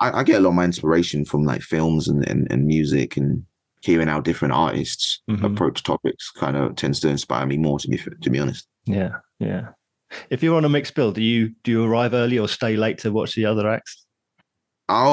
I, 0.00 0.20
I 0.20 0.22
get 0.24 0.36
a 0.36 0.40
lot 0.40 0.48
of 0.50 0.54
my 0.56 0.64
inspiration 0.64 1.24
from 1.24 1.44
like 1.44 1.62
films 1.62 2.08
and 2.08 2.26
and, 2.28 2.46
and 2.50 2.66
music 2.66 3.16
and 3.16 3.44
hearing 3.82 4.08
how 4.08 4.20
different 4.20 4.54
artists 4.54 5.22
Mhm. 5.30 5.44
approach 5.44 5.82
topics 5.82 6.30
kind 6.30 6.56
of 6.56 6.74
tends 6.76 7.00
to 7.00 7.08
inspire 7.08 7.46
me 7.46 7.56
more 7.58 7.78
to 7.78 7.88
be 7.88 7.98
to 8.22 8.30
be 8.30 8.38
honest. 8.40 8.66
Yeah. 8.86 9.16
Yeah. 9.38 9.68
If 10.30 10.42
you're 10.42 10.56
on 10.56 10.64
a 10.64 10.68
mixed 10.68 10.94
bill, 10.94 11.12
do 11.12 11.22
you 11.22 11.54
do 11.64 11.70
you 11.70 11.84
arrive 11.84 12.12
early 12.14 12.38
or 12.38 12.48
stay 12.48 12.76
late 12.76 12.98
to 12.98 13.12
watch 13.12 13.34
the 13.34 13.46
other 13.46 13.68
acts? 13.68 14.04
I 14.88 15.06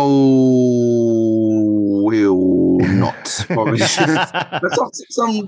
will 2.11 2.79
not 2.79 3.43
probably. 3.47 3.79
But 4.61 4.71
some, 4.75 4.89
some 5.09 5.47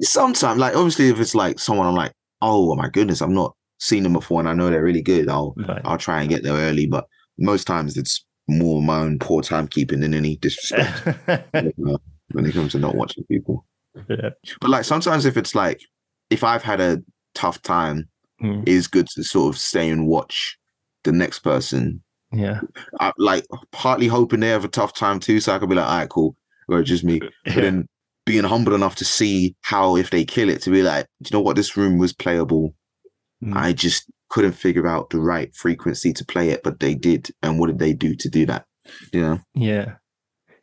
sometimes, 0.00 0.58
like 0.58 0.74
obviously, 0.76 1.08
if 1.08 1.20
it's 1.20 1.34
like 1.34 1.58
someone 1.58 1.86
I'm 1.86 1.94
like, 1.94 2.12
oh 2.42 2.74
my 2.74 2.88
goodness, 2.88 3.22
I've 3.22 3.28
not 3.30 3.54
seen 3.78 4.02
them 4.02 4.12
before 4.14 4.40
and 4.40 4.48
I 4.48 4.54
know 4.54 4.70
they're 4.70 4.82
really 4.82 5.02
good, 5.02 5.28
I'll 5.28 5.54
Right. 5.56 5.82
I'll 5.84 5.98
try 5.98 6.20
and 6.20 6.28
get 6.30 6.42
there 6.42 6.54
early. 6.54 6.86
But 6.86 7.06
most 7.38 7.66
times, 7.66 7.96
it's 7.96 8.24
more 8.48 8.80
my 8.82 8.98
own 9.00 9.18
poor 9.18 9.42
timekeeping 9.42 10.00
than 10.00 10.14
any 10.14 10.36
disrespect 10.36 11.04
when 12.32 12.46
it 12.46 12.52
comes 12.52 12.72
to 12.72 12.78
not 12.78 12.94
watching 12.94 13.24
people. 13.24 13.66
yeah. 14.08 14.30
But 14.60 14.70
like 14.70 14.84
sometimes, 14.84 15.24
if 15.26 15.36
it's 15.36 15.54
like 15.54 15.80
if 16.30 16.42
I've 16.44 16.62
had 16.62 16.80
a 16.80 17.02
tough 17.34 17.60
time, 17.62 18.08
Mm. 18.42 18.64
it's 18.68 18.86
good 18.86 19.06
to 19.14 19.24
sort 19.24 19.54
of 19.54 19.58
stay 19.58 19.88
and 19.88 20.06
watch 20.06 20.58
the 21.04 21.12
next 21.12 21.38
person 21.38 22.02
Yeah. 22.32 22.60
I, 23.00 23.12
like 23.18 23.46
partly 23.72 24.08
hoping 24.08 24.40
they 24.40 24.48
have 24.48 24.64
a 24.64 24.68
tough 24.68 24.94
time 24.94 25.20
too, 25.20 25.40
so 25.40 25.54
I 25.54 25.58
could 25.58 25.68
be 25.68 25.74
like, 25.76 25.86
all 25.86 25.98
right, 25.98 26.08
cool, 26.08 26.36
or 26.68 26.82
just 26.82 27.04
me. 27.04 27.20
But 27.44 27.54
Yeah. 27.56 27.60
then 27.62 27.88
being 28.24 28.44
humble 28.44 28.74
enough 28.74 28.96
to 28.96 29.04
see 29.04 29.54
how 29.62 29.96
if 29.96 30.10
they 30.10 30.24
kill 30.24 30.48
it, 30.48 30.60
to 30.62 30.70
be 30.70 30.82
like, 30.82 31.06
"Do 31.22 31.28
you 31.30 31.38
know 31.38 31.42
what, 31.42 31.54
this 31.56 31.76
room 31.76 31.98
was 31.98 32.12
playable. 32.12 32.74
Mm. 33.44 33.54
I 33.56 33.72
just 33.72 34.10
couldn't 34.30 34.52
figure 34.54 34.86
out 34.88 35.10
the 35.10 35.20
right 35.20 35.54
frequency 35.54 36.12
to 36.12 36.24
play 36.24 36.50
it, 36.50 36.62
but 36.64 36.80
they 36.80 36.94
did. 36.96 37.30
And 37.42 37.60
what 37.60 37.68
did 37.68 37.78
they 37.78 37.92
do 37.92 38.16
to 38.16 38.28
do 38.28 38.44
that? 38.46 38.64
You 39.12 39.20
know? 39.20 39.38
Yeah, 39.54 39.94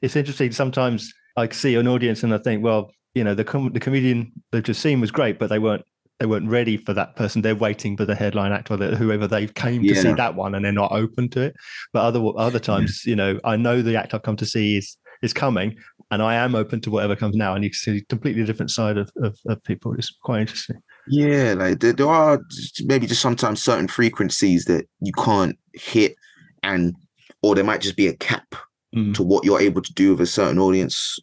it's 0.02 0.18
interesting. 0.18 0.52
Sometimes 0.52 1.14
I 1.38 1.48
see 1.50 1.76
an 1.76 1.88
audience 1.88 2.24
and 2.24 2.34
I 2.34 2.38
think, 2.40 2.64
well, 2.64 2.92
you 3.16 3.24
know, 3.24 3.34
the 3.36 3.46
com- 3.46 3.72
the 3.72 3.80
comedian 3.80 4.34
they've 4.52 4.62
just 4.64 4.82
seen 4.82 5.00
was 5.00 5.12
great, 5.12 5.40
but 5.40 5.50
they 5.50 5.60
weren't 5.60 5.86
they 6.24 6.28
weren't 6.28 6.48
ready 6.48 6.78
for 6.78 6.94
that 6.94 7.18
person. 7.18 7.42
They're 7.42 7.54
waiting 7.54 7.98
for 7.98 8.06
the 8.06 8.16
headline 8.16 8.54
act 8.54 8.72
or 8.72 8.78
the, 8.78 8.96
whoever 8.96 9.28
they 9.28 9.46
came 9.46 9.84
to 9.84 9.94
see 9.94 10.14
that 10.14 10.36
one, 10.36 10.56
and 10.56 10.64
they're 10.64 10.72
not 10.72 10.94
open 10.94 11.28
to 11.32 11.42
it. 11.42 11.54
But 11.92 12.06
other 12.06 12.24
other 12.38 12.60
times, 12.60 13.04
you 13.06 13.14
know, 13.18 13.42
I 13.44 13.58
know 13.58 13.82
the 13.82 13.98
act 13.98 14.14
I've 14.14 14.22
come 14.24 14.38
to 14.38 14.46
see 14.46 14.78
is 14.78 14.96
is 15.22 15.34
coming, 15.34 15.76
and 16.12 16.24
I 16.24 16.36
am 16.36 16.56
open 16.56 16.80
to 16.80 16.90
whatever 16.92 17.18
comes 17.18 17.36
now. 17.36 17.56
And 17.56 17.64
you 17.66 17.72
can 17.72 17.76
see 17.76 17.98
a 17.98 18.06
completely 18.06 18.46
different 18.46 18.72
side 18.72 18.98
of 18.98 19.12
of, 19.22 19.38
of 19.48 19.62
people. 19.66 19.94
It's 19.96 20.16
quite 20.24 20.40
interesting. 20.40 20.78
Yeah, 21.10 21.56
like 21.58 21.82
there, 21.82 21.92
there 21.92 22.08
are 22.08 22.40
maybe 22.86 23.06
just 23.06 23.22
sometimes 23.22 23.62
certain 23.62 23.90
frequencies 23.90 24.64
that 24.66 24.88
you 25.02 25.12
can't 25.12 25.60
hit, 25.74 26.16
and 26.64 26.96
or 27.42 27.54
there 27.54 27.66
might 27.66 27.82
just 27.82 27.98
be 27.98 28.08
a 28.08 28.16
cap 28.16 28.56
Mm. 28.96 29.16
to 29.16 29.24
what 29.24 29.44
you're 29.44 29.60
able 29.60 29.82
to 29.82 29.94
do 29.94 30.12
with 30.12 30.22
a 30.22 30.28
certain 30.28 30.60
audience, 30.60 31.18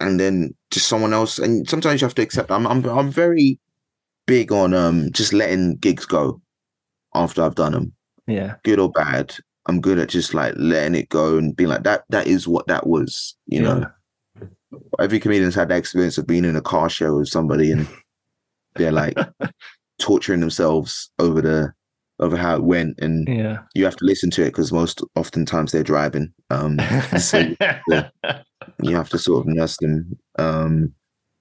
and 0.00 0.20
then 0.20 0.54
just 0.70 0.86
someone 0.86 1.14
else. 1.14 1.38
And 1.38 1.66
sometimes 1.66 2.02
you 2.02 2.04
have 2.04 2.14
to 2.16 2.22
accept. 2.22 2.50
I'm 2.50 2.66
I'm 2.66 2.84
I'm 2.84 3.10
very 3.10 3.58
big 4.30 4.52
on 4.52 4.72
um 4.74 5.10
just 5.10 5.32
letting 5.32 5.74
gigs 5.78 6.06
go 6.06 6.40
after 7.16 7.42
I've 7.42 7.56
done 7.56 7.72
them, 7.72 7.92
Yeah. 8.28 8.54
good 8.62 8.78
or 8.78 8.88
bad. 8.92 9.34
I'm 9.66 9.80
good 9.80 9.98
at 9.98 10.08
just 10.08 10.34
like 10.34 10.54
letting 10.56 10.94
it 10.94 11.08
go 11.08 11.36
and 11.36 11.54
being 11.56 11.68
like 11.68 11.82
that. 11.82 12.04
That 12.10 12.28
is 12.28 12.46
what 12.46 12.68
that 12.68 12.86
was, 12.86 13.36
you 13.46 13.60
know. 13.60 13.84
every 15.00 15.18
comedian's 15.18 15.56
had 15.56 15.68
that 15.68 15.78
experience 15.78 16.16
of 16.16 16.28
being 16.28 16.44
in 16.44 16.54
a 16.54 16.60
car 16.60 16.88
show 16.88 17.16
with 17.16 17.26
somebody 17.28 17.72
and 17.72 17.88
they're 18.76 18.92
like 18.92 19.16
torturing 19.98 20.38
themselves 20.40 21.10
over 21.18 21.42
the 21.42 21.72
over 22.20 22.36
how 22.36 22.54
it 22.54 22.62
went 22.62 22.96
and 23.00 23.26
Yeah. 23.28 23.58
you 23.74 23.84
have 23.84 23.96
to 23.96 24.04
listen 24.04 24.30
to 24.30 24.42
it 24.42 24.50
because 24.52 24.70
most 24.72 25.02
oftentimes 25.16 25.72
they're 25.72 25.82
driving 25.82 26.32
um 26.50 26.78
so 27.18 27.38
you 28.82 28.94
have 28.94 29.08
to 29.10 29.18
sort 29.18 29.40
of 29.46 29.52
nurse 29.52 29.76
them 29.80 30.16
um 30.38 30.92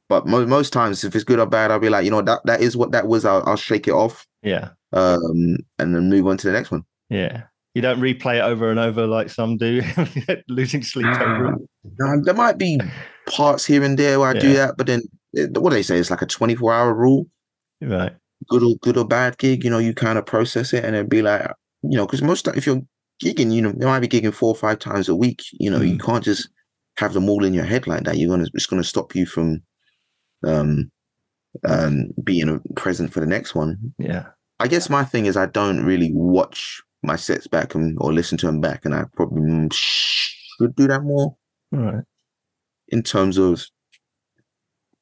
but 0.09 0.25
mo- 0.27 0.45
most 0.45 0.73
times 0.73 1.03
if 1.03 1.15
it's 1.15 1.23
good 1.23 1.39
or 1.39 1.45
bad 1.45 1.71
i'll 1.71 1.79
be 1.79 1.89
like 1.89 2.03
you 2.03 2.11
know 2.11 2.21
that 2.21 2.39
that 2.45 2.61
is 2.61 2.75
what 2.75 2.91
that 2.91 3.07
was 3.07 3.23
i'll, 3.25 3.43
I'll 3.47 3.55
shake 3.55 3.87
it 3.87 3.93
off 3.93 4.25
yeah. 4.43 4.69
um 4.93 5.57
and 5.77 5.95
then 5.95 6.09
move 6.09 6.27
on 6.27 6.37
to 6.37 6.47
the 6.47 6.53
next 6.53 6.71
one 6.71 6.83
Yeah. 7.09 7.43
You 7.75 7.83
don't 7.83 8.01
replay 8.01 8.37
it 8.37 8.41
over 8.41 8.71
and 8.71 8.79
over 8.79 9.05
like 9.05 9.29
some 9.29 9.55
do, 9.55 9.81
losing 10.49 10.81
sleep 10.83 11.05
over 11.05 11.53
it. 11.53 12.25
There 12.25 12.33
might 12.33 12.57
be 12.57 12.79
parts 13.29 13.63
here 13.63 13.83
and 13.83 13.97
there 13.97 14.19
where 14.19 14.29
i 14.29 14.33
do 14.33 14.53
that 14.53 14.75
but 14.75 14.87
then 14.87 15.01
what 15.33 15.69
do 15.69 15.75
they 15.75 15.83
say 15.83 15.97
it's 15.99 16.09
like 16.09 16.23
a 16.23 16.25
24 16.25 16.73
hour 16.73 16.93
rule 16.93 17.27
Right. 17.81 18.11
good 18.49 18.63
or 18.63 18.75
good 18.81 18.97
or 18.97 19.05
bad 19.05 19.37
gig, 19.37 19.63
you 19.63 19.69
know, 19.69 19.77
you 19.77 19.93
kind 19.93 20.17
of 20.17 20.25
process 20.25 20.73
it 20.73 20.83
and 20.83 20.95
then 20.95 21.07
be 21.07 21.21
like, 21.21 21.49
you 21.83 21.95
know, 21.97 22.05
because 22.05 22.21
most 22.21 22.47
if 22.49 22.65
you're 22.65 22.81
gigging, 23.23 23.53
you 23.53 23.61
know, 23.61 23.69
you 23.79 23.85
might 23.85 23.99
be 24.01 24.07
gigging 24.07 24.33
four 24.33 24.49
or 24.49 24.55
five 24.55 24.79
times 24.79 25.07
a 25.07 25.15
week. 25.15 25.43
You 25.53 25.69
know, 25.69 25.79
you 25.81 25.95
Mm. 25.95 26.01
can't 26.03 26.23
just 26.23 26.49
have 26.97 27.13
them 27.13 27.29
all 27.29 27.45
in 27.45 27.53
your 27.53 27.63
head 27.65 27.85
like 27.87 28.03
that. 28.05 28.17
You're 28.17 28.29
gonna 28.29 28.47
it's 28.53 28.65
gonna 28.65 28.83
stop 28.83 29.15
you 29.15 29.25
from 29.25 29.61
um 30.45 30.91
um 31.67 32.07
being 32.23 32.59
present 32.75 33.11
for 33.11 33.19
the 33.19 33.25
next 33.25 33.55
one. 33.55 33.93
Yeah. 33.97 34.27
I 34.59 34.67
guess 34.67 34.89
my 34.89 35.03
thing 35.03 35.25
is 35.25 35.37
I 35.37 35.45
don't 35.45 35.85
really 35.85 36.11
watch 36.13 36.81
my 37.01 37.15
sets 37.15 37.47
back 37.47 37.75
and 37.75 37.97
or 38.01 38.13
listen 38.13 38.37
to 38.39 38.45
them 38.45 38.59
back, 38.59 38.83
and 38.85 38.93
I 38.93 39.05
probably 39.15 39.69
should 39.71 40.75
do 40.75 40.87
that 40.87 41.03
more 41.03 41.35
All 41.73 41.79
right. 41.79 42.03
in 42.89 43.03
terms 43.03 43.37
of 43.37 43.65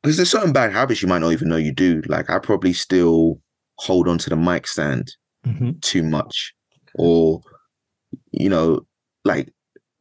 because 0.04 0.18
there's 0.18 0.30
certain 0.30 0.54
bad 0.54 0.72
habits 0.72 1.02
you 1.02 1.08
might 1.08 1.20
not 1.20 1.32
even 1.32 1.50
know 1.50 1.58
you 1.58 1.74
do. 1.74 2.02
Like 2.08 2.30
I 2.30 2.40
probably 2.40 2.74
still 2.74 3.40
hold 3.80 4.08
on 4.08 4.18
to 4.20 4.30
the 4.30 4.36
mic 4.36 4.68
stand 4.68 5.12
hmm 5.44 5.72
too 5.82 6.04
much, 6.04 6.54
or 6.96 7.42
you 8.32 8.50
know, 8.50 8.82
like 9.26 9.52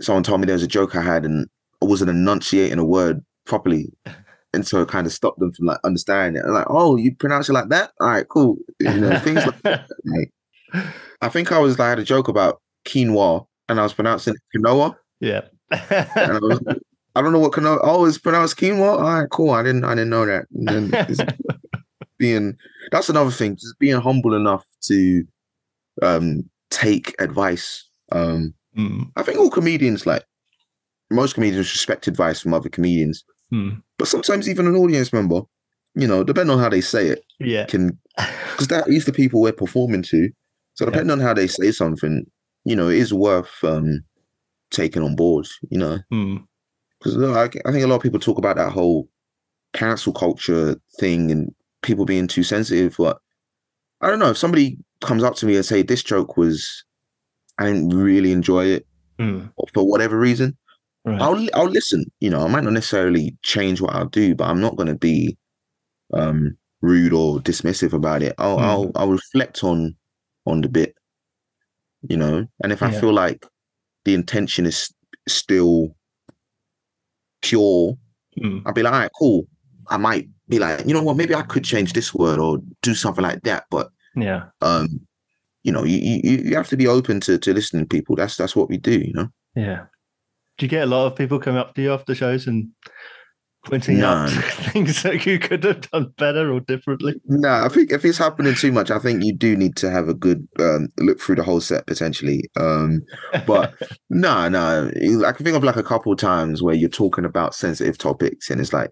someone 0.01 0.22
told 0.22 0.40
me 0.40 0.46
there 0.46 0.55
was 0.55 0.62
a 0.62 0.68
joke 0.68 0.94
I 0.94 1.03
had 1.03 1.25
and 1.25 1.46
I 1.83 1.87
wasn't 1.87 2.11
enunciating 2.11 2.79
a 2.79 2.85
word 2.85 3.25
properly, 3.46 3.90
and 4.57 4.66
so 4.66 4.83
it 4.83 4.88
kind 4.88 5.07
of 5.07 5.12
stopped 5.12 5.38
them 5.38 5.53
from 5.53 5.66
like 5.66 5.79
understanding 5.85 6.42
it. 6.42 6.49
Like, 6.49 6.66
oh, 6.69 6.97
you 6.97 7.14
pronounce 7.14 7.49
it 7.49 7.53
like 7.53 7.69
that? 7.69 7.92
All 8.01 8.09
right, 8.09 8.29
cool. 8.29 8.57
You 8.81 8.92
know, 8.95 9.19
things 9.21 9.47
like 9.47 9.62
that. 9.62 9.88
Like, 10.05 10.33
I 11.23 11.29
think 11.29 11.53
I 11.53 11.59
was 11.59 11.79
like 11.79 11.87
I 11.87 11.90
had 11.90 11.99
a 12.01 12.05
joke 12.05 12.29
about 12.29 12.61
quinoa, 12.85 13.47
and 13.69 13.79
I 13.79 13.85
was 13.85 13.92
pronouncing 13.92 14.35
quinoa, 14.55 14.97
yeah. 15.21 15.42
and 15.71 16.33
I 16.33 16.38
was 16.40 16.61
like, 16.62 16.79
I 17.14 17.23
don't 17.23 17.33
know 17.33 17.38
what 17.38 17.53
quinoa. 17.53 17.79
Oh, 17.83 18.05
it's 18.05 18.19
pronounced 18.19 18.57
quinoa. 18.57 18.99
All 18.99 19.21
right, 19.21 19.31
cool. 19.31 19.51
I 19.51 19.62
didn't. 19.62 19.85
I 19.85 19.95
didn't 19.95 20.11
know 20.11 20.27
that. 20.27 21.37
Being 22.19 22.57
that's 22.90 23.09
another 23.09 23.31
thing. 23.31 23.57
Just 23.57 23.79
being 23.79 24.01
humble 24.01 24.35
enough 24.35 24.64
to 24.85 25.25
um 26.03 26.49
take 26.71 27.14
advice. 27.21 27.88
Um, 28.11 28.55
Mm, 28.77 29.11
I 29.16 29.23
think 29.23 29.38
all 29.38 29.51
comedians, 29.51 30.07
like 30.07 30.25
most 31.11 31.35
comedians, 31.35 31.73
respect 31.73 32.07
advice 32.07 32.40
from 32.40 32.55
other 32.55 32.69
comedians. 32.69 33.25
Mm, 33.57 33.83
But 33.99 34.09
sometimes 34.09 34.49
even 34.49 34.66
an 34.66 34.77
audience 34.77 35.12
member, 35.12 35.40
you 35.95 36.07
know, 36.07 36.23
depending 36.25 36.55
on 36.55 36.61
how 36.62 36.69
they 36.69 36.81
say 36.81 37.09
it, 37.09 37.25
yeah. 37.40 37.66
can 37.66 37.99
because 38.16 38.69
that 38.69 38.88
is 38.88 39.05
the 39.05 39.12
people 39.12 39.40
we're 39.40 39.53
performing 39.53 40.03
to. 40.03 40.29
So 40.75 40.85
Yeah. 40.85 40.90
depending 40.90 41.12
on 41.12 41.21
how 41.21 41.35
they 41.35 41.47
say 41.47 41.73
something, 41.73 42.27
you 42.64 42.77
know, 42.77 42.88
it 42.88 42.99
is 42.99 43.12
worth 43.12 43.53
um 43.64 44.01
taking 44.71 45.03
on 45.03 45.16
board. 45.16 45.47
You 45.71 45.79
know, 45.79 45.99
Mm, 46.12 46.45
because 46.99 47.16
I, 47.23 47.45
I 47.45 47.73
think 47.73 47.85
a 47.85 47.87
lot 47.87 47.97
of 47.97 48.03
people 48.03 48.21
talk 48.21 48.38
about 48.38 48.57
that 48.57 48.73
whole 48.73 49.09
cancel 49.73 50.12
culture 50.12 50.77
thing 50.99 51.31
and 51.31 51.55
people 51.83 52.05
being 52.05 52.27
too 52.29 52.42
sensitive. 52.42 52.97
But 52.99 53.19
I 54.01 54.09
don't 54.09 54.19
know 54.19 54.31
if 54.31 54.38
somebody 54.38 54.79
comes 55.03 55.23
up 55.23 55.35
to 55.37 55.47
me 55.47 55.57
and 55.57 55.64
say 55.64 55.83
this 55.83 56.03
joke 56.03 56.37
was, 56.37 56.85
I 57.59 57.66
didn't 57.66 57.90
really 57.90 58.33
enjoy 58.33 58.66
it 58.66 58.87
mm, 59.19 59.51
for 59.73 59.87
whatever 59.87 60.19
reason. 60.19 60.57
Right. 61.07 61.21
I'll 61.21 61.47
I'll 61.55 61.71
listen. 61.71 62.05
You 62.21 62.31
know, 62.31 62.40
I 62.45 62.49
might 62.49 62.64
not 62.64 62.73
necessarily 62.73 63.37
change 63.42 63.81
what 63.81 63.95
I'll 63.95 64.07
do, 64.09 64.35
but 64.35 64.49
I'm 64.49 64.61
not 64.61 64.77
going 64.77 64.88
to 64.88 64.95
be 64.95 65.37
um 66.12 66.57
rude 66.83 67.12
or 67.12 67.40
dismissive 67.40 67.92
about 67.92 68.23
it. 68.23 68.35
I'll 68.38 68.59
Mm. 68.59 68.62
I'll 68.62 68.92
I'll 68.97 69.11
reflect 69.11 69.64
on 69.64 69.97
on 70.47 70.61
the 70.61 70.69
bit. 70.69 70.95
You 72.09 72.16
know, 72.16 72.47
and 72.62 72.73
if 72.73 72.83
I 72.83 72.90
Yeah. 72.90 73.01
feel 73.01 73.12
like 73.12 73.45
the 74.05 74.14
intention 74.14 74.66
is 74.66 74.92
still 75.29 75.97
pure, 77.42 77.97
Mm, 78.38 78.62
I'll 78.66 78.75
be 78.75 78.83
like, 78.83 78.92
all 78.92 78.99
right, 79.01 79.11
cool. 79.19 79.47
I 79.88 79.97
might 79.97 80.29
be 80.49 80.59
like, 80.59 80.85
you 80.87 80.92
know 80.92 81.03
what, 81.03 81.16
maybe 81.16 81.35
I 81.35 81.40
could 81.42 81.64
change 81.64 81.95
this 81.95 82.12
word 82.12 82.38
or 82.38 82.59
do 82.83 82.95
something 82.95 83.23
like 83.23 83.42
that. 83.45 83.64
But 83.71 83.90
yeah. 84.14 84.45
um, 84.61 85.01
you 85.62 85.73
know, 85.73 85.85
you 85.85 85.97
you, 86.23 86.37
you 86.38 86.55
have 86.57 86.69
to 86.69 86.77
be 86.77 86.87
open 86.87 87.19
to 87.21 87.38
to 87.38 87.55
listening 87.55 87.85
to 87.85 87.88
people. 87.88 88.14
That's 88.14 88.37
that's 88.37 88.55
what 88.55 88.69
we 88.69 88.77
do, 88.77 89.01
you 89.01 89.12
know. 89.14 89.29
Yeah. 89.55 89.87
Do 90.59 90.66
you 90.66 90.71
get 90.71 90.85
a 90.85 90.87
lot 90.87 91.07
of 91.07 91.16
people 91.16 91.38
coming 91.38 91.61
up 91.61 91.75
to 91.75 91.83
you 91.83 91.92
after 91.92 92.14
shows 92.14 92.47
and 92.47 92.71
pointing 93.66 94.01
out 94.01 94.31
things 94.73 95.03
that 95.03 95.27
you 95.27 95.38
could 95.38 95.64
have 95.64 95.90
done 95.90 96.12
better 96.16 96.53
or 96.53 96.61
differently? 96.61 97.14
No, 97.27 97.51
I 97.51 97.69
think 97.69 97.92
if 97.92 98.05
it's 98.05 98.19
happening 98.19 98.55
too 98.55 98.73
much, 98.73 98.90
I 98.90 98.99
think 98.99 99.23
you 99.23 99.35
do 99.35 99.57
need 99.57 99.77
to 99.77 99.90
have 99.90 100.09
a 100.09 100.14
good 100.14 100.47
um, 100.59 100.88
look 100.99 101.21
through 101.21 101.37
the 101.37 101.42
whole 101.42 101.61
set 101.61 101.87
potentially. 101.87 102.49
Um, 102.59 103.03
but 103.47 103.75
no, 104.11 104.49
no, 104.49 104.90
I 105.27 105.33
can 105.33 105.45
think 105.45 105.57
of 105.57 105.64
like 105.64 105.77
a 105.77 105.83
couple 105.83 106.12
of 106.12 106.19
times 106.19 106.62
where 106.62 106.75
you're 106.75 106.88
talking 106.88 107.25
about 107.25 107.55
sensitive 107.55 107.99
topics, 107.99 108.51
and 108.51 108.61
it's 108.61 108.73
like, 108.73 108.90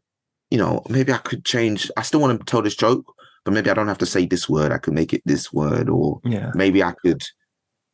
you 0.51 0.59
know, 0.59 0.83
maybe 0.89 1.13
I 1.13 1.19
could 1.19 1.45
change. 1.45 1.91
I 1.97 2.03
still 2.03 2.21
want 2.21 2.39
to 2.39 2.45
tell 2.45 2.63
this 2.63 2.77
joke, 2.77 3.07
but 3.45 3.55
maybe 3.55 3.71
I 3.71 3.75
don't 3.75 3.89
have 3.89 3.99
to 3.99 4.07
say 4.07 4.27
this 4.27 4.49
word. 4.49 4.73
I 4.73 4.79
could 4.79 4.95
make 4.95 5.15
it 5.15 5.23
this 5.25 5.53
word, 5.53 5.89
or 5.89 6.21
yeah. 6.25 6.51
maybe 6.55 6.83
I 6.83 6.93
could 7.05 7.23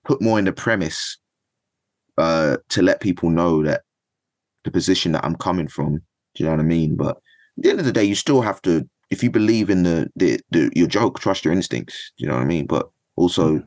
put 0.05 0.23
more 0.23 0.39
in 0.39 0.47
the 0.47 0.53
premise 0.53 1.19
uh, 2.21 2.57
to 2.71 2.83
let 2.83 3.01
people 3.01 3.31
know 3.31 3.63
that 3.65 3.83
the 4.65 4.71
position 4.71 5.13
that 5.13 5.25
I'm 5.25 5.37
coming 5.37 5.69
from. 5.69 5.97
Do 5.97 6.03
you 6.37 6.45
know 6.47 6.53
what 6.53 6.61
I 6.61 6.65
mean? 6.65 6.97
But 6.97 7.17
at 7.17 7.65
the 7.65 7.71
end 7.71 7.81
of 7.81 7.87
the 7.87 7.93
day, 7.93 8.05
you 8.05 8.15
still 8.15 8.41
have 8.43 8.63
to, 8.63 8.89
if 9.11 9.23
you 9.23 9.31
believe 9.31 9.71
in 9.71 9.83
the, 9.83 10.09
the, 10.17 10.41
the 10.51 10.71
your 10.75 10.87
joke, 10.87 11.19
trust 11.19 11.45
your 11.45 11.55
instincts. 11.55 12.13
Do 12.17 12.25
you 12.25 12.29
know 12.29 12.37
what 12.37 12.43
I 12.43 12.47
mean? 12.47 12.67
But 12.67 12.89
also 13.17 13.63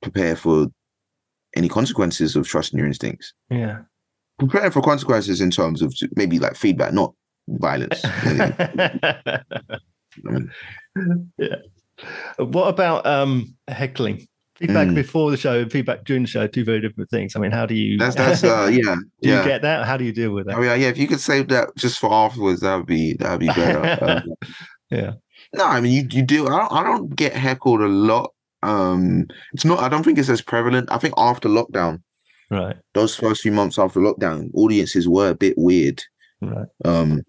prepare 0.00 0.36
for 0.36 0.68
any 1.56 1.68
consequences 1.68 2.36
of 2.36 2.46
trusting 2.46 2.78
your 2.78 2.86
instincts. 2.86 3.34
Yeah. 3.50 3.80
Prepare 4.38 4.70
for 4.70 4.80
consequences 4.80 5.40
in 5.40 5.50
terms 5.50 5.82
of 5.82 5.94
maybe 6.16 6.38
like 6.38 6.56
feedback, 6.56 6.92
not 6.92 7.14
violence. 7.48 8.00
I 8.04 8.58
mean, 10.24 10.52
yeah. 11.38 11.56
What 12.38 12.68
about 12.68 13.06
um 13.06 13.54
heckling? 13.68 14.26
Feedback 14.66 14.88
Mm. 14.88 14.94
before 14.94 15.30
the 15.30 15.36
show, 15.36 15.60
and 15.60 15.70
feedback 15.72 16.04
during 16.04 16.22
the 16.22 16.28
show, 16.28 16.46
two 16.46 16.64
very 16.64 16.80
different 16.80 17.10
things. 17.10 17.34
I 17.34 17.40
mean, 17.40 17.50
how 17.50 17.66
do 17.66 17.74
you 17.74 17.98
that's 17.98 18.14
that's 18.22 18.44
uh, 18.44 18.70
yeah, 18.72 18.94
do 19.20 19.28
you 19.28 19.42
get 19.44 19.62
that? 19.62 19.84
How 19.86 19.96
do 19.96 20.04
you 20.04 20.12
deal 20.12 20.30
with 20.32 20.48
I 20.48 20.52
that? 20.54 20.60
mean, 20.60 20.80
yeah, 20.80 20.88
if 20.88 20.96
you 20.98 21.06
could 21.08 21.20
save 21.20 21.48
that 21.48 21.70
just 21.76 21.98
for 21.98 22.12
afterwards, 22.12 22.60
that 22.60 22.76
would 22.76 22.86
be 22.86 23.14
that 23.14 23.30
would 23.32 23.40
be 23.40 23.46
better. 23.48 24.22
Um, 24.28 24.34
Yeah. 24.90 25.12
No, 25.54 25.66
I 25.66 25.80
mean 25.80 25.92
you 25.92 26.06
you 26.10 26.22
do. 26.24 26.46
I 26.46 26.58
don't, 26.60 26.72
I 26.72 26.82
don't 26.84 27.16
get 27.16 27.32
heckled 27.34 27.80
a 27.80 27.88
lot. 27.88 28.32
Um, 28.62 29.26
it's 29.52 29.64
not. 29.64 29.80
I 29.80 29.88
don't 29.88 30.04
think 30.04 30.18
it's 30.18 30.28
as 30.28 30.40
prevalent. 30.42 30.88
I 30.92 30.98
think 30.98 31.14
after 31.16 31.48
lockdown, 31.48 32.02
Right. 32.50 32.76
those 32.94 33.14
first 33.16 33.42
few 33.42 33.50
months 33.52 33.78
after 33.78 33.98
lockdown, 34.00 34.50
audiences 34.54 35.08
were 35.08 35.30
a 35.30 35.34
bit 35.34 35.54
weird. 35.56 36.00
Right. 36.40 36.68
Um, 36.84 37.22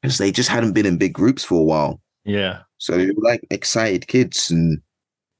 because 0.00 0.18
they 0.18 0.32
just 0.32 0.48
hadn't 0.48 0.72
been 0.72 0.86
in 0.86 0.96
big 0.98 1.12
groups 1.12 1.44
for 1.44 1.60
a 1.60 1.64
while, 1.64 2.00
Yeah. 2.24 2.60
so 2.78 2.96
they 2.96 3.06
were 3.06 3.22
like 3.22 3.46
excited 3.50 4.06
kids, 4.08 4.50
and 4.50 4.80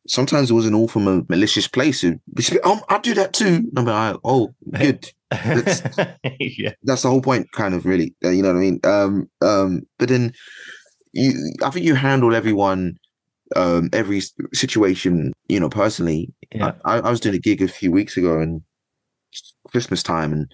sometimes 0.07 0.51
it 0.51 0.55
wasn't 0.55 0.75
all 0.75 0.89
from 0.89 1.07
a 1.09 1.23
malicious 1.29 1.69
place. 1.69 2.05
It, 2.05 2.21
um, 2.65 2.81
I 2.89 2.99
do 2.99 3.15
that 3.15 3.33
too. 3.33 3.71
I'm 3.77 3.85
like, 3.85 4.17
oh, 4.25 4.55
good. 4.73 5.11
yeah. 6.41 6.73
that's 6.83 7.03
the 7.03 7.09
whole 7.09 7.23
point, 7.23 7.51
kind 7.53 7.75
of 7.75 7.87
really. 7.87 8.15
uh, 8.25 8.31
You 8.31 8.43
know 8.43 8.49
what 8.53 8.59
I 8.59 8.61
mean? 8.61 8.81
Um, 8.85 9.31
um, 9.41 9.83
but 9.99 10.09
then 10.09 10.33
you, 11.13 11.55
I 11.63 11.71
think 11.71 11.87
you 11.87 11.95
handle 11.95 12.35
everyone, 12.35 12.97
um, 13.57 13.89
every 13.93 14.21
situation, 14.53 15.33
you 15.49 15.61
know, 15.61 15.71
personally. 15.71 16.33
Yeah. 16.55 16.73
I, 16.85 16.99
I 16.99 17.11
was 17.11 17.21
doing 17.21 17.35
a 17.35 17.39
gig 17.39 17.63
a 17.63 17.69
few 17.69 17.91
weeks 17.93 18.17
ago 18.17 18.41
and 18.41 18.63
Christmas 19.69 20.03
time, 20.03 20.33
and 20.33 20.53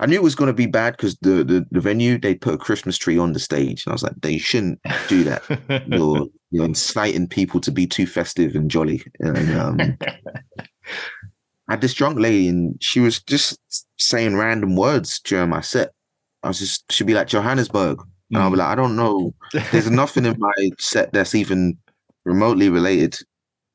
I 0.00 0.06
knew 0.06 0.16
it 0.16 0.22
was 0.22 0.34
going 0.34 0.48
to 0.48 0.54
be 0.54 0.66
bad 0.66 0.96
because 0.96 1.16
the, 1.18 1.44
the 1.44 1.66
the 1.70 1.80
venue 1.80 2.18
they 2.18 2.34
put 2.34 2.54
a 2.54 2.58
Christmas 2.58 2.98
tree 2.98 3.18
on 3.18 3.32
the 3.32 3.38
stage, 3.38 3.84
and 3.84 3.92
I 3.92 3.94
was 3.94 4.02
like, 4.02 4.20
they 4.20 4.38
shouldn't 4.38 4.80
do 5.08 5.24
that. 5.24 5.42
you're 5.86 6.26
you're 6.50 6.64
inciting 6.64 7.28
people 7.28 7.60
to 7.60 7.70
be 7.70 7.86
too 7.86 8.06
festive 8.06 8.54
and 8.54 8.70
jolly. 8.70 9.04
And 9.20 9.56
um, 9.58 9.98
I 11.68 11.72
had 11.72 11.80
this 11.80 11.94
drunk 11.94 12.18
lady, 12.18 12.48
and 12.48 12.76
she 12.80 13.00
was 13.00 13.22
just 13.22 13.58
saying 13.98 14.36
random 14.36 14.76
words 14.76 15.20
during 15.20 15.50
my 15.50 15.60
set. 15.60 15.92
I 16.42 16.48
was 16.48 16.58
just 16.58 16.90
she'd 16.90 17.06
be 17.06 17.14
like 17.14 17.28
Johannesburg, 17.28 18.02
and 18.30 18.42
I'll 18.42 18.50
be 18.50 18.56
like, 18.56 18.68
I 18.68 18.74
don't 18.74 18.96
know. 18.96 19.34
There's 19.70 19.90
nothing 19.90 20.26
in 20.26 20.36
my 20.38 20.70
set 20.78 21.12
that's 21.12 21.34
even 21.34 21.78
remotely 22.24 22.68
related 22.68 23.18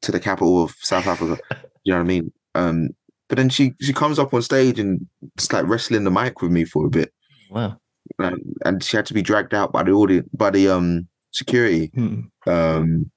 to 0.01 0.11
the 0.11 0.19
capital 0.19 0.63
of 0.63 0.75
South 0.79 1.07
Africa. 1.07 1.39
You 1.83 1.93
know 1.93 1.99
what 1.99 2.03
I 2.03 2.07
mean? 2.07 2.31
Um, 2.53 2.89
but 3.31 3.37
then 3.37 3.47
she 3.47 3.73
she 3.79 3.93
comes 3.93 4.19
up 4.19 4.33
on 4.33 4.41
stage 4.41 4.77
and 4.77 5.07
it's 5.37 5.53
like 5.53 5.65
wrestling 5.65 6.03
the 6.03 6.11
mic 6.11 6.41
with 6.41 6.51
me 6.51 6.65
for 6.65 6.85
a 6.85 6.89
bit. 6.89 7.13
Wow. 7.49 7.77
And, 8.19 8.41
and 8.65 8.83
she 8.83 8.97
had 8.97 9.05
to 9.05 9.13
be 9.13 9.21
dragged 9.21 9.53
out 9.53 9.71
by 9.71 9.83
the 9.83 9.91
audience 9.91 10.27
by 10.33 10.49
the 10.49 10.67
um 10.67 11.07
security. 11.31 11.91
Hmm. 11.95 12.19
Um 12.45 13.09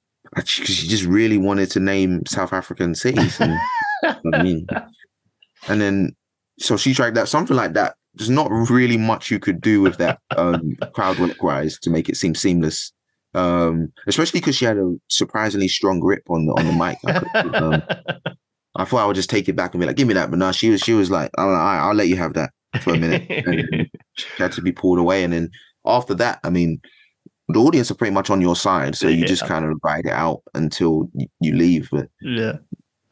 she, 0.44 0.64
she 0.66 0.86
just 0.86 1.02
really 1.04 1.36
wanted 1.36 1.68
to 1.72 1.80
name 1.80 2.24
South 2.28 2.52
African 2.52 2.94
cities. 2.94 3.40
And, 3.40 3.58
I 4.32 4.42
mean, 4.44 4.68
and 5.68 5.80
then 5.80 6.14
so 6.60 6.76
she 6.76 6.92
dragged 6.92 7.18
out 7.18 7.28
something 7.28 7.56
like 7.56 7.72
that. 7.72 7.96
There's 8.14 8.30
not 8.30 8.52
really 8.52 8.96
much 8.96 9.32
you 9.32 9.40
could 9.40 9.60
do 9.60 9.80
with 9.80 9.96
that 9.96 10.20
um 10.36 10.76
crowd 10.92 11.18
work 11.18 11.42
wise 11.42 11.76
to 11.80 11.90
make 11.90 12.08
it 12.08 12.16
seem 12.16 12.36
seamless. 12.36 12.92
Um, 13.34 13.92
especially 14.06 14.38
because 14.38 14.54
she 14.54 14.64
had 14.64 14.78
a 14.78 14.94
surprisingly 15.08 15.66
strong 15.66 15.98
grip 15.98 16.22
on 16.30 16.46
the 16.46 16.52
on 16.52 16.66
the 16.66 16.72
mic. 16.72 16.98
I 17.04 17.42
could, 17.42 17.54
um, 17.56 17.82
I 18.76 18.84
thought 18.84 19.02
I 19.02 19.06
would 19.06 19.16
just 19.16 19.30
take 19.30 19.48
it 19.48 19.54
back 19.56 19.72
and 19.74 19.80
be 19.80 19.86
like, 19.86 19.96
"Give 19.96 20.08
me 20.08 20.14
that," 20.14 20.30
but 20.30 20.38
no, 20.38 20.50
she 20.52 20.70
was 20.70 20.80
she 20.80 20.92
was 20.94 21.10
like, 21.10 21.30
"I 21.38 21.42
"All 21.42 21.50
right, 21.50 21.80
I'll 21.80 21.94
let 21.94 22.08
you 22.08 22.16
have 22.16 22.34
that 22.34 22.50
for 22.80 22.94
a 22.94 22.98
minute." 22.98 23.24
and 23.46 23.88
she 24.16 24.26
had 24.36 24.52
to 24.52 24.62
be 24.62 24.72
pulled 24.72 24.98
away, 24.98 25.22
and 25.24 25.32
then 25.32 25.50
after 25.86 26.14
that, 26.14 26.40
I 26.44 26.50
mean, 26.50 26.80
the 27.48 27.60
audience 27.60 27.90
are 27.90 27.94
pretty 27.94 28.14
much 28.14 28.30
on 28.30 28.40
your 28.40 28.56
side, 28.56 28.96
so 28.96 29.06
you 29.08 29.18
Yeah. 29.20 29.26
just 29.26 29.46
kind 29.46 29.64
of 29.64 29.78
ride 29.84 30.06
it 30.06 30.12
out 30.12 30.42
until 30.54 31.10
you 31.40 31.54
leave. 31.54 31.88
But 31.92 32.08
yeah. 32.22 32.54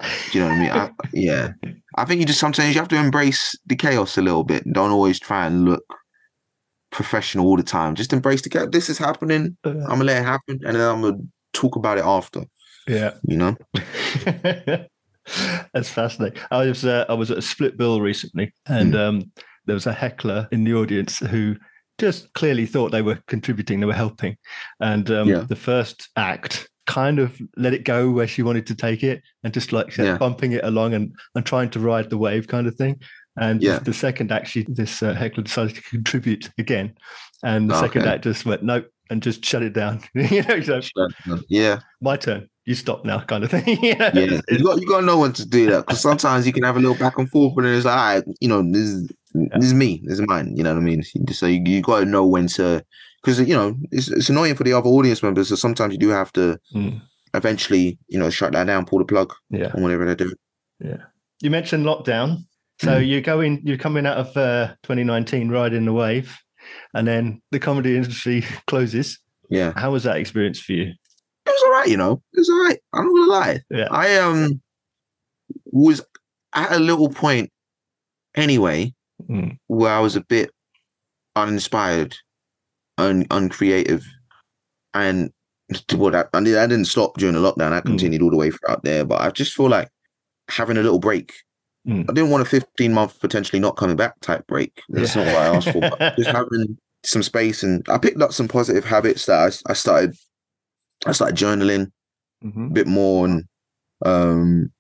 do 0.01 0.39
you 0.39 0.41
know 0.41 0.49
what 0.49 0.57
I 0.57 0.61
mean? 0.61 0.71
I, 0.71 0.91
yeah, 1.13 1.53
I 1.97 2.05
think 2.07 2.21
you 2.21 2.27
just 2.27 2.41
sometimes 2.41 2.75
you 2.75 2.81
have 2.81 2.89
to 2.89 2.97
embrace 2.97 3.55
the 3.67 3.77
chaos 3.77 4.17
a 4.19 4.23
little 4.23 4.45
bit. 4.45 4.65
Don't 4.73 4.91
always 4.91 5.21
try 5.21 5.47
and 5.47 5.65
look 5.65 5.85
professional 6.91 7.47
all 7.47 7.57
the 7.57 7.63
time. 7.63 7.95
Just 7.95 8.13
embrace 8.13 8.43
the 8.43 8.49
chaos. 8.51 8.69
This 8.73 8.89
is 8.91 8.99
happening. 8.99 9.57
I'm 9.65 9.75
gonna 9.87 10.05
let 10.05 10.23
it 10.23 10.25
happen, 10.25 10.59
and 10.65 10.75
then 10.77 10.83
I'm 10.89 11.03
gonna 11.03 11.19
talk 11.53 11.77
about 11.77 11.99
it 11.99 12.05
after. 12.05 12.43
yeah. 12.89 13.13
You 13.23 13.37
know? 13.37 13.57
That's 15.75 15.89
fascinating. 15.91 16.41
I 16.51 16.67
was 16.67 16.85
uh, 16.85 17.05
I 17.09 17.15
was 17.15 17.31
at 17.31 17.39
a 17.39 17.43
split 17.43 17.77
bill 17.77 18.01
recently, 18.01 18.53
and 18.67 18.95
Hmm. 18.95 19.01
um, 19.01 19.33
there 19.67 19.75
was 19.75 19.87
a 19.87 19.93
heckler 19.93 20.49
in 20.53 20.65
the 20.65 20.75
audience 20.75 21.19
who 21.19 21.57
just 21.99 22.33
clearly 22.35 22.67
thought 22.67 22.91
they 22.91 23.03
were 23.03 23.19
contributing, 23.29 23.81
they 23.81 23.87
were 23.87 23.93
helping, 23.93 24.37
and 24.81 25.11
um, 25.11 25.29
Yeah. 25.29 25.45
the 25.49 25.57
first 25.57 26.09
act 26.17 26.69
kind 26.89 27.21
of 27.21 27.39
let 27.57 27.73
it 27.73 27.85
go 27.85 28.11
where 28.11 28.27
she 28.27 28.43
wanted 28.43 28.67
to 28.67 28.75
take 28.75 29.05
it, 29.05 29.23
and 29.45 29.55
just 29.55 29.73
like 29.73 29.97
Yeah. 29.97 30.19
bumping 30.19 30.53
it 30.53 30.65
along 30.65 30.95
and 30.95 31.13
and 31.35 31.47
trying 31.47 31.71
to 31.71 31.81
ride 31.81 32.11
the 32.11 32.19
wave 32.19 32.49
kind 32.49 32.67
of 32.67 32.75
thing. 32.75 33.01
And 33.41 33.63
Yeah. 33.63 33.79
the 33.79 33.95
second 33.95 34.31
act, 34.33 34.49
she, 34.49 34.67
this 34.69 35.03
uh, 35.03 35.15
heckler 35.15 35.45
decided 35.45 35.77
to 35.77 35.83
contribute 35.83 36.51
again, 36.59 36.95
and 37.45 37.71
the 37.71 37.81
second 37.81 38.03
Okay. 38.03 38.11
act 38.11 38.25
just 38.25 38.45
went 38.45 38.63
nope 38.63 38.89
and 39.13 39.23
just 39.23 39.45
shut 39.45 39.63
it 39.63 39.73
down. 39.75 40.03
you 40.15 40.43
know, 40.43 40.61
so 40.61 40.81
Yeah, 41.49 41.81
my 42.01 42.17
turn. 42.17 42.49
You 42.65 42.75
stop 42.77 43.05
now, 43.05 43.21
kind 43.21 43.43
of 43.43 43.51
thing. 43.51 43.67
you 43.83 43.97
know? 43.97 44.11
yeah. 44.15 44.41
You 44.49 44.65
got 44.65 44.81
you 44.81 44.87
got 44.89 45.01
to 45.01 45.07
know 45.07 45.19
when 45.19 45.33
to 45.35 45.45
do 45.47 45.69
that 45.71 45.87
because 45.87 46.01
sometimes 46.01 46.47
you 46.47 46.53
can 46.53 46.63
have 46.63 46.77
a 46.77 46.81
little 46.81 46.97
back 46.97 47.19
and 47.19 47.29
forth, 47.31 47.55
but 47.57 47.63
then 47.63 47.75
it's 47.75 47.85
like, 47.85 47.97
all 47.99 48.15
right, 48.15 48.25
you 48.41 48.49
know, 48.49 48.63
this 48.63 48.83
is 48.83 49.09
this 49.35 49.65
is 49.67 49.75
me, 49.75 50.01
this 50.05 50.19
is 50.21 50.27
mine. 50.27 50.57
You 50.57 50.63
know 50.63 50.73
what 50.75 50.81
I 50.81 50.85
mean? 50.85 51.03
So 51.33 51.47
you, 51.47 51.61
you 51.67 51.83
got 51.83 52.01
to 52.01 52.07
know 52.07 52.25
when 52.27 52.47
to, 52.49 52.85
because 53.23 53.41
you 53.41 53.55
know 53.55 53.75
it's 53.91 54.09
it's 54.09 54.29
annoying 54.31 54.55
for 54.55 54.63
the 54.65 54.75
other 54.75 54.89
audience 54.89 55.23
members. 55.23 55.49
So 55.49 55.57
sometimes 55.57 55.93
you 55.93 55.99
do 55.99 56.09
have 56.11 56.33
to 56.35 56.59
Mm. 56.75 57.01
eventually, 57.35 57.99
you 58.09 58.19
know, 58.19 58.31
shut 58.31 58.53
that 58.53 58.67
down, 58.69 58.85
pull 58.87 59.01
the 59.01 59.05
plug 59.07 59.33
yeah. 59.51 59.73
on 59.75 59.83
whatever 59.83 60.05
they're 60.07 60.15
doing. 60.15 60.37
You 61.41 61.51
mentioned 61.51 61.85
lockdown. 61.85 62.45
So 62.81 63.01
Mm. 63.01 63.09
you're 63.09 63.21
going, 63.21 63.63
you're 63.65 63.77
coming 63.79 64.07
out 64.07 64.19
of 64.19 64.37
uh, 64.37 64.75
2019 64.85 65.51
riding 65.51 65.85
the 65.85 65.93
wave, 65.93 66.37
and 66.95 67.07
then 67.07 67.41
the 67.51 67.59
comedy 67.61 67.97
industry 67.97 68.45
closes. 68.67 69.19
Yeah, 69.51 69.73
How 69.77 69.91
was 69.93 70.05
that 70.05 70.17
experience 70.17 70.59
for 70.61 70.73
you? 70.73 70.93
it 71.45 71.51
was 71.51 71.63
all 71.67 71.73
right. 71.73 71.89
You 71.89 71.97
know, 71.97 72.23
it 72.33 72.39
was 72.39 72.49
all 72.49 72.65
right. 72.65 72.79
I'm 72.95 73.05
not 73.05 73.13
gonna 73.15 73.31
lie. 73.33 73.61
Yeah. 73.71 73.89
I 73.91 74.17
um 74.17 74.61
was 75.67 76.01
at 76.55 76.73
a 76.73 76.79
little 76.79 77.09
point 77.09 77.51
anyway 78.35 78.95
Mm. 79.31 79.57
where 79.69 79.93
I 79.93 80.01
was 80.01 80.17
a 80.17 80.21
bit 80.25 80.51
uninspired, 81.37 82.17
un 82.99 83.25
uncreative, 83.31 84.05
and 84.95 85.31
what 85.95 86.15
I, 86.15 86.25
I 86.35 86.43
did- 86.43 86.59
I 86.59 86.67
didn't 86.67 86.87
stop 86.87 87.17
during 87.19 87.35
the 87.35 87.41
lockdown. 87.41 87.73
I 87.73 87.81
Mm. 87.81 87.87
continued 87.87 88.23
all 88.23 88.31
the 88.31 88.37
way 88.37 88.51
throughout 88.51 88.83
there, 88.85 89.05
but 89.05 89.21
I 89.21 89.31
just 89.31 89.55
feel 89.55 89.69
like 89.69 89.89
having 90.49 90.77
a 90.77 90.83
little 90.83 90.99
break. 90.99 91.33
Mm. 91.87 92.05
I 92.09 92.13
didn't 92.13 92.31
want 92.31 92.43
a 92.43 92.49
15 92.49 92.93
month 92.93 93.19
potentially 93.21 93.59
not 93.59 93.77
coming 93.77 93.97
back 93.97 94.19
type 94.21 94.47
break. 94.47 94.83
That's 94.89 95.17
Yeah. 95.17 95.25
not 95.25 95.33
what 95.35 95.43
I 95.43 95.57
asked 95.57 95.71
for. 95.73 95.81
But 95.81 96.17
just 96.17 96.31
having 96.31 96.79
some 97.05 97.23
space, 97.23 97.63
and 97.65 97.85
I 97.89 97.99
picked 97.99 98.23
up 98.23 98.33
some 98.33 98.47
positive 98.49 98.85
habits 98.85 99.27
that 99.27 99.41
I, 99.67 99.71
I 99.71 99.75
started. 99.75 100.15
I 101.07 101.13
started 101.13 101.37
journaling 101.37 101.91
Mhm. 102.45 102.71
a 102.71 102.73
bit 102.73 102.87
more 102.89 103.25
and 103.25 103.45
um 104.05 104.71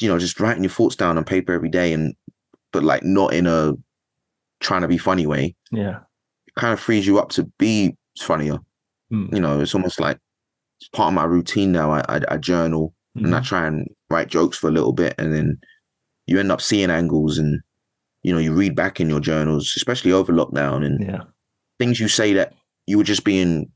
you 0.00 0.08
know 0.08 0.18
just 0.18 0.40
writing 0.40 0.64
your 0.64 0.70
thoughts 0.70 0.96
down 0.96 1.16
on 1.16 1.22
paper 1.24 1.52
every 1.52 1.68
day 1.68 1.92
and 1.92 2.14
but 2.72 2.82
like 2.82 3.04
not 3.04 3.32
in 3.32 3.46
a 3.46 3.74
trying 4.60 4.82
to 4.82 4.88
be 4.88 4.98
funny 4.98 5.24
way 5.26 5.54
Yeah. 5.70 6.00
it 6.48 6.54
kind 6.56 6.72
of 6.72 6.80
frees 6.80 7.06
you 7.06 7.18
up 7.20 7.30
to 7.30 7.44
be 7.58 7.96
funnier 8.18 8.58
Mm. 9.12 9.32
you 9.34 9.40
know 9.40 9.60
it's 9.60 9.74
almost 9.74 10.00
like 10.00 10.18
it's 10.80 10.88
part 10.88 11.08
of 11.08 11.14
my 11.14 11.24
routine 11.24 11.70
now 11.70 11.92
i 11.92 12.00
i, 12.08 12.20
I 12.28 12.36
journal 12.38 12.92
and 13.14 13.34
I 13.34 13.38
Mhm. 13.40 13.44
try 13.44 13.66
and 13.68 13.86
write 14.10 14.26
jokes 14.28 14.58
for 14.58 14.66
a 14.68 14.72
little 14.72 14.92
bit 14.92 15.14
and 15.18 15.32
then 15.32 15.60
you 16.26 16.38
end 16.38 16.52
up 16.52 16.60
seeing 16.60 16.90
angles 16.90 17.38
and 17.38 17.60
you 18.22 18.32
know 18.32 18.38
you 18.38 18.52
read 18.52 18.74
back 18.76 19.00
in 19.00 19.08
your 19.08 19.20
journals 19.20 19.72
especially 19.76 20.12
over 20.12 20.32
lockdown 20.32 20.84
and 20.84 21.04
Yeah. 21.04 21.22
things 21.78 21.98
you 22.00 22.08
say 22.08 22.32
that 22.34 22.52
you 22.86 22.98
were 22.98 23.04
just 23.04 23.24
being 23.24 23.70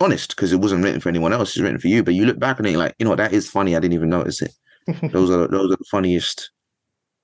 honest 0.00 0.30
because 0.36 0.52
it 0.52 0.60
wasn't 0.60 0.84
written 0.84 1.00
for 1.00 1.08
anyone 1.08 1.32
else 1.32 1.50
it's 1.50 1.58
written 1.60 1.78
for 1.80 1.88
you 1.88 2.02
but 2.02 2.14
you 2.14 2.26
look 2.26 2.38
back 2.38 2.58
and 2.58 2.68
you're 2.68 2.78
like 2.78 2.94
you 2.98 3.04
know 3.04 3.10
what, 3.10 3.16
that 3.16 3.32
is 3.32 3.48
funny 3.50 3.74
i 3.74 3.80
didn't 3.80 3.94
even 3.94 4.10
notice 4.10 4.42
it 4.42 4.52
those 5.12 5.30
are 5.30 5.48
those 5.48 5.72
are 5.72 5.76
the 5.76 5.84
funniest 5.90 6.50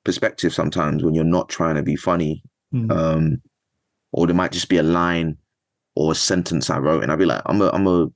perspectives 0.05 0.55
sometimes 0.55 1.05
when 1.05 1.15
you're 1.15 1.25
not 1.25 1.49
trying 1.49 1.75
to 1.77 1.83
be 1.83 1.97
funny 1.97 2.43
Mm. 2.75 2.91
um 2.91 3.43
or 4.13 4.27
there 4.27 4.35
might 4.35 4.51
just 4.51 4.71
be 4.71 4.79
a 4.79 4.83
line 4.83 5.37
or 5.95 6.13
a 6.13 6.15
sentence 6.15 6.71
i 6.71 6.79
wrote 6.79 7.03
and 7.03 7.13
i'd 7.13 7.19
be 7.19 7.27
like 7.27 7.43
i'm 7.45 7.61
a 7.61 7.69
i'm 7.75 7.87
a 7.87 8.07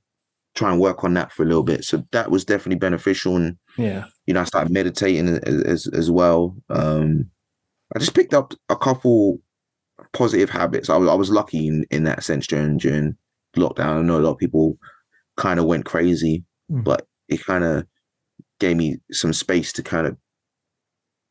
try 0.55 0.71
and 0.71 0.81
work 0.81 1.03
on 1.03 1.13
that 1.13 1.31
for 1.31 1.43
a 1.43 1.45
little 1.45 1.61
bit 1.61 1.85
so 1.85 2.03
that 2.11 2.31
was 2.31 2.43
definitely 2.43 2.79
beneficial 2.79 3.35
and 3.35 3.55
yeah. 3.77 4.05
You 4.27 4.33
know 4.33 4.41
i 4.41 4.45
started 4.45 4.71
meditating 4.71 5.27
as 5.45 5.87
as, 5.87 6.11
well 6.11 6.55
um 6.69 7.25
i 7.95 7.99
just 7.99 8.13
picked 8.13 8.33
up 8.33 8.53
a 8.69 8.75
couple 8.75 9.39
positive 10.13 10.49
habits 10.49 10.89
i 10.89 10.95
was, 10.97 11.09
I 11.09 11.15
was 11.15 11.31
lucky 11.31 11.67
in 11.67 11.85
in 11.89 12.03
that 12.03 12.23
sense 12.23 12.45
during 12.45 12.77
during 12.77 13.17
lockdown 13.55 13.97
i 13.97 14.01
know 14.01 14.19
a 14.19 14.21
lot 14.21 14.33
of 14.33 14.37
people 14.37 14.77
kind 15.37 15.59
of 15.59 15.65
went 15.65 15.85
crazy 15.85 16.43
Mm. 16.69 16.83
but 16.83 17.07
it 17.29 17.45
kind 17.45 17.63
of 17.63 17.87
gave 18.59 18.75
me 18.75 18.97
some 19.13 19.31
space 19.31 19.71
to 19.71 19.81
kind 19.83 20.05
of 20.05 20.17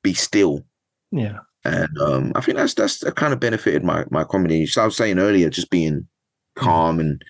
be 0.02 0.14
still 0.14 0.64
Yeah. 1.12 1.40
and 1.64 1.90
um, 2.00 2.32
I 2.34 2.40
think 2.40 2.56
that's 2.56 2.72
that's 2.72 3.04
kind 3.16 3.34
of 3.34 3.40
benefited 3.40 3.84
my 3.84 4.06
my 4.10 4.24
comedy. 4.24 4.64
So 4.64 4.80
I 4.80 4.86
was 4.86 4.96
saying 4.96 5.18
earlier, 5.18 5.50
just 5.50 5.68
being 5.70 6.06
calm 6.54 7.00
and 7.00 7.20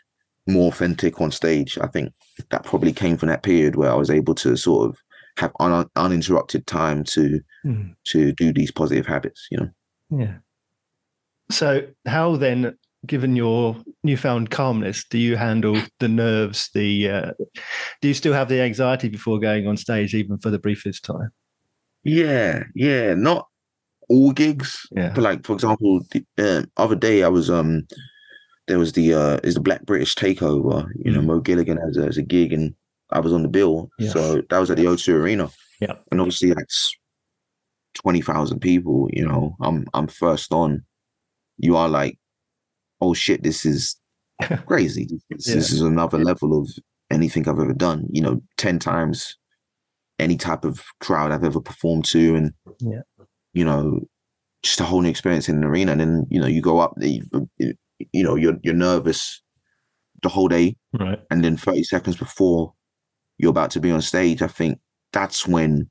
more 0.47 0.69
authentic 0.69 1.21
on 1.21 1.33
stage. 1.33 1.79
I 1.81 1.89
think 1.89 2.13
that 2.51 2.65
probably 2.65 2.93
came 2.93 3.17
from 3.17 3.29
that 3.31 3.43
period 3.43 3.75
where 3.75 3.91
I 3.91 3.97
was 3.97 4.09
able 4.11 4.37
to 4.37 4.57
sort 4.57 4.89
of 4.91 4.99
have 5.39 5.53
un- 5.61 5.89
uninterrupted 5.97 6.67
time 6.67 7.05
to 7.05 7.41
Mm. 7.65 7.95
to 8.05 8.33
do 8.33 8.53
these 8.53 8.71
positive 8.71 9.07
habits. 9.07 9.47
You 9.51 9.59
know, 9.59 9.71
Yeah. 10.21 10.37
So, 11.51 11.87
how 12.07 12.37
then, 12.37 12.77
given 13.07 13.37
your 13.37 13.77
newfound 14.03 14.51
calmness, 14.51 15.05
do 15.09 15.19
you 15.19 15.37
handle 15.37 15.81
the 16.01 16.09
nerves? 16.09 16.71
The 16.75 17.09
uh, 17.11 17.31
do 18.01 18.09
you 18.09 18.15
still 18.15 18.33
have 18.33 18.49
the 18.49 18.61
anxiety 18.61 19.09
before 19.09 19.39
going 19.41 19.67
on 19.67 19.77
stage, 19.77 20.15
even 20.15 20.39
for 20.39 20.51
the 20.51 20.59
briefest 20.59 21.05
time? 21.05 21.31
yeah, 22.05 22.63
yeah, 22.77 23.15
not 23.15 23.49
all 24.09 24.31
gigs, 24.31 24.87
Yeah. 24.97 25.13
but 25.15 25.23
like 25.23 25.45
for 25.45 25.55
example, 25.55 26.01
the 26.13 26.25
uh, 26.39 26.63
other 26.77 26.95
day 26.95 27.25
I 27.25 27.29
was 27.29 27.51
um 27.51 27.87
there 28.69 28.79
was 28.79 28.93
the 28.93 29.15
uh 29.15 29.39
is 29.43 29.55
the 29.55 29.61
Black 29.61 29.85
British 29.87 30.15
Takeover. 30.15 30.87
You 31.05 31.13
know, 31.13 31.21
Mm. 31.21 31.27
Mo 31.27 31.41
Gilligan 31.41 31.79
has 31.79 31.97
a, 31.97 32.05
has 32.05 32.17
a 32.19 32.23
gig 32.23 32.53
and 32.53 32.75
I 33.11 33.21
was 33.21 33.33
on 33.33 33.43
the 33.43 33.49
bill, 33.49 33.89
Yeah. 33.99 34.11
so 34.11 34.43
that 34.51 34.59
was 34.59 34.71
at 34.71 34.77
the 34.77 34.85
O2 34.85 35.15
Arena. 35.15 35.51
Yeah. 35.81 35.95
and 36.11 36.21
obviously 36.21 36.53
that's 36.55 36.91
twenty 37.95 38.21
thousand 38.23 38.61
people. 38.61 39.09
You 39.13 39.27
know, 39.27 39.57
I'm 39.61 39.87
I'm 39.95 40.09
first 40.09 40.53
on. 40.53 40.85
You 41.59 41.77
are 41.77 41.89
like, 41.89 42.19
oh 43.01 43.15
shit, 43.15 43.43
this 43.43 43.65
is 43.67 43.97
crazy. 44.67 45.07
This, 45.31 45.47
this 45.47 45.73
is 45.73 45.83
another 45.83 46.19
level 46.19 46.59
of 46.59 46.69
anything 47.11 47.49
I've 47.49 47.59
ever 47.61 47.75
done. 47.75 48.07
You 48.11 48.23
know, 48.23 48.43
ten 48.57 48.79
times 48.79 49.37
any 50.19 50.37
type 50.37 50.65
of 50.65 50.83
crowd 51.01 51.31
I've 51.31 51.45
ever 51.45 51.61
performed 51.61 52.07
to, 52.07 52.35
and 52.37 52.53
Yeah. 52.81 53.03
you 53.53 53.65
know, 53.65 54.01
just 54.63 54.81
a 54.81 54.85
whole 54.85 55.03
new 55.03 55.11
experience 55.11 55.49
in 55.49 55.57
an 55.57 55.65
arena. 55.65 55.93
And 55.93 56.01
then 56.01 56.27
you 56.31 56.41
know 56.41 56.47
you 56.47 56.63
go 56.63 56.79
up, 56.81 56.95
you, 57.01 57.23
you 57.59 58.23
know 58.25 58.35
you're 58.35 58.57
you're 58.63 58.75
nervous 58.75 59.43
the 60.23 60.31
whole 60.31 60.49
day, 60.49 60.75
right? 60.99 61.21
And 61.31 61.45
then 61.45 61.59
30 61.59 61.85
seconds 61.85 62.17
before 62.17 62.73
you're 63.39 63.51
about 63.51 63.71
to 63.73 63.81
be 63.81 63.91
on 63.91 64.03
stage, 64.03 64.43
I 64.43 64.49
think 64.49 64.79
that's 65.13 65.47
when 65.47 65.89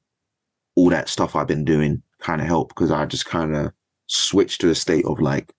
all 0.76 0.90
that 0.90 1.10
stuff 1.10 1.36
I've 1.36 1.48
been 1.48 1.66
doing 1.66 2.02
kind 2.20 2.42
of 2.42 2.48
helped 2.48 2.76
because 2.76 2.92
I 2.92 3.06
just 3.06 3.26
kind 3.26 3.56
of 3.56 3.72
switched 4.08 4.62
to 4.62 4.70
a 4.70 4.76
state 4.76 5.06
of 5.06 5.20
like, 5.20 5.54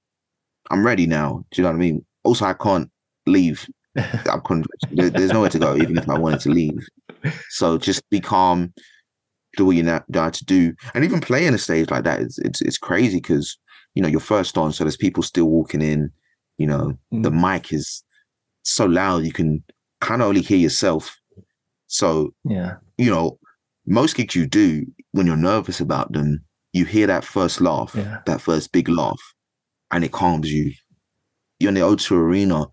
I'm 0.70 0.84
ready 0.84 1.06
now. 1.06 1.44
Do 1.50 1.60
you 1.60 1.62
know 1.62 1.70
what 1.70 1.76
I 1.76 1.80
mean? 1.80 2.04
Also, 2.24 2.44
I 2.44 2.54
can't 2.54 2.90
leave. 3.26 3.68
I'm 3.96 4.40
con- 4.42 4.64
there's 4.90 5.32
nowhere 5.32 5.50
to 5.50 5.58
go, 5.58 5.76
even 5.76 5.96
if 5.96 6.08
I 6.08 6.18
wanted 6.18 6.40
to 6.40 6.50
leave. 6.50 6.86
So 7.48 7.78
just 7.78 8.08
be 8.10 8.20
calm, 8.20 8.72
do 9.56 9.66
what 9.66 9.76
you 9.76 9.82
know 9.82 10.00
to 10.08 10.44
do, 10.44 10.74
and 10.94 11.04
even 11.04 11.20
playing 11.20 11.54
a 11.54 11.58
stage 11.58 11.90
like 11.90 12.04
that, 12.04 12.20
it's 12.20 12.38
it's, 12.38 12.60
it's 12.60 12.78
crazy 12.78 13.16
because 13.16 13.56
you 13.94 14.02
know 14.02 14.08
you're 14.08 14.20
first 14.20 14.58
on, 14.58 14.72
so 14.72 14.84
there's 14.84 14.96
people 14.96 15.22
still 15.22 15.46
walking 15.46 15.82
in. 15.82 16.10
You 16.58 16.66
know, 16.66 16.98
mm. 17.12 17.22
the 17.22 17.30
mic 17.30 17.72
is 17.72 18.02
so 18.62 18.86
loud 18.86 19.24
you 19.24 19.32
can 19.32 19.62
kind 20.00 20.22
of 20.22 20.28
only 20.28 20.42
hear 20.42 20.58
yourself. 20.58 21.16
So 21.86 22.34
yeah, 22.44 22.76
you 22.98 23.10
know, 23.10 23.38
most 23.86 24.16
gigs 24.16 24.34
you 24.34 24.46
do 24.46 24.86
when 25.12 25.26
you're 25.26 25.36
nervous 25.36 25.80
about 25.80 26.12
them, 26.12 26.44
you 26.72 26.84
hear 26.84 27.06
that 27.06 27.24
first 27.24 27.60
laugh, 27.60 27.94
yeah. 27.96 28.18
that 28.26 28.40
first 28.40 28.72
big 28.72 28.88
laugh, 28.88 29.20
and 29.90 30.04
it 30.04 30.12
calms 30.12 30.52
you. 30.52 30.72
You're 31.58 31.70
in 31.70 31.74
the 31.74 31.80
O2 31.80 32.12
Arena 32.12 32.66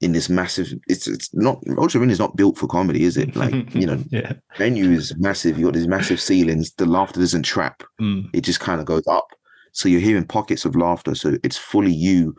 in 0.00 0.12
this 0.12 0.28
massive. 0.28 0.72
It's 0.86 1.06
it's 1.06 1.34
not 1.34 1.60
O2 1.64 1.96
Arena 1.96 2.12
is 2.12 2.18
not 2.18 2.36
built 2.36 2.56
for 2.56 2.66
comedy, 2.66 3.04
is 3.04 3.16
it? 3.16 3.34
Like 3.34 3.74
you 3.74 3.86
know, 3.86 4.02
yeah. 4.10 4.34
venue 4.56 4.90
is 4.90 5.14
massive. 5.18 5.58
You 5.58 5.66
got 5.66 5.74
these 5.74 5.88
massive 5.88 6.20
ceilings. 6.20 6.72
The 6.74 6.86
laughter 6.86 7.20
doesn't 7.20 7.42
trap. 7.42 7.82
Mm. 8.00 8.30
It 8.32 8.42
just 8.42 8.60
kind 8.60 8.80
of 8.80 8.86
goes 8.86 9.06
up. 9.08 9.26
So 9.72 9.88
you're 9.88 10.00
hearing 10.00 10.26
pockets 10.26 10.64
of 10.64 10.76
laughter. 10.76 11.14
So 11.14 11.36
it's 11.42 11.56
fully 11.56 11.92
you 11.92 12.34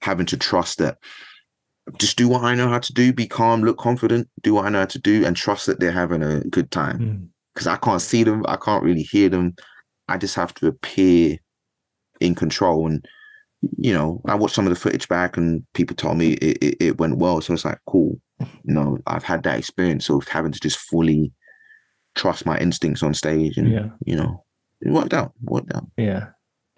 having 0.00 0.26
to 0.26 0.36
trust 0.36 0.78
that 0.78 0.98
just 1.98 2.16
do 2.16 2.28
what 2.28 2.42
I 2.42 2.54
know 2.54 2.68
how 2.68 2.78
to 2.78 2.92
do, 2.92 3.12
be 3.12 3.26
calm, 3.26 3.62
look 3.62 3.78
confident, 3.78 4.28
do 4.42 4.54
what 4.54 4.66
I 4.66 4.68
know 4.68 4.80
how 4.80 4.86
to 4.86 4.98
do, 4.98 5.24
and 5.24 5.36
trust 5.36 5.66
that 5.66 5.80
they're 5.80 5.92
having 5.92 6.22
a 6.22 6.40
good 6.40 6.70
time. 6.70 7.30
Because 7.54 7.66
mm. 7.66 7.72
I 7.72 7.76
can't 7.76 8.02
see 8.02 8.22
them, 8.22 8.44
I 8.46 8.56
can't 8.56 8.84
really 8.84 9.02
hear 9.02 9.28
them. 9.28 9.54
I 10.08 10.18
just 10.18 10.34
have 10.36 10.54
to 10.54 10.68
appear 10.68 11.38
in 12.20 12.34
control. 12.34 12.86
And 12.86 13.06
you 13.78 13.92
know, 13.92 14.20
I 14.26 14.34
watched 14.34 14.54
some 14.54 14.66
of 14.66 14.70
the 14.70 14.78
footage 14.78 15.08
back, 15.08 15.36
and 15.36 15.64
people 15.74 15.96
told 15.96 16.18
me 16.18 16.32
it, 16.34 16.58
it, 16.62 16.76
it 16.80 16.98
went 16.98 17.18
well. 17.18 17.40
So 17.40 17.54
it's 17.54 17.64
like, 17.64 17.78
cool. 17.86 18.20
You 18.40 18.74
know, 18.74 18.98
I've 19.06 19.24
had 19.24 19.42
that 19.44 19.58
experience 19.58 20.08
of 20.08 20.26
having 20.26 20.52
to 20.52 20.60
just 20.60 20.78
fully 20.78 21.32
trust 22.14 22.44
my 22.44 22.58
instincts 22.58 23.02
on 23.02 23.14
stage, 23.14 23.56
and 23.56 23.72
yeah. 23.72 23.88
you 24.04 24.16
know, 24.16 24.44
it 24.80 24.90
worked 24.90 25.14
out. 25.14 25.32
Worked 25.42 25.74
out. 25.74 25.86
Yeah. 25.96 26.28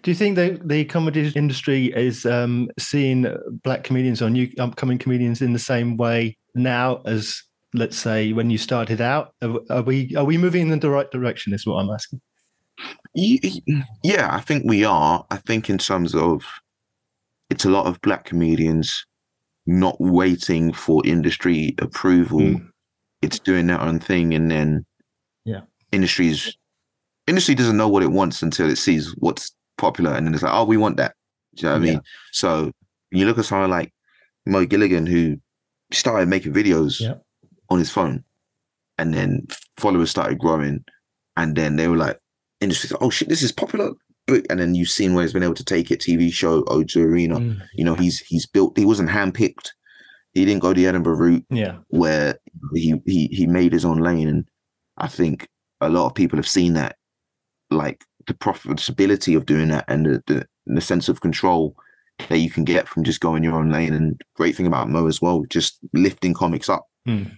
Do 0.05 0.11
you 0.11 0.15
think 0.15 0.35
the 0.35 0.61
the 0.63 0.85
comedy 0.85 1.31
industry 1.35 1.87
is 1.87 2.27
um, 2.27 2.69
seeing 2.77 3.25
black 3.63 3.83
comedians 3.83 4.21
or 4.21 4.29
new 4.29 4.47
upcoming 4.59 4.99
comedians 4.99 5.41
in 5.41 5.51
the 5.51 5.57
same 5.57 5.97
way 5.97 6.37
now 6.53 7.01
as, 7.05 7.41
let's 7.73 7.97
say, 7.97 8.31
when 8.31 8.51
you 8.51 8.59
started 8.59 9.01
out? 9.01 9.33
Are, 9.41 9.57
are 9.71 9.81
we 9.81 10.15
are 10.15 10.23
we 10.23 10.37
moving 10.37 10.69
in 10.69 10.79
the 10.79 10.91
right 10.91 11.09
direction? 11.09 11.55
Is 11.55 11.65
what 11.65 11.77
I'm 11.77 11.89
asking. 11.89 12.21
Yeah, 13.15 14.29
I 14.31 14.41
think 14.41 14.63
we 14.63 14.85
are. 14.85 15.25
I 15.31 15.37
think 15.37 15.71
in 15.71 15.79
terms 15.79 16.13
of 16.13 16.45
it's 17.49 17.65
a 17.65 17.71
lot 17.71 17.87
of 17.87 17.99
black 18.01 18.25
comedians 18.25 19.07
not 19.65 19.99
waiting 19.99 20.71
for 20.71 21.03
industry 21.03 21.73
approval. 21.79 22.41
Mm. 22.41 22.69
It's 23.23 23.39
doing 23.39 23.65
their 23.65 23.81
own 23.81 23.99
thing, 23.99 24.35
and 24.35 24.51
then 24.51 24.85
yeah, 25.45 25.61
industry's 25.91 26.55
industry 27.25 27.55
doesn't 27.55 27.77
know 27.77 27.89
what 27.89 28.03
it 28.03 28.11
wants 28.11 28.43
until 28.43 28.69
it 28.69 28.75
sees 28.75 29.11
what's 29.17 29.51
popular, 29.77 30.11
and 30.11 30.25
then 30.25 30.33
it's 30.33 30.43
like, 30.43 30.53
oh, 30.53 30.65
we 30.65 30.77
want 30.77 30.97
that. 30.97 31.15
Do 31.55 31.61
you 31.61 31.69
know 31.69 31.79
what 31.79 31.87
I 31.87 31.91
mean? 31.91 32.01
So 32.31 32.71
you 33.11 33.25
look 33.25 33.37
at 33.37 33.45
someone 33.45 33.69
like 33.69 33.93
Mo 34.45 34.65
Gilligan, 34.65 35.05
who 35.05 35.37
started 35.91 36.27
making 36.27 36.53
videos 36.53 36.99
yeah. 36.99 37.15
on 37.69 37.79
his 37.79 37.89
phone, 37.89 38.23
and 38.97 39.13
then 39.13 39.47
followers 39.77 40.11
started 40.11 40.39
growing, 40.39 40.83
and 41.37 41.55
then 41.55 41.75
they 41.75 41.87
were 41.87 41.97
like, 41.97 42.19
industry, 42.61 42.95
oh 43.01 43.09
shit, 43.09 43.29
this 43.29 43.43
is 43.43 43.51
popular. 43.51 43.91
And 44.27 44.59
then 44.59 44.73
you've 44.73 44.89
seen 44.89 45.13
where 45.13 45.23
he's 45.23 45.33
been 45.33 45.43
able 45.43 45.53
to 45.53 45.63
take 45.63 45.91
it. 45.91 45.99
TV 45.99 46.33
show 46.33 46.63
O2 46.63 47.05
Arena. 47.05 47.39
Mm. 47.39 47.61
You 47.75 47.85
know, 47.85 47.93
he's 47.93 48.19
he's 48.21 48.47
built. 48.47 48.75
He 48.75 48.83
wasn't 48.83 49.09
handpicked. 49.09 49.69
He 50.33 50.45
didn't 50.45 50.61
go 50.61 50.73
the 50.73 50.87
Edinburgh 50.87 51.17
route. 51.17 51.45
Yeah, 51.51 51.77
where 51.89 52.39
he 52.73 52.99
he 53.05 53.27
he 53.27 53.45
made 53.45 53.71
his 53.71 53.85
own 53.85 53.99
lane, 53.99 54.27
and 54.27 54.49
I 54.97 55.07
think 55.07 55.47
a 55.79 55.89
lot 55.89 56.07
of 56.07 56.15
people 56.15 56.37
have 56.37 56.47
seen 56.47 56.73
that, 56.73 56.95
like 57.69 58.03
the 58.27 58.33
profitability 58.33 59.35
of 59.35 59.45
doing 59.45 59.69
that 59.69 59.85
and 59.87 60.05
the, 60.05 60.23
the, 60.27 60.47
the 60.65 60.81
sense 60.81 61.09
of 61.09 61.21
control 61.21 61.75
that 62.29 62.39
you 62.39 62.49
can 62.49 62.63
get 62.63 62.87
from 62.87 63.03
just 63.03 63.19
going 63.19 63.43
your 63.43 63.55
own 63.55 63.71
lane. 63.71 63.93
And 63.93 64.21
great 64.35 64.55
thing 64.55 64.67
about 64.67 64.89
Mo 64.89 65.07
as 65.07 65.21
well, 65.21 65.43
just 65.49 65.79
lifting 65.93 66.33
comics 66.33 66.69
up. 66.69 66.87
Mm. 67.07 67.31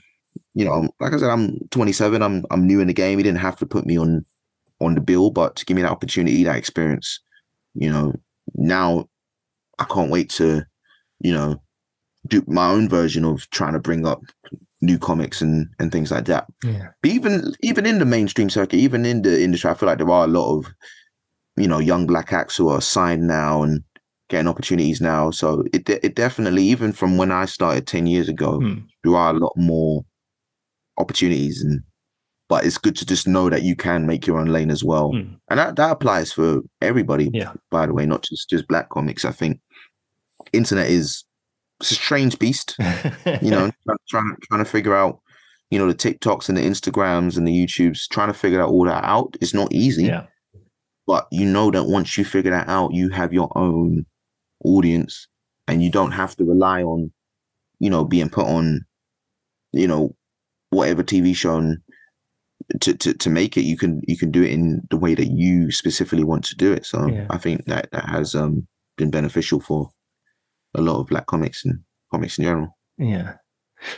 You 0.54 0.66
know, 0.66 0.90
like 1.00 1.14
I 1.14 1.18
said, 1.18 1.30
I'm 1.30 1.60
27. 1.72 2.22
I'm 2.22 2.46
I'm 2.52 2.66
new 2.66 2.80
in 2.80 2.88
the 2.88 2.94
game. 2.94 3.18
He 3.18 3.24
didn't 3.24 3.40
have 3.40 3.58
to 3.58 3.66
put 3.66 3.86
me 3.86 3.98
on 3.98 4.26
on 4.80 4.96
the 4.96 5.02
bill, 5.02 5.32
but 5.32 5.56
to 5.56 5.66
give 5.66 5.76
me 5.76 5.82
that 5.82 5.92
opportunity, 5.92 6.44
that 6.44 6.56
experience, 6.56 7.20
you 7.74 7.90
know, 7.90 8.14
now 8.56 9.08
I 9.80 9.86
can't 9.86 10.12
wait 10.12 10.30
to, 10.32 10.64
you 11.20 11.34
know, 11.34 11.62
do 12.28 12.44
my 12.48 12.70
own 12.70 12.88
version 12.90 13.26
of 13.26 13.50
trying 13.50 13.74
to 13.74 13.80
bring 13.80 14.06
up 14.06 14.22
new 14.82 15.00
comics 15.00 15.42
and 15.42 15.68
and 15.80 15.92
things 15.92 16.12
like 16.12 16.26
that. 16.26 16.48
Yeah. 16.64 16.90
But 17.02 17.12
even 17.12 17.54
even 17.62 17.86
in 17.86 18.00
the 18.00 18.06
mainstream 18.06 18.50
circuit, 18.50 18.78
even 18.78 19.06
in 19.06 19.22
the 19.22 19.44
industry, 19.44 19.70
I 19.70 19.74
feel 19.74 19.88
like 19.88 19.98
there 19.98 20.10
are 20.10 20.26
a 20.26 20.28
lot 20.28 20.58
of 20.58 20.66
you 21.56 21.68
know 21.68 21.80
young 21.80 22.06
black 22.06 22.34
acts 22.34 22.58
who 22.58 22.70
are 22.70 22.82
signed 22.82 23.28
now 23.28 23.64
and 23.64 23.84
getting 24.30 24.48
opportunities 24.48 25.02
now. 25.02 25.32
So 25.32 25.64
it 25.74 25.90
it 25.90 26.16
definitely 26.16 26.64
even 26.64 26.94
from 26.94 27.18
when 27.18 27.32
I 27.32 27.46
started 27.46 27.88
ten 27.88 28.08
years 28.08 28.30
ago, 28.30 28.60
hmm. 28.60 28.80
there 29.04 29.16
are 29.16 29.32
a 29.36 29.40
lot 29.40 29.54
more 29.56 30.06
opportunities 30.98 31.64
and. 31.64 31.82
But 32.50 32.66
it's 32.66 32.78
good 32.78 32.96
to 32.96 33.06
just 33.06 33.28
know 33.28 33.50
that 33.50 33.64
you 33.64 33.76
can 33.76 34.08
make 34.08 34.26
your 34.26 34.40
own 34.40 34.48
lane 34.48 34.72
as 34.72 34.82
well, 34.82 35.12
hmm. 35.12 35.34
and 35.50 35.60
that, 35.60 35.76
that 35.76 35.92
applies 35.92 36.32
for 36.32 36.62
everybody. 36.82 37.30
Yeah. 37.34 37.52
By 37.72 37.86
the 37.86 37.94
way, 37.94 38.06
not 38.06 38.24
just 38.24 38.50
just 38.50 38.70
black 38.70 38.88
comics. 38.88 39.26
I 39.26 39.32
think 39.32 39.60
internet 40.54 40.88
is 40.88 41.26
it's 41.80 41.92
a 41.92 41.96
strange 41.96 42.40
beast. 42.40 42.76
you 43.42 43.52
know, 43.52 43.72
trying 44.10 44.36
trying 44.44 44.64
to 44.64 44.70
figure 44.70 44.96
out, 44.96 45.20
you 45.70 45.80
know, 45.80 45.88
the 45.88 45.96
TikToks 45.96 46.50
and 46.50 46.58
the 46.58 46.62
Instagrams 46.62 47.38
and 47.38 47.48
the 47.48 47.66
YouTubes, 47.66 48.08
trying 48.10 48.28
to 48.28 48.34
figure 48.34 48.62
out 48.62 48.70
all 48.70 48.86
that 48.86 49.04
out. 49.04 49.36
It's 49.42 49.54
not 49.54 49.72
easy. 49.74 50.06
Yeah. 50.06 50.26
But 51.06 51.28
you 51.32 51.46
know 51.46 51.72
that 51.72 51.86
once 51.86 52.18
you 52.18 52.26
figure 52.26 52.52
that 52.52 52.68
out, 52.68 52.94
you 52.94 53.10
have 53.10 53.34
your 53.34 53.50
own 53.58 54.06
audience 54.66 55.28
and 55.68 55.82
you 55.82 55.90
don't 55.90 56.12
have 56.12 56.36
to 56.36 56.44
rely 56.44 56.84
on, 56.84 57.12
you 57.80 57.90
know, 57.90 58.04
being 58.04 58.30
put 58.30 58.46
on, 58.46 58.82
you 59.72 59.88
know, 59.88 60.16
whatever 60.70 61.04
TV 61.04 61.34
show 61.34 61.58
and 61.58 61.78
to, 62.82 62.94
to, 62.96 63.14
to 63.14 63.30
make 63.30 63.56
it. 63.56 63.62
You 63.62 63.78
can 63.78 64.02
you 64.08 64.18
can 64.18 64.32
do 64.32 64.44
it 64.44 64.52
in 64.52 64.82
the 64.90 64.98
way 64.98 65.16
that 65.16 65.28
you 65.28 65.72
specifically 65.72 66.26
want 66.26 66.44
to 66.46 66.56
do 66.56 66.74
it. 66.74 66.86
So 66.86 67.08
yeah. 67.08 67.28
I 67.30 67.38
think 67.38 67.66
that 67.66 67.90
that 67.92 68.10
has 68.10 68.36
um 68.36 68.68
been 68.98 69.12
beneficial 69.12 69.62
for 69.62 69.90
a 70.78 70.82
lot 70.82 71.00
of 71.00 71.08
black 71.08 71.26
comics 71.26 71.66
and 71.66 71.80
comics 72.12 72.38
in 72.38 72.46
general. 72.46 72.78
Yeah. 72.98 73.34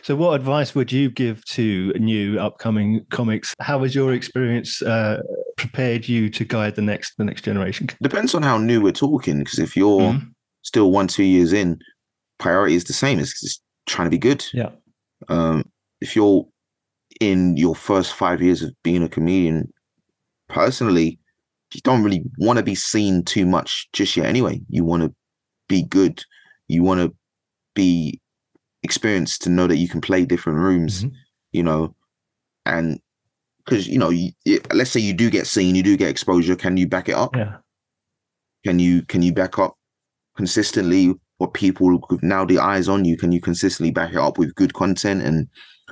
So, 0.02 0.16
what 0.16 0.34
advice 0.34 0.76
would 0.76 0.92
you 0.92 1.10
give 1.10 1.46
to 1.46 1.94
new 1.94 2.40
upcoming 2.40 3.06
comics? 3.12 3.56
How 3.62 3.80
has 3.84 3.96
your 3.96 4.14
experience 4.14 4.82
uh, 4.82 5.22
prepared 5.58 6.08
you 6.08 6.30
to 6.32 6.44
guide 6.44 6.76
the 6.76 6.82
next 6.82 7.16
the 7.18 7.24
next 7.24 7.44
generation? 7.44 7.88
Depends 8.02 8.36
on 8.36 8.44
how 8.44 8.58
new 8.58 8.82
we're 8.82 8.92
talking. 8.92 9.40
Because 9.40 9.60
if 9.60 9.78
you're 9.78 10.02
mm-hmm. 10.02 10.28
still 10.64 10.92
one 10.92 11.08
two 11.08 11.24
years 11.24 11.54
in, 11.54 11.80
priority 12.40 12.76
is 12.76 12.86
the 12.86 12.94
same. 12.94 13.20
It's 13.20 13.40
just 13.40 13.62
trying 13.86 14.08
to 14.08 14.12
be 14.12 14.18
good. 14.18 14.46
Yeah. 14.54 14.72
Um, 15.30 15.64
if 16.02 16.16
you're 16.16 16.46
in 17.22 17.56
your 17.58 17.76
first 17.76 18.14
five 18.14 18.42
years 18.42 18.62
of 18.62 18.72
being 18.84 19.04
a 19.04 19.10
comedian, 19.10 19.72
personally, 20.50 21.20
you 21.74 21.82
don't 21.82 22.04
really 22.04 22.24
want 22.38 22.58
to 22.58 22.64
be 22.64 22.76
seen 22.76 23.24
too 23.24 23.46
much 23.46 23.88
just 23.94 24.18
yet. 24.18 24.26
Anyway, 24.26 24.62
you 24.70 24.84
want 24.84 25.04
to 25.04 25.14
be 25.68 25.84
good 25.84 26.24
you 26.70 26.84
want 26.84 27.02
to 27.02 27.14
be 27.76 28.22
experienced 28.84 29.42
to 29.42 29.50
know 29.50 29.68
that 29.68 29.78
you 29.78 29.90
can 29.90 30.00
play 30.00 30.26
different 30.26 30.60
rooms, 30.60 31.04
mm-hmm. 31.04 31.16
you 31.52 31.64
know, 31.64 31.94
and 32.66 33.00
because 33.66 33.88
you 33.88 34.00
know, 34.00 34.10
you, 34.10 34.32
let's 34.74 34.92
say 34.92 35.00
you 35.00 35.14
do 35.14 35.30
get 35.30 35.48
seen, 35.48 35.76
you 35.76 35.84
do 35.84 35.98
get 35.98 36.10
exposure. 36.10 36.56
Can 36.56 36.78
you 36.78 36.88
back 36.88 37.10
it 37.10 37.16
up? 37.16 37.36
Yeah. 37.36 37.58
Can 38.66 38.80
you 38.80 39.04
can 39.04 39.22
you 39.22 39.34
back 39.34 39.60
up 39.60 39.76
consistently? 40.38 41.14
What 41.38 41.54
people 41.54 42.02
now 42.22 42.44
the 42.44 42.60
eyes 42.60 42.90
on 42.90 43.06
you? 43.06 43.18
Can 43.18 43.32
you 43.32 43.40
consistently 43.40 43.92
back 43.92 44.12
it 44.12 44.18
up 44.18 44.38
with 44.38 44.56
good 44.56 44.74
content 44.74 45.22
and 45.22 45.48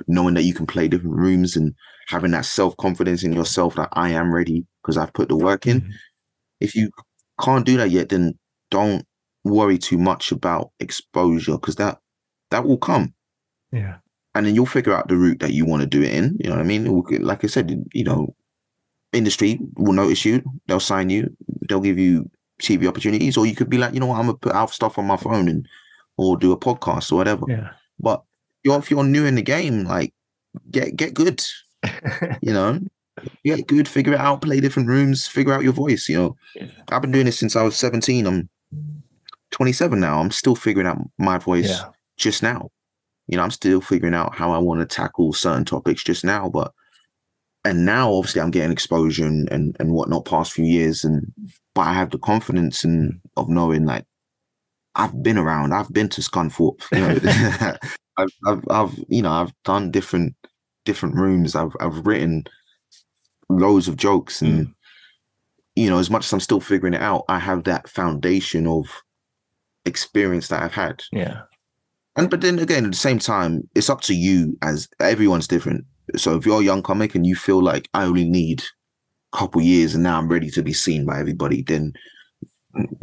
knowing 0.06 0.34
that 0.34 0.42
you 0.42 0.54
can 0.54 0.66
play 0.66 0.88
different 0.88 1.16
rooms 1.16 1.56
and 1.56 1.74
having 2.08 2.30
that 2.32 2.44
self 2.44 2.76
confidence 2.76 3.24
in 3.24 3.32
yourself 3.32 3.74
that 3.76 3.88
I 3.92 4.10
am 4.10 4.32
ready 4.32 4.66
because 4.82 4.96
I've 4.96 5.12
put 5.12 5.28
the 5.28 5.36
work 5.36 5.66
in. 5.66 5.80
Mm-hmm. 5.80 5.90
If 6.60 6.74
you 6.74 6.90
can't 7.40 7.64
do 7.64 7.76
that 7.78 7.90
yet, 7.90 8.10
then 8.10 8.38
don't 8.70 9.06
worry 9.48 9.78
too 9.78 9.98
much 9.98 10.32
about 10.32 10.70
exposure 10.80 11.52
because 11.52 11.76
that 11.76 11.98
that 12.50 12.64
will 12.64 12.78
come. 12.78 13.14
Yeah. 13.72 13.96
And 14.34 14.46
then 14.46 14.54
you'll 14.54 14.66
figure 14.66 14.94
out 14.94 15.08
the 15.08 15.16
route 15.16 15.40
that 15.40 15.52
you 15.52 15.64
want 15.66 15.82
to 15.82 15.86
do 15.86 16.02
it 16.02 16.12
in. 16.12 16.36
You 16.38 16.50
know 16.50 16.56
what 16.56 16.62
I 16.62 16.64
mean? 16.64 17.02
Like 17.20 17.44
I 17.44 17.48
said, 17.48 17.84
you 17.92 18.04
know, 18.04 18.34
industry 19.12 19.58
will 19.76 19.92
notice 19.92 20.24
you. 20.24 20.42
They'll 20.66 20.80
sign 20.80 21.10
you. 21.10 21.34
They'll 21.68 21.80
give 21.80 21.98
you 21.98 22.30
TV 22.62 22.86
opportunities, 22.86 23.36
or 23.36 23.46
you 23.46 23.54
could 23.54 23.70
be 23.70 23.78
like, 23.78 23.94
you 23.94 24.00
know 24.00 24.06
what, 24.06 24.18
I'm 24.18 24.26
gonna 24.26 24.38
put 24.38 24.52
out 24.54 24.70
stuff 24.70 24.98
on 24.98 25.06
my 25.06 25.16
phone 25.16 25.48
and 25.48 25.66
or 26.16 26.36
do 26.36 26.52
a 26.52 26.58
podcast 26.58 27.12
or 27.12 27.16
whatever. 27.16 27.44
Yeah. 27.48 27.70
But 27.98 28.22
you're 28.64 28.78
if 28.78 28.90
you're 28.90 29.04
new 29.04 29.24
in 29.24 29.34
the 29.34 29.42
game, 29.42 29.84
like 29.84 30.12
get 30.70 30.96
get 30.96 31.14
good. 31.14 31.42
you 32.42 32.52
know, 32.52 32.80
get 33.44 33.66
good, 33.66 33.86
figure 33.86 34.14
it 34.14 34.20
out, 34.20 34.42
play 34.42 34.60
different 34.60 34.88
rooms, 34.88 35.26
figure 35.28 35.52
out 35.52 35.62
your 35.62 35.72
voice. 35.72 36.08
You 36.08 36.16
know, 36.18 36.36
Yeah. 36.54 36.66
I've 36.90 37.02
been 37.02 37.12
doing 37.12 37.26
this 37.26 37.38
since 37.38 37.54
I 37.54 37.62
was 37.62 37.76
17. 37.76 38.26
I'm 38.26 38.48
27 39.50 39.98
now. 39.98 40.20
I'm 40.20 40.30
still 40.30 40.54
figuring 40.54 40.86
out 40.86 40.98
my 41.18 41.38
voice 41.38 41.68
yeah. 41.68 41.88
just 42.16 42.42
now. 42.42 42.70
You 43.26 43.36
know, 43.36 43.42
I'm 43.42 43.50
still 43.50 43.80
figuring 43.80 44.14
out 44.14 44.34
how 44.34 44.52
I 44.52 44.58
want 44.58 44.80
to 44.80 44.86
tackle 44.86 45.32
certain 45.32 45.64
topics 45.64 46.02
just 46.02 46.24
now. 46.24 46.48
But 46.48 46.72
and 47.64 47.84
now 47.84 48.12
obviously 48.12 48.40
I'm 48.40 48.50
getting 48.50 48.72
exposure 48.72 49.26
and, 49.26 49.48
and 49.50 49.76
and 49.78 49.92
whatnot 49.92 50.24
past 50.24 50.52
few 50.52 50.64
years 50.64 51.04
and 51.04 51.32
but 51.74 51.82
I 51.82 51.92
have 51.92 52.10
the 52.10 52.18
confidence 52.18 52.84
and 52.84 53.20
of 53.36 53.48
knowing 53.48 53.84
like 53.84 54.04
I've 54.94 55.22
been 55.22 55.38
around, 55.38 55.72
I've 55.74 55.92
been 55.92 56.08
to 56.08 56.20
Scunthorpe, 56.20 56.82
you 56.92 57.00
know, 57.00 57.76
I've, 58.16 58.30
I've 58.46 58.64
I've 58.70 59.04
you 59.08 59.22
know, 59.22 59.30
I've 59.30 59.52
done 59.64 59.90
different 59.90 60.34
different 60.84 61.14
rooms, 61.14 61.54
I've 61.54 61.72
I've 61.80 62.06
written 62.06 62.44
loads 63.48 63.88
of 63.88 63.96
jokes 63.96 64.42
and 64.42 64.66
mm. 64.66 64.74
you 65.76 65.90
know, 65.90 65.98
as 65.98 66.10
much 66.10 66.24
as 66.24 66.32
I'm 66.32 66.40
still 66.40 66.60
figuring 66.60 66.94
it 66.94 67.02
out, 67.02 67.24
I 67.28 67.38
have 67.38 67.64
that 67.64 67.88
foundation 67.88 68.66
of 68.66 68.86
experience 69.88 70.48
that 70.48 70.62
I've 70.62 70.72
had. 70.74 71.02
Yeah. 71.12 71.40
And 72.16 72.30
but 72.30 72.40
then 72.40 72.58
again, 72.58 72.84
at 72.84 72.90
the 72.92 72.96
same 72.96 73.18
time, 73.18 73.62
it's 73.74 73.90
up 73.90 74.00
to 74.02 74.14
you 74.14 74.56
as 74.62 74.88
everyone's 75.00 75.48
different. 75.48 75.84
So 76.16 76.36
if 76.36 76.46
you're 76.46 76.60
a 76.60 76.64
young 76.64 76.82
comic 76.82 77.14
and 77.14 77.26
you 77.26 77.34
feel 77.36 77.62
like 77.62 77.88
I 77.94 78.04
only 78.04 78.24
need 78.28 78.62
a 79.32 79.36
couple 79.36 79.60
years 79.60 79.94
and 79.94 80.02
now 80.02 80.18
I'm 80.18 80.28
ready 80.28 80.50
to 80.50 80.62
be 80.62 80.72
seen 80.72 81.04
by 81.04 81.20
everybody, 81.20 81.62
then 81.62 81.92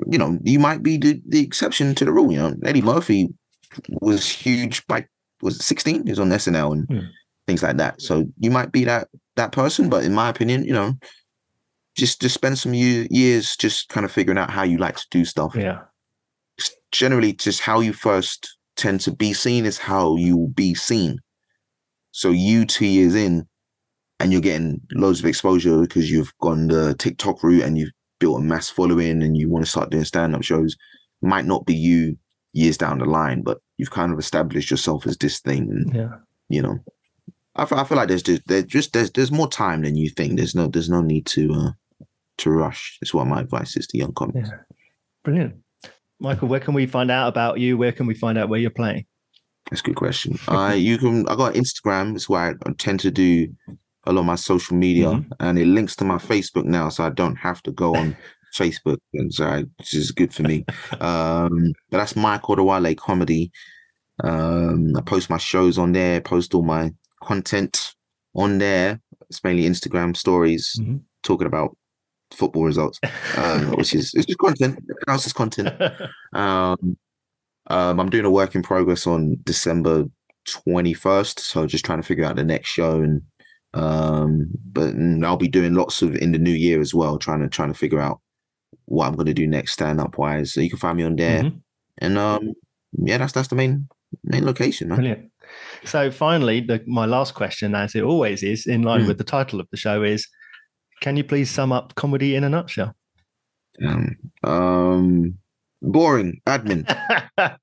you 0.08 0.18
know, 0.18 0.38
you 0.44 0.60
might 0.60 0.84
be 0.84 0.98
the, 0.98 1.22
the 1.28 1.42
exception 1.42 1.96
to 1.96 2.06
the 2.06 2.12
rule. 2.12 2.32
You 2.32 2.38
know, 2.40 2.56
Eddie 2.66 2.82
Murphy 2.82 3.30
was 4.02 4.30
huge 4.30 4.86
by 4.88 5.06
was 5.42 5.56
it 5.58 5.64
16? 5.64 6.04
He 6.06 6.12
was 6.12 6.20
on 6.20 6.30
SNL 6.30 6.74
and 6.74 6.86
Hmm. 6.90 7.08
things 7.48 7.62
like 7.64 7.78
that. 7.78 8.02
So 8.02 8.26
you 8.40 8.52
might 8.52 8.72
be 8.72 8.84
that 8.86 9.08
that 9.36 9.52
person, 9.52 9.90
but 9.90 10.04
in 10.04 10.14
my 10.14 10.30
opinion, 10.30 10.64
you 10.66 10.74
know, 10.74 10.94
just 11.96 12.22
just 12.22 12.36
spend 12.36 12.58
some 12.58 12.74
years 12.74 13.56
just 13.56 13.90
kind 13.90 14.06
of 14.06 14.12
figuring 14.12 14.38
out 14.38 14.50
how 14.50 14.64
you 14.64 14.78
like 14.78 14.98
to 14.98 15.06
do 15.12 15.26
stuff 15.26 15.56
Yeah. 15.56 15.80
Generally 16.92 17.34
just 17.34 17.62
how 17.62 17.80
you 17.80 17.94
first 17.94 18.58
tend 18.76 19.02
to 19.02 19.12
be 19.12 19.34
seen 19.34 19.66
is 19.66 19.78
how 19.78 20.16
you 20.16 20.38
will 20.38 20.50
be 20.50 20.74
seen. 20.74 21.20
So 22.12 22.30
you 22.32 22.66
two 22.66 22.86
years 22.86 23.16
in 23.16 23.46
and 24.20 24.32
you're 24.32 24.42
getting 24.42 24.80
loads 24.94 25.20
of 25.20 25.26
exposure 25.26 25.82
because 25.82 26.10
you've 26.10 26.32
gone 26.42 26.68
the 26.68 26.96
TikTok 26.96 27.44
route 27.44 27.64
and 27.64 27.78
you've 27.78 27.92
built 28.20 28.40
a 28.40 28.44
mass 28.44 28.70
following 28.70 29.22
and 29.22 29.36
you 29.36 29.50
want 29.50 29.66
to 29.66 29.70
start 29.72 29.90
doing 29.90 30.06
stand-up 30.06 30.44
shows 30.44 30.76
might 31.22 31.46
not 31.46 31.66
be 31.66 31.76
you 31.76 32.18
years 32.54 32.78
down 32.78 33.00
the 33.00 33.06
line, 33.06 33.42
but 33.42 33.58
you've 33.78 33.92
kind 33.92 34.14
of 34.14 34.20
established 34.20 34.72
yourself 34.72 35.06
as 35.06 35.18
this 35.18 35.40
thing. 35.42 35.70
And, 35.70 35.94
Yeah. 35.94 36.10
you 36.48 36.62
know, 36.62 36.80
I 37.56 37.66
feel, 37.66 37.78
I 37.78 37.84
feel 37.84 37.98
like 37.98 38.08
there's 38.08 38.24
just, 38.24 38.44
there's 38.48 38.64
just 38.66 38.94
there's 38.94 39.12
there's 39.12 39.32
more 39.32 39.50
time 39.50 39.82
than 39.82 39.96
you 39.96 40.10
think. 40.10 40.38
There's 40.38 40.56
no 40.56 40.68
there's 40.68 40.90
no 40.90 41.02
need 41.02 41.26
to 41.28 41.54
uh 41.54 41.72
to 42.40 42.50
rush. 42.52 42.98
Is 43.02 43.14
what 43.14 43.28
my 43.28 43.42
advice 43.42 43.78
is 43.78 43.88
to 43.88 43.98
young 43.98 44.14
comics. 44.14 44.50
Yeah. 44.50 44.58
Brilliant. 45.24 45.56
Michael, 46.20 46.48
where 46.48 46.60
can 46.60 46.74
we 46.74 46.86
find 46.86 47.12
out 47.12 47.28
about 47.28 47.60
you? 47.60 47.78
Where 47.78 47.92
can 47.92 48.06
we 48.06 48.14
find 48.16 48.38
out 48.38 48.50
where 48.50 48.60
you're 48.60 48.70
playing? 48.70 49.06
That's 49.70 49.82
a 49.82 49.84
good 49.86 49.96
question. 49.96 50.38
I 50.48 50.76
you 50.76 50.98
can 50.98 51.28
I 51.28 51.36
got 51.36 51.56
Instagram. 51.56 52.16
It's 52.16 52.30
where 52.30 52.56
I 52.68 52.72
tend 52.78 53.00
to 53.02 53.12
do 53.12 53.48
a 54.06 54.14
lot 54.14 54.22
of 54.22 54.26
my 54.28 54.36
social 54.36 54.78
media, 54.78 55.08
Mhm. 55.08 55.26
and 55.40 55.58
it 55.60 55.66
links 55.66 55.96
to 55.98 56.06
my 56.06 56.18
Facebook 56.18 56.66
now, 56.66 56.90
so 56.90 57.04
I 57.04 57.10
don't 57.10 57.36
have 57.38 57.62
to 57.64 57.72
go 57.72 57.96
on 57.96 58.16
Facebook, 58.56 58.98
and 59.16 59.34
so 59.34 59.46
I, 59.48 59.64
which 59.78 59.94
is 59.96 60.12
good 60.12 60.34
for 60.34 60.44
me. 60.44 60.64
Um, 61.02 61.74
but 61.90 61.98
that's 61.98 62.16
Michael 62.16 62.56
Odewale 62.56 62.96
comedy. 62.96 63.52
Um, 64.24 64.96
I 64.96 65.02
post 65.02 65.30
my 65.30 65.38
shows 65.38 65.78
on 65.78 65.92
there. 65.92 66.22
Post 66.22 66.54
all 66.54 66.64
my 66.64 66.92
content 67.24 67.96
on 68.36 68.60
there. 68.60 69.02
It's 69.30 69.44
mainly 69.44 69.64
Instagram 69.64 70.16
stories 70.16 70.78
Mhm. 70.80 71.02
talking 71.24 71.48
about 71.48 71.76
football 72.34 72.64
results, 72.66 73.00
um, 73.38 73.72
which 73.78 73.94
is 73.94 74.14
it's 74.14 74.26
just 74.26 74.40
content. 74.40 74.78
It 74.88 74.98
counts 75.08 75.26
as 75.26 75.34
content. 75.34 75.70
Um, 76.34 76.98
um, 77.68 78.00
I'm 78.00 78.10
doing 78.10 78.26
a 78.26 78.30
work 78.30 78.54
in 78.56 78.62
progress 78.62 79.08
on 79.08 79.38
December 79.44 80.06
21st, 80.48 81.40
so 81.40 81.66
just 81.66 81.86
trying 81.86 82.00
to 82.02 82.08
figure 82.08 82.26
out 82.26 82.36
the 82.36 82.44
next 82.44 82.70
show, 82.70 83.02
and 83.02 83.22
um, 83.74 84.48
but 84.72 84.90
and 84.94 85.26
I'll 85.26 85.38
be 85.38 85.48
doing 85.48 85.74
lots 85.74 86.02
of 86.02 86.16
in 86.16 86.32
the 86.32 86.38
new 86.40 86.52
year 86.52 86.80
as 86.82 86.94
well, 86.94 87.18
trying 87.18 87.40
to 87.42 87.50
trying 87.50 87.72
to 87.74 87.78
figure 87.80 88.00
out 88.00 88.20
what 88.86 89.08
I'm 89.08 89.16
going 89.16 89.26
to 89.28 89.34
do 89.34 89.48
next 89.48 89.72
stand 89.74 90.00
up 90.00 90.18
wise. 90.18 90.54
So 90.54 90.62
you 90.62 90.70
can 90.70 90.80
find 90.80 90.98
me 90.98 91.04
on 91.04 91.16
there, 91.16 91.44
Mhm. 91.44 91.62
and 92.00 92.18
um, 92.18 92.54
yeah, 92.94 93.18
that's 93.18 93.34
that's 93.34 93.48
the 93.48 93.56
main 93.56 93.88
main 94.24 94.46
location, 94.46 94.90
man. 94.90 94.98
Brilliant. 94.98 95.32
So 95.86 96.12
finally, 96.12 96.62
the, 96.62 96.84
my 96.88 97.06
last 97.06 97.34
question, 97.34 97.76
as 97.76 97.96
it 97.96 98.04
always 98.04 98.44
is, 98.44 98.66
in 98.68 98.82
line 98.84 99.02
Hmm. 99.02 99.08
with 99.08 99.18
the 99.18 99.24
title 99.24 99.60
of 99.60 99.68
the 99.72 99.78
show, 99.78 100.04
is: 100.04 100.28
Can 101.02 101.18
you 101.18 101.24
please 101.24 101.50
sum 101.50 101.72
up 101.72 101.96
comedy 101.96 102.36
in 102.36 102.44
a 102.44 102.50
nutshell? 102.50 102.96
Um, 103.86 104.16
um, 104.44 105.38
boring 105.82 106.42
admin, 106.48 106.86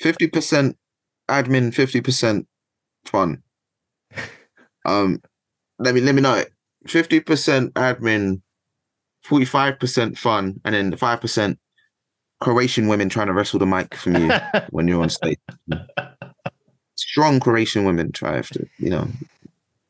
fifty 0.00 0.28
percent 0.28 0.76
admin, 1.28 1.72
fifty 1.72 2.00
percent 2.00 2.46
fun. 3.06 3.42
Um, 4.84 5.22
let 5.78 5.94
me 5.94 6.02
let 6.02 6.14
me 6.14 6.20
know 6.20 6.34
it. 6.34 6.52
Fifty 6.86 7.20
percent 7.20 7.72
admin, 7.74 8.42
forty 9.22 9.46
five 9.46 9.78
percent 9.78 10.18
fun, 10.18 10.60
and 10.64 10.74
then 10.74 10.94
five 10.96 11.20
percent 11.20 11.58
Croatian 12.40 12.88
women 12.88 13.08
trying 13.08 13.28
to 13.28 13.32
wrestle 13.32 13.58
the 13.58 13.66
mic 13.66 13.94
from 13.94 14.16
you 14.16 14.30
when 14.70 14.86
you're 14.86 15.02
on 15.02 15.08
stage. 15.08 15.38
Strong 16.96 17.40
Croatian 17.40 17.84
women 17.84 18.12
try 18.12 18.40
to 18.40 18.66
you 18.78 18.90
know 18.90 19.08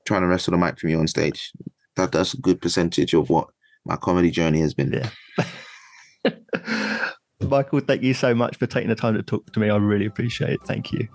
trying 0.05 0.23
to 0.23 0.27
wrestle 0.29 0.53
the 0.53 0.59
mic 0.59 0.79
from 0.79 0.91
you 0.91 0.99
on 0.99 1.09
stage. 1.09 1.53
That 1.97 2.13
that's 2.13 2.35
a 2.35 2.39
good 2.39 2.61
percentage 2.61 3.15
of 3.15 3.31
what 3.31 3.49
my 3.85 3.97
comedy 3.97 4.31
journey 4.31 4.61
has 4.61 4.75
been. 4.75 4.93
Yeah. 4.93 6.31
Michael, 7.41 7.81
thank 7.81 8.03
you 8.03 8.15
so 8.15 8.35
much 8.35 8.57
for 8.57 8.67
taking 8.67 8.89
the 8.89 8.95
time 8.95 9.15
to 9.15 9.23
talk 9.23 9.53
to 9.53 9.61
me. 9.61 9.69
I 9.71 9.77
really 9.77 10.07
appreciate 10.07 10.51
it. 10.51 10.61
Thank 10.67 10.93
you. 10.93 11.09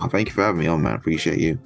Oh, 0.00 0.08
thank 0.08 0.28
you 0.28 0.34
for 0.34 0.42
having 0.42 0.60
me 0.60 0.66
on, 0.66 0.82
man. 0.82 0.94
Appreciate 0.94 1.38
you. 1.38 1.58